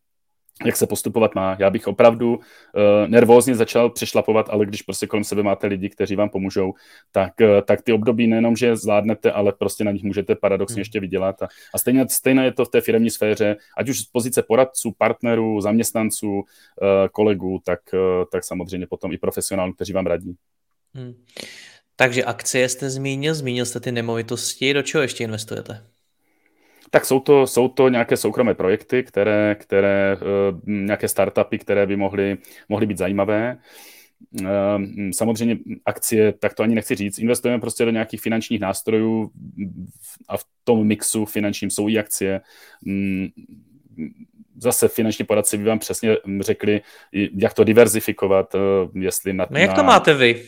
jak 0.64 0.76
se 0.76 0.86
postupovat 0.86 1.34
má. 1.34 1.56
Já 1.60 1.70
bych 1.70 1.86
opravdu 1.88 2.34
uh, 2.36 2.40
nervózně 3.06 3.54
začal 3.54 3.90
přešlapovat, 3.90 4.50
ale 4.50 4.66
když 4.66 4.82
prostě 4.82 5.06
kolem 5.06 5.24
sebe 5.24 5.42
máte 5.42 5.66
lidi, 5.66 5.88
kteří 5.88 6.16
vám 6.16 6.28
pomůžou, 6.28 6.74
tak, 7.12 7.32
uh, 7.40 7.60
tak 7.64 7.82
ty 7.82 7.92
období 7.92 8.26
nejenom, 8.26 8.56
že 8.56 8.76
zvládnete, 8.76 9.32
ale 9.32 9.52
prostě 9.52 9.84
na 9.84 9.92
nich 9.92 10.02
můžete 10.02 10.34
paradoxně 10.34 10.74
hmm. 10.74 10.80
ještě 10.80 11.00
vydělat. 11.00 11.42
A, 11.42 11.48
a 11.74 11.78
stejně, 11.78 12.06
stejně 12.10 12.44
je 12.44 12.52
to 12.52 12.64
v 12.64 12.68
té 12.68 12.80
firmní 12.80 13.10
sféře, 13.10 13.56
ať 13.76 13.88
už 13.88 13.98
z 13.98 14.04
pozice 14.04 14.42
poradců, 14.42 14.92
partnerů, 14.98 15.60
zaměstnanců, 15.60 16.32
uh, 16.32 16.42
kolegů, 17.12 17.60
tak, 17.64 17.80
uh, 17.94 18.24
tak 18.32 18.44
samozřejmě 18.44 18.86
potom 18.86 19.12
i 19.12 19.18
profesionálů, 19.18 19.72
kteří 19.72 19.92
vám 19.92 20.06
radí. 20.06 20.36
Hmm. 20.94 21.14
Takže 21.96 22.24
akcie 22.24 22.68
jste 22.68 22.90
zmínil, 22.90 23.34
zmínil 23.34 23.66
jste 23.66 23.80
ty 23.80 23.92
nemovitosti, 23.92 24.74
do 24.74 24.82
čeho 24.82 25.02
ještě 25.02 25.24
investujete? 25.24 25.91
Tak 26.94 27.04
jsou 27.04 27.20
to, 27.20 27.46
jsou 27.46 27.68
to 27.68 27.88
nějaké 27.88 28.16
soukromé 28.16 28.54
projekty, 28.54 29.02
které, 29.02 29.56
které 29.60 30.16
uh, 30.16 30.60
nějaké 30.66 31.08
startupy, 31.08 31.58
které 31.58 31.86
by 31.86 31.96
mohly, 31.96 32.36
mohly 32.68 32.86
být 32.86 32.98
zajímavé. 32.98 33.58
Uh, 34.40 34.48
samozřejmě 35.14 35.56
akcie, 35.86 36.32
tak 36.32 36.54
to 36.54 36.62
ani 36.62 36.74
nechci 36.74 36.94
říct, 36.94 37.18
investujeme 37.18 37.60
prostě 37.60 37.84
do 37.84 37.90
nějakých 37.90 38.20
finančních 38.20 38.60
nástrojů 38.60 39.30
a 40.28 40.36
v 40.36 40.44
tom 40.64 40.86
mixu 40.86 41.24
finančním 41.24 41.70
jsou 41.70 41.88
i 41.88 41.98
akcie. 41.98 42.40
Um, 42.86 43.28
zase 44.56 44.88
finanční 44.88 45.24
poradci 45.24 45.58
by 45.58 45.64
vám 45.64 45.78
přesně 45.78 46.16
řekli, 46.40 46.80
jak 47.12 47.54
to 47.54 47.64
diverzifikovat, 47.64 48.54
jestli 48.94 49.32
na... 49.32 49.46
No 49.50 49.58
jak 49.58 49.72
to 49.72 49.82
máte 49.82 50.14
vy? 50.14 50.42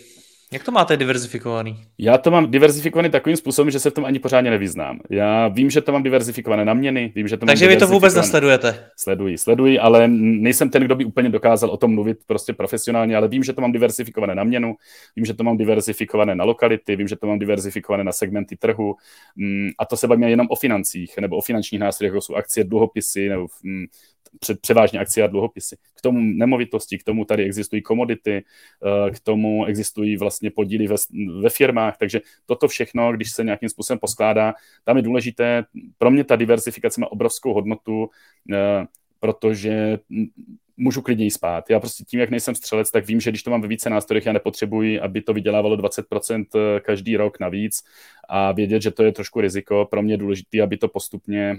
Jak 0.54 0.64
to 0.64 0.72
máte 0.72 0.96
diverzifikovaný? 0.96 1.84
Já 1.98 2.18
to 2.18 2.30
mám 2.30 2.50
diverzifikovaný 2.50 3.10
takovým 3.10 3.36
způsobem, 3.36 3.70
že 3.70 3.80
se 3.80 3.90
v 3.90 3.94
tom 3.94 4.04
ani 4.04 4.18
pořádně 4.18 4.50
nevyznám. 4.50 5.00
Já 5.10 5.48
vím, 5.48 5.70
že 5.70 5.80
to 5.80 5.92
mám 5.92 6.02
diverzifikované 6.02 6.64
na 6.64 6.74
měny, 6.74 7.12
vím, 7.14 7.28
že 7.28 7.36
to 7.36 7.46
Takže 7.46 7.68
vy 7.68 7.76
to 7.76 7.86
vůbec 7.86 8.14
nesledujete? 8.14 8.90
Sleduji, 8.96 9.38
sleduji, 9.38 9.78
ale 9.78 10.08
nejsem 10.08 10.70
ten, 10.70 10.82
kdo 10.82 10.94
by 10.94 11.04
úplně 11.04 11.28
dokázal 11.28 11.70
o 11.70 11.76
tom 11.76 11.94
mluvit 11.94 12.18
prostě 12.26 12.52
profesionálně, 12.52 13.16
ale 13.16 13.28
vím, 13.28 13.44
že 13.44 13.52
to 13.52 13.60
mám 13.60 13.72
diverzifikované 13.72 14.34
na 14.34 14.44
měnu, 14.44 14.74
vím, 15.16 15.24
že 15.24 15.34
to 15.34 15.44
mám 15.44 15.56
diverzifikované 15.56 16.34
na 16.34 16.44
lokality, 16.44 16.96
vím, 16.96 17.08
že 17.08 17.16
to 17.16 17.26
mám 17.26 17.38
diverzifikované 17.38 18.04
na 18.04 18.12
segmenty 18.12 18.56
trhu 18.56 18.94
mm, 19.36 19.68
a 19.78 19.84
to 19.84 19.96
se 19.96 20.08
bavíme 20.08 20.30
jenom 20.30 20.46
o 20.50 20.56
financích 20.56 21.18
nebo 21.20 21.36
o 21.36 21.40
finančních 21.40 21.80
nástrojích, 21.80 22.10
jako 22.10 22.20
jsou 22.20 22.34
akcie, 22.34 22.64
dluhopisy 22.64 23.28
nebo 23.28 23.46
mm, 23.62 23.86
převážně 24.60 24.98
akcie 24.98 25.24
a 25.24 25.26
dluhopisy. 25.26 25.76
K 25.94 26.00
tomu 26.00 26.20
nemovitosti, 26.20 26.98
k 26.98 27.04
tomu 27.04 27.24
tady 27.24 27.44
existují 27.44 27.82
komodity, 27.82 28.44
eh, 29.06 29.10
k 29.10 29.20
tomu 29.20 29.64
existují 29.64 30.16
vlastně 30.16 30.43
podíly 30.50 30.86
ve, 30.86 30.96
ve 31.40 31.50
firmách, 31.50 31.96
takže 31.96 32.20
toto 32.46 32.68
všechno, 32.68 33.12
když 33.12 33.32
se 33.32 33.44
nějakým 33.44 33.68
způsobem 33.68 33.98
poskládá, 33.98 34.54
tam 34.84 34.96
je 34.96 35.02
důležité, 35.02 35.64
pro 35.98 36.10
mě 36.10 36.24
ta 36.24 36.36
diversifikace 36.36 37.00
má 37.00 37.12
obrovskou 37.12 37.54
hodnotu, 37.54 38.10
eh, 38.52 38.86
protože 39.20 39.98
můžu 40.76 41.02
klidněji 41.02 41.30
spát. 41.30 41.70
Já 41.70 41.80
prostě 41.80 42.04
tím, 42.04 42.20
jak 42.20 42.30
nejsem 42.30 42.54
střelec, 42.54 42.90
tak 42.90 43.06
vím, 43.06 43.20
že 43.20 43.30
když 43.30 43.42
to 43.42 43.50
mám 43.50 43.62
ve 43.62 43.68
více 43.68 43.90
nástrojích, 43.90 44.26
já 44.26 44.32
nepotřebuji, 44.32 45.00
aby 45.00 45.22
to 45.22 45.32
vydělávalo 45.32 45.76
20% 45.76 46.46
eh, 46.54 46.80
každý 46.80 47.16
rok 47.16 47.40
navíc 47.40 47.84
a 48.28 48.52
vědět, 48.52 48.82
že 48.82 48.90
to 48.90 49.02
je 49.02 49.12
trošku 49.12 49.40
riziko. 49.40 49.86
Pro 49.90 50.02
mě 50.02 50.14
je 50.14 50.18
důležité, 50.18 50.62
aby 50.62 50.76
to 50.76 50.88
postupně 50.88 51.56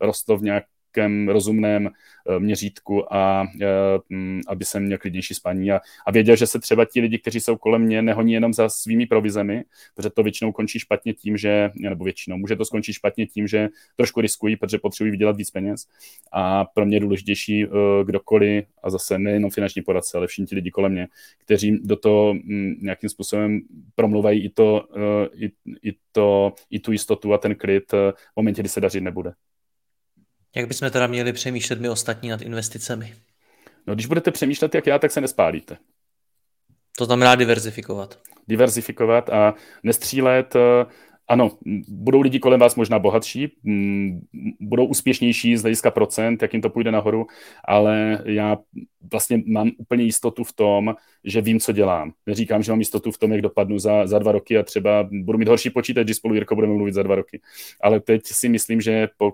rostlo 0.00 0.36
v 0.36 0.42
nějak 0.42 0.64
nějakém 0.96 1.28
rozumném 1.28 1.86
eh, 1.86 2.40
měřítku 2.40 3.14
a 3.14 3.44
eh, 3.62 3.66
mm, 4.08 4.40
aby 4.48 4.64
jsem 4.64 4.82
měl 4.82 4.98
klidnější 4.98 5.34
spaní 5.34 5.72
a, 5.72 5.80
a 6.06 6.10
věděl, 6.10 6.36
že 6.36 6.46
se 6.46 6.60
třeba 6.60 6.84
ti 6.84 7.00
lidi, 7.00 7.18
kteří 7.18 7.40
jsou 7.40 7.56
kolem 7.56 7.82
mě, 7.82 8.02
nehoní 8.02 8.32
jenom 8.32 8.52
za 8.52 8.68
svými 8.68 9.06
provizemi, 9.06 9.64
protože 9.94 10.10
to 10.10 10.22
většinou 10.22 10.52
končí 10.52 10.78
špatně 10.78 11.14
tím, 11.14 11.36
že, 11.36 11.70
nebo 11.74 12.04
většinou, 12.04 12.36
může 12.36 12.56
to 12.56 12.64
skončit 12.64 12.92
špatně 12.92 13.26
tím, 13.26 13.46
že 13.46 13.68
trošku 13.96 14.20
riskují, 14.20 14.56
protože 14.56 14.78
potřebují 14.78 15.10
vydělat 15.10 15.36
víc 15.36 15.50
peněz 15.50 15.86
a 16.32 16.64
pro 16.64 16.86
mě 16.86 16.96
je 16.96 17.00
důležitější 17.00 17.64
eh, 17.64 17.68
kdokoliv, 18.04 18.64
a 18.82 18.90
zase 18.90 19.18
nejenom 19.18 19.50
finanční 19.50 19.82
poradce, 19.82 20.18
ale 20.18 20.26
všichni 20.26 20.46
ti 20.46 20.54
lidi 20.54 20.70
kolem 20.70 20.92
mě, 20.92 21.08
kteří 21.38 21.78
do 21.82 21.96
toho 21.96 22.34
mm, 22.34 22.74
nějakým 22.80 23.10
způsobem 23.10 23.60
promluvají 23.94 24.44
i, 24.44 24.50
to, 24.50 24.84
i, 25.34 25.50
i, 25.82 25.94
to, 26.12 26.52
i 26.70 26.80
tu 26.80 26.92
jistotu 26.92 27.32
a 27.32 27.38
ten 27.38 27.54
klid 27.54 27.92
v 27.92 28.12
momentě, 28.36 28.62
kdy 28.62 28.68
se 28.68 28.80
dařit 28.80 29.00
nebude. 29.00 29.32
Jak 30.56 30.68
bychom 30.68 30.90
teda 30.90 31.06
měli 31.06 31.32
přemýšlet 31.32 31.80
my 31.80 31.88
ostatní 31.88 32.28
nad 32.28 32.42
investicemi? 32.42 33.14
No, 33.86 33.94
když 33.94 34.06
budete 34.06 34.30
přemýšlet 34.30 34.74
jak 34.74 34.86
já, 34.86 34.98
tak 34.98 35.10
se 35.10 35.20
nespálíte. 35.20 35.76
To 36.98 37.04
znamená 37.04 37.34
diverzifikovat. 37.34 38.18
Diverzifikovat 38.48 39.30
a 39.30 39.54
nestřílet 39.82 40.56
eh, 40.56 40.86
ano, 41.28 41.50
budou 41.88 42.20
lidi 42.20 42.38
kolem 42.38 42.60
vás 42.60 42.76
možná 42.76 42.98
bohatší, 42.98 43.52
budou 44.60 44.86
úspěšnější 44.86 45.56
z 45.56 45.62
hlediska 45.62 45.90
procent, 45.90 46.42
jak 46.42 46.52
jim 46.52 46.62
to 46.62 46.70
půjde 46.70 46.92
nahoru, 46.92 47.26
ale 47.64 48.22
já 48.24 48.58
vlastně 49.10 49.42
mám 49.46 49.70
úplně 49.78 50.04
jistotu 50.04 50.44
v 50.44 50.52
tom, 50.52 50.94
že 51.24 51.40
vím, 51.40 51.60
co 51.60 51.72
dělám. 51.72 52.12
Neříkám, 52.26 52.62
že 52.62 52.72
mám 52.72 52.78
jistotu 52.78 53.10
v 53.12 53.18
tom, 53.18 53.32
jak 53.32 53.42
dopadnu 53.42 53.78
za, 53.78 54.06
za 54.06 54.18
dva 54.18 54.32
roky 54.32 54.58
a 54.58 54.62
třeba 54.62 55.08
budu 55.12 55.38
mít 55.38 55.48
horší 55.48 55.70
počítač, 55.70 56.04
když 56.04 56.16
spolu 56.16 56.34
Jirko 56.34 56.54
budeme 56.54 56.74
mluvit 56.74 56.94
za 56.94 57.02
dva 57.02 57.14
roky. 57.14 57.40
Ale 57.80 58.00
teď 58.00 58.20
si 58.24 58.48
myslím, 58.48 58.80
že 58.80 59.08
po 59.16 59.32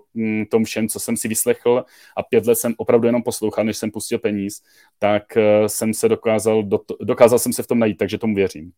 tom 0.51 0.65
všem, 0.65 0.89
co 0.89 1.01
jsem 1.01 1.17
si 1.17 1.29
vyslechl 1.29 1.85
a 2.17 2.23
pět 2.23 2.47
let 2.47 2.55
jsem 2.55 2.75
opravdu 2.77 3.07
jenom 3.07 3.23
poslouchal, 3.23 3.65
než 3.65 3.77
jsem 3.77 3.91
pustil 3.91 4.19
peníz, 4.19 4.63
tak 4.99 5.37
eh, 5.37 5.69
jsem 5.69 5.95
se 5.95 6.09
dokázal, 6.09 6.63
dokázal 7.01 7.39
jsem 7.39 7.53
se 7.53 7.63
v 7.63 7.67
tom 7.67 7.79
najít, 7.79 7.99
takže 7.99 8.19
tomu 8.19 8.35
věřím. 8.35 8.73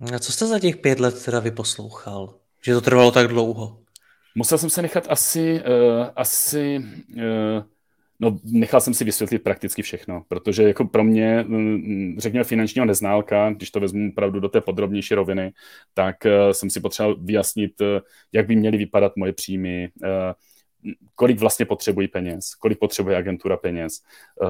A 0.00 0.18
co 0.18 0.32
jste 0.32 0.46
za 0.46 0.58
těch 0.58 0.76
pět 0.76 1.00
let 1.00 1.24
teda 1.24 1.40
vyposlouchal? 1.40 2.34
Že 2.64 2.74
to 2.74 2.80
trvalo 2.80 3.10
tak 3.10 3.28
dlouho? 3.28 3.78
Musel 4.34 4.58
jsem 4.58 4.70
se 4.70 4.82
nechat 4.82 5.06
asi, 5.08 5.60
uh, 5.60 6.06
asi 6.16 6.78
uh, 7.16 7.62
no 8.20 8.38
nechal 8.44 8.80
jsem 8.80 8.94
si 8.94 9.04
vysvětlit 9.04 9.38
prakticky 9.38 9.82
všechno, 9.82 10.22
protože 10.28 10.62
jako 10.62 10.84
pro 10.84 11.04
mě, 11.04 11.44
mm, 11.48 12.14
řekněme, 12.18 12.44
finančního 12.44 12.86
neználka, 12.86 13.50
když 13.50 13.70
to 13.70 13.80
vezmu 13.80 14.10
opravdu 14.12 14.40
do 14.40 14.48
té 14.48 14.60
podrobnější 14.60 15.14
roviny, 15.14 15.52
tak 15.94 16.16
uh, 16.24 16.50
jsem 16.52 16.70
si 16.70 16.80
potřeboval 16.80 17.16
vyjasnit, 17.20 17.80
uh, 17.80 17.86
jak 18.32 18.46
by 18.46 18.56
měly 18.56 18.78
vypadat 18.78 19.12
moje 19.16 19.32
příjmy, 19.32 19.88
uh, 20.02 20.08
kolik 21.14 21.38
vlastně 21.38 21.66
potřebují 21.66 22.08
peněz, 22.08 22.54
kolik 22.54 22.78
potřebuje 22.78 23.16
agentura 23.16 23.56
peněz, 23.56 24.02
eh, 24.42 24.46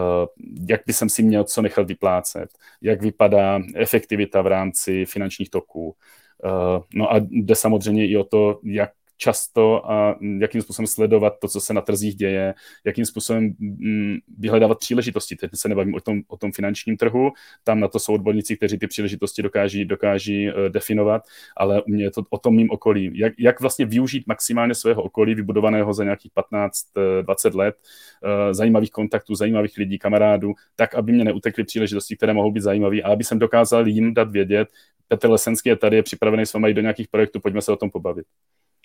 jak 0.68 0.80
by 0.86 0.92
jsem 0.92 1.08
si 1.08 1.22
měl 1.22 1.44
co 1.44 1.62
nechat 1.62 1.86
vyplácet, 1.86 2.50
jak 2.82 3.02
vypadá 3.02 3.60
efektivita 3.74 4.42
v 4.42 4.46
rámci 4.46 5.04
finančních 5.04 5.50
toků. 5.50 5.96
Eh, 6.44 6.80
no 6.94 7.12
a 7.12 7.16
jde 7.30 7.54
samozřejmě 7.54 8.08
i 8.08 8.16
o 8.16 8.24
to, 8.24 8.60
jak 8.64 8.90
často 9.20 9.90
a 9.90 10.16
jakým 10.38 10.62
způsobem 10.62 10.86
sledovat 10.86 11.34
to, 11.40 11.48
co 11.48 11.60
se 11.60 11.74
na 11.74 11.80
trzích 11.80 12.14
děje, 12.14 12.54
jakým 12.84 13.04
způsobem 13.04 13.54
mm, 13.58 14.16
vyhledávat 14.38 14.78
příležitosti. 14.78 15.36
Teď 15.36 15.50
se 15.54 15.68
nebavím 15.68 15.94
o 15.94 16.00
tom, 16.00 16.20
o 16.28 16.36
tom 16.36 16.52
finančním 16.52 16.96
trhu, 16.96 17.32
tam 17.64 17.80
na 17.80 17.88
to 17.88 17.98
jsou 17.98 18.14
odborníci, 18.14 18.56
kteří 18.56 18.78
ty 18.78 18.86
příležitosti 18.86 19.42
dokáží, 19.42 19.84
dokáží 19.84 20.48
uh, 20.48 20.54
definovat, 20.68 21.22
ale 21.56 21.82
u 21.82 21.90
mě 21.90 22.04
je 22.04 22.10
to 22.10 22.22
o 22.30 22.38
tom 22.38 22.56
mým 22.56 22.70
okolí. 22.70 23.12
Jak, 23.14 23.32
jak 23.38 23.60
vlastně 23.60 23.86
využít 23.86 24.26
maximálně 24.26 24.74
svého 24.74 25.02
okolí, 25.02 25.34
vybudovaného 25.34 25.94
za 25.94 26.04
nějakých 26.04 26.32
15-20 26.94 27.54
let, 27.54 27.76
uh, 27.76 28.52
zajímavých 28.52 28.90
kontaktů, 28.90 29.34
zajímavých 29.34 29.76
lidí, 29.76 29.98
kamarádů, 29.98 30.52
tak, 30.76 30.94
aby 30.94 31.12
mě 31.12 31.24
neutekly 31.24 31.64
příležitosti, 31.64 32.16
které 32.16 32.32
mohou 32.32 32.50
být 32.50 32.62
zajímavé 32.62 33.02
a 33.02 33.12
aby 33.12 33.24
jsem 33.24 33.38
dokázal 33.38 33.88
jim 33.88 34.14
dát 34.14 34.30
vědět, 34.30 34.68
Petr 35.10 35.30
Lesenský 35.30 35.68
je 35.68 35.76
tady, 35.76 35.96
je 35.96 36.02
připravený 36.02 36.46
s 36.46 36.52
vámi 36.52 36.74
do 36.74 36.80
nějakých 36.80 37.08
projektů, 37.08 37.40
pojďme 37.40 37.62
se 37.62 37.72
o 37.72 37.76
tom 37.76 37.90
pobavit. 37.90 38.26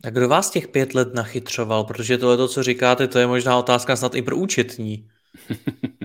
A 0.03 0.09
kdo 0.09 0.29
vás 0.29 0.49
těch 0.49 0.67
pět 0.67 0.95
let 0.95 1.13
nachytřoval? 1.13 1.83
Protože 1.83 2.17
tohle, 2.17 2.37
to, 2.37 2.47
co 2.47 2.63
říkáte, 2.63 3.07
to 3.07 3.19
je 3.19 3.27
možná 3.27 3.57
otázka 3.57 3.95
snad 3.95 4.15
i 4.15 4.21
pro 4.21 4.37
účetní. 4.37 5.07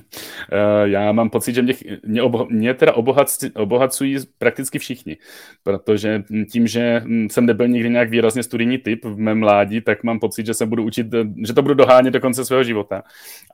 Eh, 0.52 0.88
já 0.88 1.12
mám 1.12 1.30
pocit, 1.30 1.54
že 1.54 1.62
mě, 1.62 1.74
mě, 2.06 2.22
obo, 2.22 2.46
mě 2.50 2.74
teda 2.74 2.92
obohac, 2.92 3.44
obohacují 3.54 4.16
prakticky 4.38 4.78
všichni, 4.78 5.16
protože 5.62 6.22
tím, 6.52 6.66
že 6.66 7.02
jsem 7.30 7.46
nebyl 7.46 7.68
nikdy 7.68 7.90
nějak 7.90 8.10
výrazně 8.10 8.42
studijní 8.42 8.78
typ 8.78 9.04
v 9.04 9.18
mém 9.18 9.38
mládí, 9.38 9.80
tak 9.80 10.04
mám 10.04 10.20
pocit, 10.20 10.46
že 10.46 10.54
se 10.54 10.66
budu 10.66 10.82
učit, 10.82 11.06
že 11.46 11.52
to 11.52 11.62
budu 11.62 11.74
dohánět 11.74 12.12
do 12.12 12.20
konce 12.20 12.44
svého 12.44 12.64
života. 12.64 13.02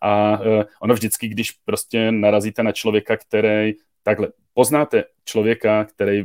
A 0.02 0.40
uh, 0.40 0.62
ono 0.80 0.94
vždycky, 0.94 1.28
když 1.28 1.50
prostě 1.50 2.12
narazíte 2.12 2.62
na 2.62 2.72
člověka, 2.72 3.16
který 3.16 3.72
takhle 4.02 4.28
poznáte 4.54 5.04
člověka, 5.24 5.84
který 5.84 6.24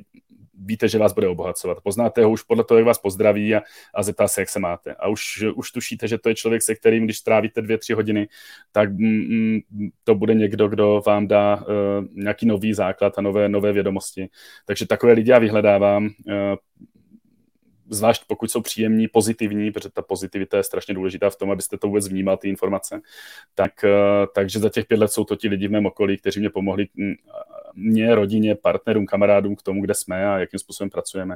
víte, 0.65 0.87
že 0.87 0.97
vás 0.97 1.13
bude 1.13 1.27
obohacovat. 1.27 1.77
Poznáte 1.83 2.23
ho 2.23 2.31
už 2.31 2.43
podle 2.43 2.63
toho, 2.63 2.77
jak 2.77 2.87
vás 2.87 2.97
pozdraví 2.97 3.55
a, 3.55 3.61
a 3.93 4.03
zeptá 4.03 4.27
se, 4.27 4.41
jak 4.41 4.49
se 4.49 4.59
máte. 4.59 4.93
A 4.93 5.07
už, 5.07 5.43
už 5.55 5.71
tušíte, 5.71 6.07
že 6.07 6.17
to 6.17 6.29
je 6.29 6.35
člověk, 6.35 6.61
se 6.61 6.75
kterým, 6.75 7.05
když 7.05 7.17
strávíte 7.17 7.61
dvě, 7.61 7.77
tři 7.77 7.93
hodiny, 7.93 8.27
tak 8.71 8.89
mm, 8.91 9.59
to 10.03 10.15
bude 10.15 10.33
někdo, 10.33 10.67
kdo 10.67 11.01
vám 11.05 11.27
dá 11.27 11.55
uh, 11.55 11.65
nějaký 12.13 12.45
nový 12.45 12.73
základ 12.73 13.17
a 13.17 13.21
nové, 13.21 13.49
nové 13.49 13.73
vědomosti. 13.73 14.29
Takže 14.65 14.87
takové 14.87 15.13
lidi 15.13 15.31
já 15.31 15.39
vyhledávám. 15.39 16.03
Uh, 16.05 16.33
zvlášť 17.91 18.23
pokud 18.27 18.51
jsou 18.51 18.61
příjemní, 18.61 19.07
pozitivní, 19.07 19.71
protože 19.71 19.89
ta 19.89 20.01
pozitivita 20.01 20.57
je 20.57 20.63
strašně 20.63 20.93
důležitá 20.93 21.29
v 21.29 21.35
tom, 21.35 21.51
abyste 21.51 21.77
to 21.77 21.87
vůbec 21.87 22.07
vnímal, 22.07 22.37
ty 22.37 22.49
informace. 22.49 23.01
Tak, 23.55 23.83
eh, 23.83 24.27
takže 24.35 24.59
za 24.59 24.69
těch 24.69 24.85
pět 24.85 24.99
let 24.99 25.11
jsou 25.11 25.23
to 25.23 25.35
ti 25.35 25.47
lidi 25.47 25.67
v 25.67 25.71
mém 25.71 25.85
okolí, 25.85 26.17
kteří 26.17 26.39
mě 26.39 26.49
pomohli, 26.49 26.87
mm, 26.95 27.13
mě, 27.75 28.15
rodině, 28.15 28.55
partnerům, 28.55 29.05
kamarádům 29.05 29.55
k 29.55 29.61
tomu, 29.61 29.81
kde 29.81 29.93
jsme 29.93 30.25
a 30.25 30.39
jakým 30.39 30.59
způsobem 30.59 30.89
pracujeme. 30.89 31.35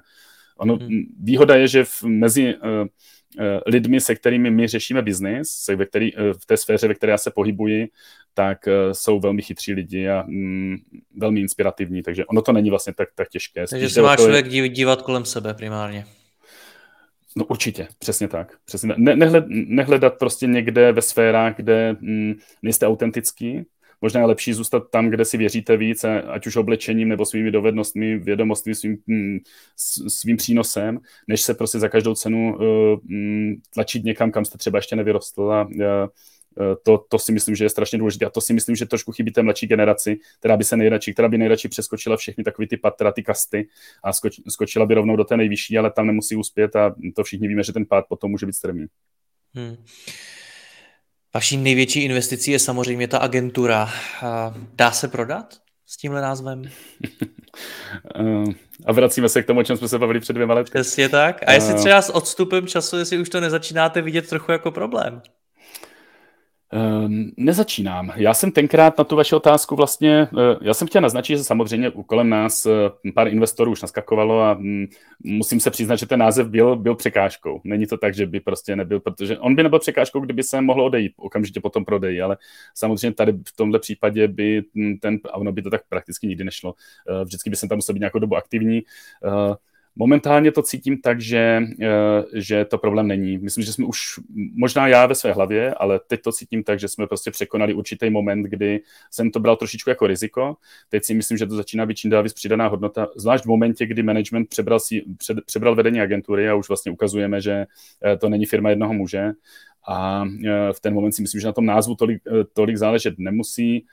Ono, 0.58 0.76
hmm. 0.76 1.02
Výhoda 1.20 1.56
je, 1.56 1.68
že 1.68 1.84
v, 1.84 2.04
mezi 2.04 2.56
uh, 2.56 2.88
lidmi, 3.66 4.02
se 4.02 4.16
kterými 4.16 4.52
my 4.52 4.68
řešíme 4.68 5.02
biznis, 5.02 5.70
ve 5.76 5.86
který, 5.86 6.16
uh, 6.16 6.22
v 6.22 6.46
té 6.46 6.58
sféře, 6.58 6.88
ve 6.88 6.94
které 6.94 7.12
já 7.12 7.18
se 7.18 7.32
pohybuji, 7.32 7.88
tak 8.34 8.68
jsou 8.92 9.20
velmi 9.20 9.42
chytří 9.42 9.74
lidi 9.74 10.10
a 10.10 10.24
um, 10.24 10.78
velmi 11.18 11.40
inspirativní, 11.40 12.04
takže 12.04 12.26
ono 12.26 12.42
to 12.42 12.52
není 12.52 12.70
vlastně 12.70 12.94
tak, 12.94 13.10
tak 13.16 13.30
těžké. 13.30 13.66
Takže 13.68 13.90
se 13.90 14.02
má 14.02 14.16
člověk 14.16 14.52
je... 14.52 14.70
dívat 14.70 15.02
kolem 15.02 15.26
sebe 15.26 15.54
primárně. 15.54 16.06
No 17.38 17.46
určitě, 17.46 17.88
přesně 18.00 18.28
tak. 18.28 18.58
Přesně 18.66 18.88
tak. 18.88 18.98
Ne, 18.98 19.16
nehled, 19.16 19.46
nehledat 19.48 20.18
prostě 20.18 20.48
někde 20.48 20.92
ve 20.92 21.02
sférách, 21.02 21.56
kde 21.56 21.96
mm, 22.00 22.34
nejste 22.62 22.88
autentický. 22.88 23.66
Možná 24.02 24.20
je 24.20 24.26
lepší 24.26 24.54
zůstat 24.54 24.84
tam, 24.90 25.10
kde 25.10 25.26
si 25.26 25.38
věříte 25.38 25.78
víc, 25.78 26.04
ať 26.28 26.48
už 26.48 26.56
oblečením 26.56 27.10
nebo 27.10 27.26
svými 27.26 27.52
dovednostmi, 27.52 28.20
vědomostmi, 28.20 28.76
svým, 28.76 28.98
mm, 29.08 29.38
svým 30.08 30.38
přínosem, 30.38 31.00
než 31.28 31.42
se 31.42 31.54
prostě 31.54 31.80
za 31.80 31.90
každou 31.90 32.16
cenu 32.16 32.56
uh, 32.56 33.00
tlačit 33.74 34.04
někam, 34.04 34.32
kam 34.32 34.46
jste 34.46 34.58
třeba 34.58 34.78
ještě 34.78 34.96
nevyrostl 34.96 35.52
a 35.52 35.66
uh, 35.66 36.08
Eh, 36.62 36.76
to, 36.84 37.06
to 37.10 37.20
si 37.20 37.32
myslím, 37.32 37.56
že 37.56 37.66
je 37.66 37.70
strašně 37.70 37.98
důležité 37.98 38.26
a 38.26 38.30
to 38.30 38.42
si 38.42 38.54
myslím, 38.54 38.76
že 38.76 38.86
trošku 38.86 39.12
chybí 39.12 39.32
té 39.32 39.44
mladší 39.44 39.68
generaci, 39.68 40.20
která 40.40 40.58
by 40.58 40.64
se 40.64 40.78
nejradši, 40.78 41.14
která 41.14 41.28
by 41.28 41.38
nejradši 41.38 41.68
přeskočila 41.70 42.18
všechny 42.18 42.44
takové 42.44 42.68
ty 42.68 42.78
patra, 42.78 43.12
ty 43.12 43.24
kasty 43.24 43.68
a 44.04 44.14
skoč, 44.14 44.40
skočila 44.50 44.86
by 44.86 44.94
rovnou 44.94 45.16
do 45.16 45.24
té 45.24 45.38
nejvyšší, 45.38 45.78
ale 45.78 45.92
tam 45.92 46.08
nemusí 46.08 46.36
uspět 46.36 46.76
a 46.76 46.96
to 47.16 47.24
všichni 47.24 47.48
víme, 47.48 47.64
že 47.64 47.74
ten 47.74 47.86
pád 47.86 48.06
potom 48.10 48.32
může 48.32 48.46
být 48.46 48.54
strmý. 48.54 48.86
Hmm. 49.54 49.76
Vaší 51.36 51.58
největší 51.58 52.04
investicí 52.04 52.52
je 52.52 52.60
samozřejmě 52.60 53.08
ta 53.08 53.18
agentura. 53.18 53.90
Dá 54.74 54.92
se 54.92 55.08
prodat 55.08 55.58
s 55.86 55.98
tímhle 55.98 56.22
názvem? 56.22 56.62
A 58.86 58.92
vracíme 58.92 59.30
se 59.30 59.44
k 59.44 59.46
tomu, 59.46 59.60
o 59.60 59.64
čem 59.64 59.78
jsme 59.78 59.88
se 59.88 60.00
bavili 60.00 60.20
před 60.20 60.34
dvěma 60.34 60.54
lety. 60.54 60.72
Přesně 60.72 61.10
tak. 61.10 61.40
A 61.48 61.52
jestli 61.52 61.74
eh. 61.74 61.78
třeba 61.78 62.02
s 62.02 62.10
odstupem 62.10 62.68
času, 62.68 62.98
jestli 62.98 63.18
už 63.18 63.30
to 63.30 63.42
nezačínáte 63.42 64.02
vidět 64.02 64.30
trochu 64.30 64.52
jako 64.52 64.72
problém? 64.72 65.22
Ehm, 66.76 67.32
nezačínám. 67.38 68.12
Já 68.16 68.34
jsem 68.34 68.52
tenkrát 68.52 68.98
na 68.98 69.04
tu 69.04 69.16
vaši 69.16 69.36
otázku 69.36 69.76
vlastně, 69.76 70.28
eh, 70.38 70.58
já 70.62 70.74
jsem 70.74 70.88
chtěl 70.88 71.02
naznačit, 71.02 71.38
že 71.38 71.44
samozřejmě 71.44 71.92
kolem 72.06 72.30
nás 72.30 72.66
eh, 72.66 73.12
pár 73.14 73.28
investorů 73.28 73.72
už 73.72 73.82
naskakovalo 73.82 74.42
a 74.42 74.54
mm, 74.54 74.86
musím 75.24 75.60
se 75.60 75.72
přiznat, 75.72 75.96
že 75.96 76.06
ten 76.06 76.20
název 76.20 76.48
byl, 76.48 76.76
byl 76.76 76.96
překážkou. 76.96 77.62
Není 77.64 77.88
to 77.88 77.98
tak, 77.98 78.16
že 78.16 78.26
by 78.26 78.40
prostě 78.40 78.76
nebyl, 78.76 79.00
protože 79.00 79.38
on 79.40 79.56
by 79.56 79.64
nebyl 79.64 79.80
překážkou, 79.80 80.20
kdyby 80.20 80.44
se 80.44 80.62
mohl 80.62 80.82
odejít 80.82 81.14
okamžitě 81.18 81.60
po 81.60 81.70
tom 81.70 81.86
prodeji, 81.86 82.22
ale 82.22 82.38
samozřejmě 82.74 83.16
tady 83.16 83.32
v 83.32 83.56
tomhle 83.56 83.80
případě 83.80 84.28
by 84.28 84.64
mm, 84.74 84.98
ten, 84.98 85.20
a 85.32 85.38
ono 85.38 85.52
by 85.52 85.62
to 85.62 85.70
tak 85.70 85.82
prakticky 85.90 86.28
nikdy 86.28 86.44
nešlo, 86.44 86.74
eh, 87.10 87.24
vždycky 87.24 87.50
by 87.50 87.56
jsem 87.56 87.70
tam 87.70 87.78
musel 87.78 87.94
být 87.94 88.00
nějakou 88.00 88.20
dobu 88.20 88.36
aktivní, 88.36 88.82
Momentálně 89.96 90.52
to 90.52 90.62
cítím 90.62 91.02
tak, 91.02 91.22
že, 91.22 91.62
eh, 91.82 92.24
že 92.34 92.66
to 92.66 92.78
problém 92.78 93.08
není. 93.08 93.38
Myslím, 93.38 93.64
že 93.64 93.74
jsme 93.74 93.86
už, 93.86 94.00
možná 94.56 94.88
já 94.88 95.06
ve 95.06 95.16
své 95.16 95.34
hlavě, 95.34 95.74
ale 95.74 96.00
teď 96.08 96.22
to 96.22 96.32
cítím 96.32 96.64
tak, 96.64 96.80
že 96.80 96.88
jsme 96.88 97.08
prostě 97.08 97.32
překonali 97.32 97.74
určitý 97.74 98.10
moment, 98.10 98.44
kdy 98.44 98.80
jsem 99.12 99.32
to 99.32 99.40
bral 99.40 99.56
trošičku 99.56 99.90
jako 99.90 100.08
riziko. 100.08 100.58
Teď 100.90 101.04
si 101.04 101.14
myslím, 101.14 101.38
že 101.38 101.48
to 101.48 101.56
začíná 101.56 101.86
být 101.86 101.98
čím 101.98 102.12
dál 102.12 102.24
víc 102.24 102.34
přidaná 102.34 102.68
hodnota, 102.68 103.08
zvlášť 103.16 103.44
v 103.44 103.48
momentě, 103.48 103.86
kdy 103.86 104.04
management 104.04 104.50
přebral, 104.50 104.80
si, 104.80 105.04
před, 105.18 105.38
přebral 105.46 105.76
vedení 105.76 106.02
agentury 106.02 106.50
a 106.50 106.56
už 106.56 106.68
vlastně 106.68 106.92
ukazujeme, 106.92 107.42
že 107.42 107.66
eh, 108.06 108.18
to 108.18 108.30
není 108.30 108.46
firma 108.46 108.70
jednoho 108.70 108.94
muže 108.94 109.32
a 109.88 110.26
e, 110.46 110.74
v 110.74 110.80
ten 110.80 110.94
moment 110.94 111.12
si 111.12 111.22
myslím, 111.22 111.42
že 111.42 111.48
na 111.48 111.54
tom 111.54 111.66
názvu 111.66 111.96
tolik, 111.96 112.22
e, 112.28 112.44
tolik 112.54 112.78
záležet 112.78 113.14
nemusí. 113.18 113.78
E, 113.78 113.84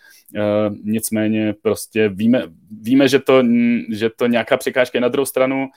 nicméně 0.84 1.54
prostě 1.62 2.08
víme, 2.08 2.42
víme 2.80 3.08
že, 3.08 3.18
to, 3.18 3.42
že 3.90 4.10
to 4.10 4.26
nějaká 4.26 4.56
překážka 4.56 4.96
je 4.96 5.02
na 5.02 5.08
druhou 5.08 5.26
stranu 5.26 5.68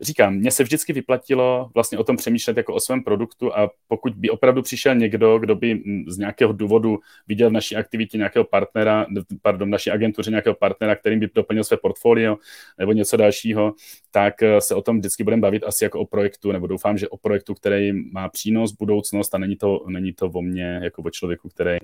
říkám, 0.00 0.34
mně 0.34 0.50
se 0.50 0.62
vždycky 0.62 0.92
vyplatilo 0.92 1.70
vlastně 1.74 1.98
o 1.98 2.04
tom 2.04 2.16
přemýšlet 2.16 2.56
jako 2.56 2.74
o 2.74 2.80
svém 2.80 3.02
produktu 3.02 3.56
a 3.56 3.70
pokud 3.88 4.14
by 4.14 4.30
opravdu 4.30 4.62
přišel 4.62 4.94
někdo, 4.94 5.38
kdo 5.38 5.54
by 5.54 5.82
z 6.06 6.18
nějakého 6.18 6.52
důvodu 6.52 6.98
viděl 7.28 7.50
v 7.50 7.52
naší 7.52 7.76
aktivitě 7.76 8.18
nějakého 8.18 8.44
partnera, 8.44 9.06
pardon, 9.42 9.68
v 9.68 9.70
naší 9.70 9.90
agentuře 9.90 10.30
nějakého 10.30 10.54
partnera, 10.54 10.96
kterým 10.96 11.20
by 11.20 11.28
doplnil 11.34 11.64
své 11.64 11.76
portfolio 11.76 12.36
nebo 12.78 12.92
něco 12.92 13.16
dalšího, 13.16 13.74
tak 14.10 14.42
eh, 14.42 14.60
se 14.60 14.74
o 14.74 14.82
tom 14.82 14.98
vždycky 14.98 15.24
budeme 15.24 15.42
bavit 15.42 15.64
asi 15.64 15.84
jako 15.84 16.00
o 16.00 16.06
projektu, 16.06 16.52
nebo 16.52 16.66
doufám, 16.66 16.98
že 16.98 17.08
o 17.08 17.16
projektu, 17.16 17.54
který 17.54 17.92
má 17.92 18.28
přínos, 18.28 18.72
budoucnost 18.72 19.34
a 19.34 19.38
není 19.38 19.56
to, 19.56 19.84
není 19.88 20.12
to 20.12 20.26
o 20.26 20.42
mně 20.42 20.80
jako 20.82 21.02
o 21.02 21.10
člověku, 21.10 21.48
který 21.48 21.78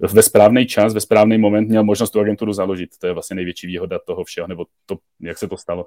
ve 0.00 0.22
správný 0.22 0.66
čas, 0.66 0.94
ve 0.94 1.00
správný 1.00 1.38
moment 1.38 1.68
měl 1.68 1.84
možnost 1.84 2.10
tu 2.10 2.20
agenturu 2.20 2.52
založit. 2.52 2.98
To 2.98 3.06
je 3.06 3.12
vlastně 3.12 3.36
největší 3.36 3.66
výhoda 3.66 3.98
toho 3.98 4.24
všeho, 4.24 4.46
nebo 4.46 4.66
to, 4.86 4.96
jak 5.20 5.38
se 5.38 5.48
to 5.48 5.56
stalo. 5.56 5.86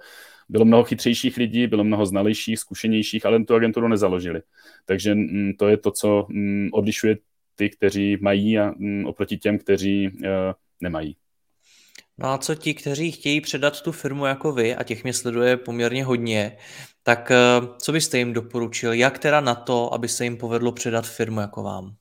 Bylo 0.49 0.65
mnoho 0.65 0.84
chytřejších 0.84 1.38
lidí, 1.38 1.67
bylo 1.74 1.84
mnoho 1.84 2.05
znalejších, 2.05 2.59
zkušenějších, 2.59 3.26
ale 3.26 3.43
tu 3.43 3.55
agenturu 3.55 3.88
nezaložili. 3.88 4.41
Takže 4.86 5.15
mm, 5.15 5.51
to 5.59 5.67
je 5.67 5.78
to, 5.78 5.91
co 5.91 6.26
mm, 6.30 6.69
odlišuje 6.74 7.17
ty, 7.55 7.69
kteří 7.69 8.17
mají 8.21 8.59
a 8.59 8.71
mm, 8.78 9.05
oproti 9.05 9.38
těm, 9.38 9.57
kteří 9.57 10.09
uh, 10.09 10.53
nemají. 10.82 11.15
No 12.17 12.30
a 12.30 12.38
co 12.38 12.55
ti, 12.55 12.74
kteří 12.74 13.11
chtějí 13.11 13.41
předat 13.41 13.82
tu 13.82 13.91
firmu 13.91 14.26
jako 14.26 14.51
vy, 14.51 14.76
a 14.76 14.84
těch 14.84 15.03
mě 15.03 15.13
sleduje 15.13 15.57
poměrně 15.57 16.03
hodně, 16.03 16.57
tak 17.03 17.32
eh, 17.32 17.38
co 17.78 17.91
byste 17.91 18.17
jim 18.17 18.34
doporučil? 18.34 18.93
Jak 18.93 19.19
teda 19.19 19.41
na 19.41 19.55
to, 19.55 19.93
aby 19.93 20.07
se 20.07 20.24
jim 20.24 20.38
povedlo 20.38 20.71
předat 20.71 21.07
firmu 21.07 21.41
jako 21.41 21.63
vám? 21.63 21.95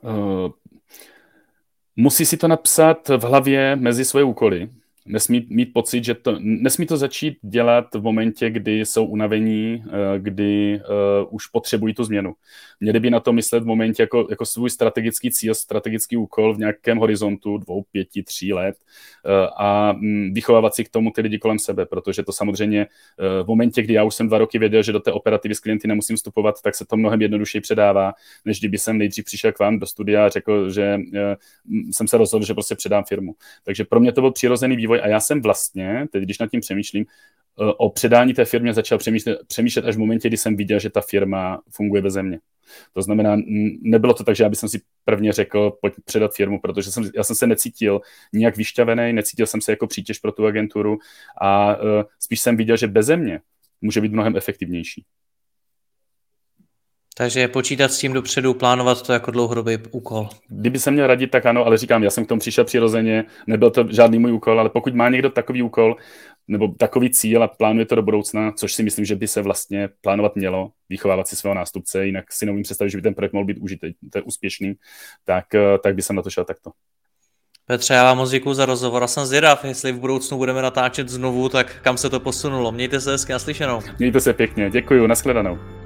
Uh, 0.00 0.50
musí 1.96 2.26
si 2.26 2.36
to 2.36 2.48
napsat 2.48 3.08
v 3.08 3.22
hlavě 3.22 3.76
mezi 3.76 4.04
svoje 4.04 4.24
úkoly 4.24 4.70
nesmí 5.06 5.46
mít 5.50 5.72
pocit, 5.72 6.04
že 6.04 6.14
to, 6.14 6.36
nesmí 6.40 6.86
to 6.86 6.96
začít 6.96 7.38
dělat 7.42 7.94
v 7.94 8.02
momentě, 8.02 8.50
kdy 8.50 8.80
jsou 8.80 9.04
unavení, 9.04 9.84
eh, 9.86 10.18
kdy 10.18 10.80
uh, 10.80 11.34
už 11.34 11.46
potřebují 11.46 11.94
tu 11.94 12.04
změnu. 12.04 12.34
Měli 12.80 13.00
by 13.00 13.10
na 13.10 13.20
to 13.20 13.32
myslet 13.32 13.62
v 13.62 13.66
momentě 13.66 14.02
jako, 14.02 14.26
jako 14.30 14.46
svůj 14.46 14.70
strategický 14.70 15.30
cíl, 15.30 15.54
strategický 15.54 16.16
úkol 16.16 16.54
v 16.54 16.58
nějakém 16.58 16.98
horizontu 16.98 17.58
dvou, 17.58 17.84
pěti, 17.92 18.22
tří 18.22 18.52
let 18.52 18.76
uh, 19.24 19.32
a 19.56 19.92
um, 19.92 20.34
vychovávat 20.34 20.74
si 20.74 20.84
k 20.84 20.88
tomu 20.88 21.10
ty 21.10 21.20
lidi 21.20 21.38
kolem 21.38 21.58
sebe, 21.58 21.86
protože 21.86 22.22
to 22.22 22.32
samozřejmě 22.32 22.86
uh, 22.86 23.44
v 23.44 23.48
momentě, 23.48 23.82
kdy 23.82 23.94
já 23.94 24.04
už 24.04 24.14
jsem 24.14 24.28
dva 24.28 24.38
roky 24.38 24.58
věděl, 24.58 24.82
že 24.82 24.92
do 24.92 25.00
té 25.00 25.12
operativy 25.12 25.54
s 25.54 25.60
klienty 25.60 25.88
nemusím 25.88 26.16
vstupovat, 26.16 26.62
tak 26.62 26.74
se 26.74 26.84
to 26.86 26.96
mnohem 26.96 27.22
jednodušeji 27.22 27.60
předává, 27.60 28.12
než 28.44 28.58
kdyby 28.58 28.78
jsem 28.78 28.98
nejdřív 28.98 29.24
přišel 29.24 29.52
k 29.52 29.58
vám 29.58 29.78
do 29.78 29.86
studia 29.86 30.26
a 30.26 30.28
řekl, 30.28 30.70
že 30.70 30.98
jsem 31.90 32.08
se 32.08 32.16
rozhodl, 32.16 32.44
že 32.44 32.54
prostě 32.54 32.74
předám 32.74 33.04
firmu. 33.04 33.34
Takže 33.64 33.84
pro 33.84 34.00
mě 34.00 34.12
to 34.12 34.20
byl 34.20 34.32
přirozený 34.32 34.76
vývoj 34.76 35.00
a 35.02 35.08
já 35.08 35.20
jsem 35.20 35.42
vlastně, 35.42 36.06
teď 36.12 36.22
když 36.22 36.38
nad 36.38 36.50
tím 36.50 36.60
přemýšlím, 36.60 37.04
eh, 37.08 37.45
o 37.56 37.90
předání 37.90 38.34
té 38.34 38.44
firmě 38.44 38.74
začal 38.74 38.98
přemýšlet, 38.98 39.38
přemýšlet 39.46 39.84
až 39.84 39.96
v 39.96 39.98
momentě, 39.98 40.28
kdy 40.28 40.36
jsem 40.36 40.56
viděl, 40.56 40.78
že 40.78 40.90
ta 40.90 41.00
firma 41.00 41.62
funguje 41.70 42.02
bez 42.02 42.16
mě. 42.16 42.38
To 42.92 43.02
znamená, 43.02 43.36
nebylo 43.82 44.14
to 44.14 44.24
tak, 44.24 44.36
že 44.36 44.42
já 44.42 44.48
bych 44.48 44.58
si 44.58 44.80
prvně 45.04 45.32
řekl, 45.32 45.70
pojď 45.80 45.94
předat 46.04 46.34
firmu, 46.34 46.60
protože 46.60 46.92
jsem, 46.92 47.10
já 47.16 47.24
jsem 47.24 47.36
se 47.36 47.46
necítil 47.46 48.00
nijak 48.32 48.56
vyšťavený, 48.56 49.12
necítil 49.12 49.46
jsem 49.46 49.60
se 49.60 49.72
jako 49.72 49.86
přítěž 49.86 50.18
pro 50.18 50.32
tu 50.32 50.46
agenturu 50.46 50.98
a 51.40 51.76
uh, 51.76 51.82
spíš 52.20 52.40
jsem 52.40 52.56
viděl, 52.56 52.76
že 52.76 52.86
beze 52.86 53.16
mě 53.16 53.40
může 53.80 54.00
být 54.00 54.12
mnohem 54.12 54.36
efektivnější. 54.36 55.04
Takže 57.18 57.48
počítat 57.48 57.92
s 57.92 57.98
tím 57.98 58.12
dopředu, 58.12 58.54
plánovat 58.54 59.06
to 59.06 59.12
jako 59.12 59.30
dlouhodobý 59.30 59.78
úkol. 59.90 60.28
Kdyby 60.48 60.78
se 60.78 60.90
měl 60.90 61.06
radit, 61.06 61.30
tak 61.30 61.46
ano, 61.46 61.66
ale 61.66 61.78
říkám, 61.78 62.02
já 62.02 62.10
jsem 62.10 62.24
k 62.24 62.28
tomu 62.28 62.38
přišel 62.38 62.64
přirozeně, 62.64 63.24
nebyl 63.46 63.70
to 63.70 63.86
žádný 63.90 64.18
můj 64.18 64.32
úkol, 64.32 64.60
ale 64.60 64.70
pokud 64.70 64.94
má 64.94 65.08
někdo 65.08 65.30
takový 65.30 65.62
úkol 65.62 65.96
nebo 66.48 66.68
takový 66.78 67.10
cíl 67.10 67.42
a 67.42 67.48
plánuje 67.48 67.86
to 67.86 67.94
do 67.94 68.02
budoucna, 68.02 68.52
což 68.52 68.74
si 68.74 68.82
myslím, 68.82 69.04
že 69.04 69.16
by 69.16 69.28
se 69.28 69.42
vlastně 69.42 69.88
plánovat 70.00 70.36
mělo, 70.36 70.70
vychovávat 70.88 71.28
si 71.28 71.36
svého 71.36 71.54
nástupce, 71.54 72.06
jinak 72.06 72.32
si 72.32 72.46
neumím 72.46 72.62
představit, 72.62 72.90
že 72.90 72.98
by 72.98 73.02
ten 73.02 73.14
projekt 73.14 73.32
mohl 73.32 73.46
být 73.46 73.58
je 74.14 74.22
úspěšný, 74.22 74.74
tak, 75.24 75.54
eh, 75.54 75.78
tak 75.82 75.94
by 75.94 76.02
jsem 76.02 76.16
na 76.16 76.22
to 76.22 76.30
šel 76.30 76.44
takto. 76.44 76.70
Petře, 77.66 77.94
já 77.94 78.04
vám 78.04 78.16
moc 78.16 78.30
děkuji 78.30 78.54
za 78.54 78.66
rozhovor 78.66 79.02
a 79.02 79.06
jsem 79.06 79.26
zvědav, 79.26 79.64
jestli 79.64 79.92
v 79.92 79.98
budoucnu 79.98 80.38
budeme 80.38 80.62
natáčet 80.62 81.08
znovu, 81.08 81.48
tak 81.48 81.76
kam 81.82 81.96
se 81.96 82.10
to 82.10 82.20
posunulo. 82.20 82.72
Mějte 82.72 83.00
se 83.00 83.10
hezky 83.10 83.32
naslyšenou. 83.32 83.80
Mějte 83.98 84.20
se 84.20 84.32
pěkně, 84.32 84.70
děkuji, 84.70 85.06
nashledanou. 85.06 85.85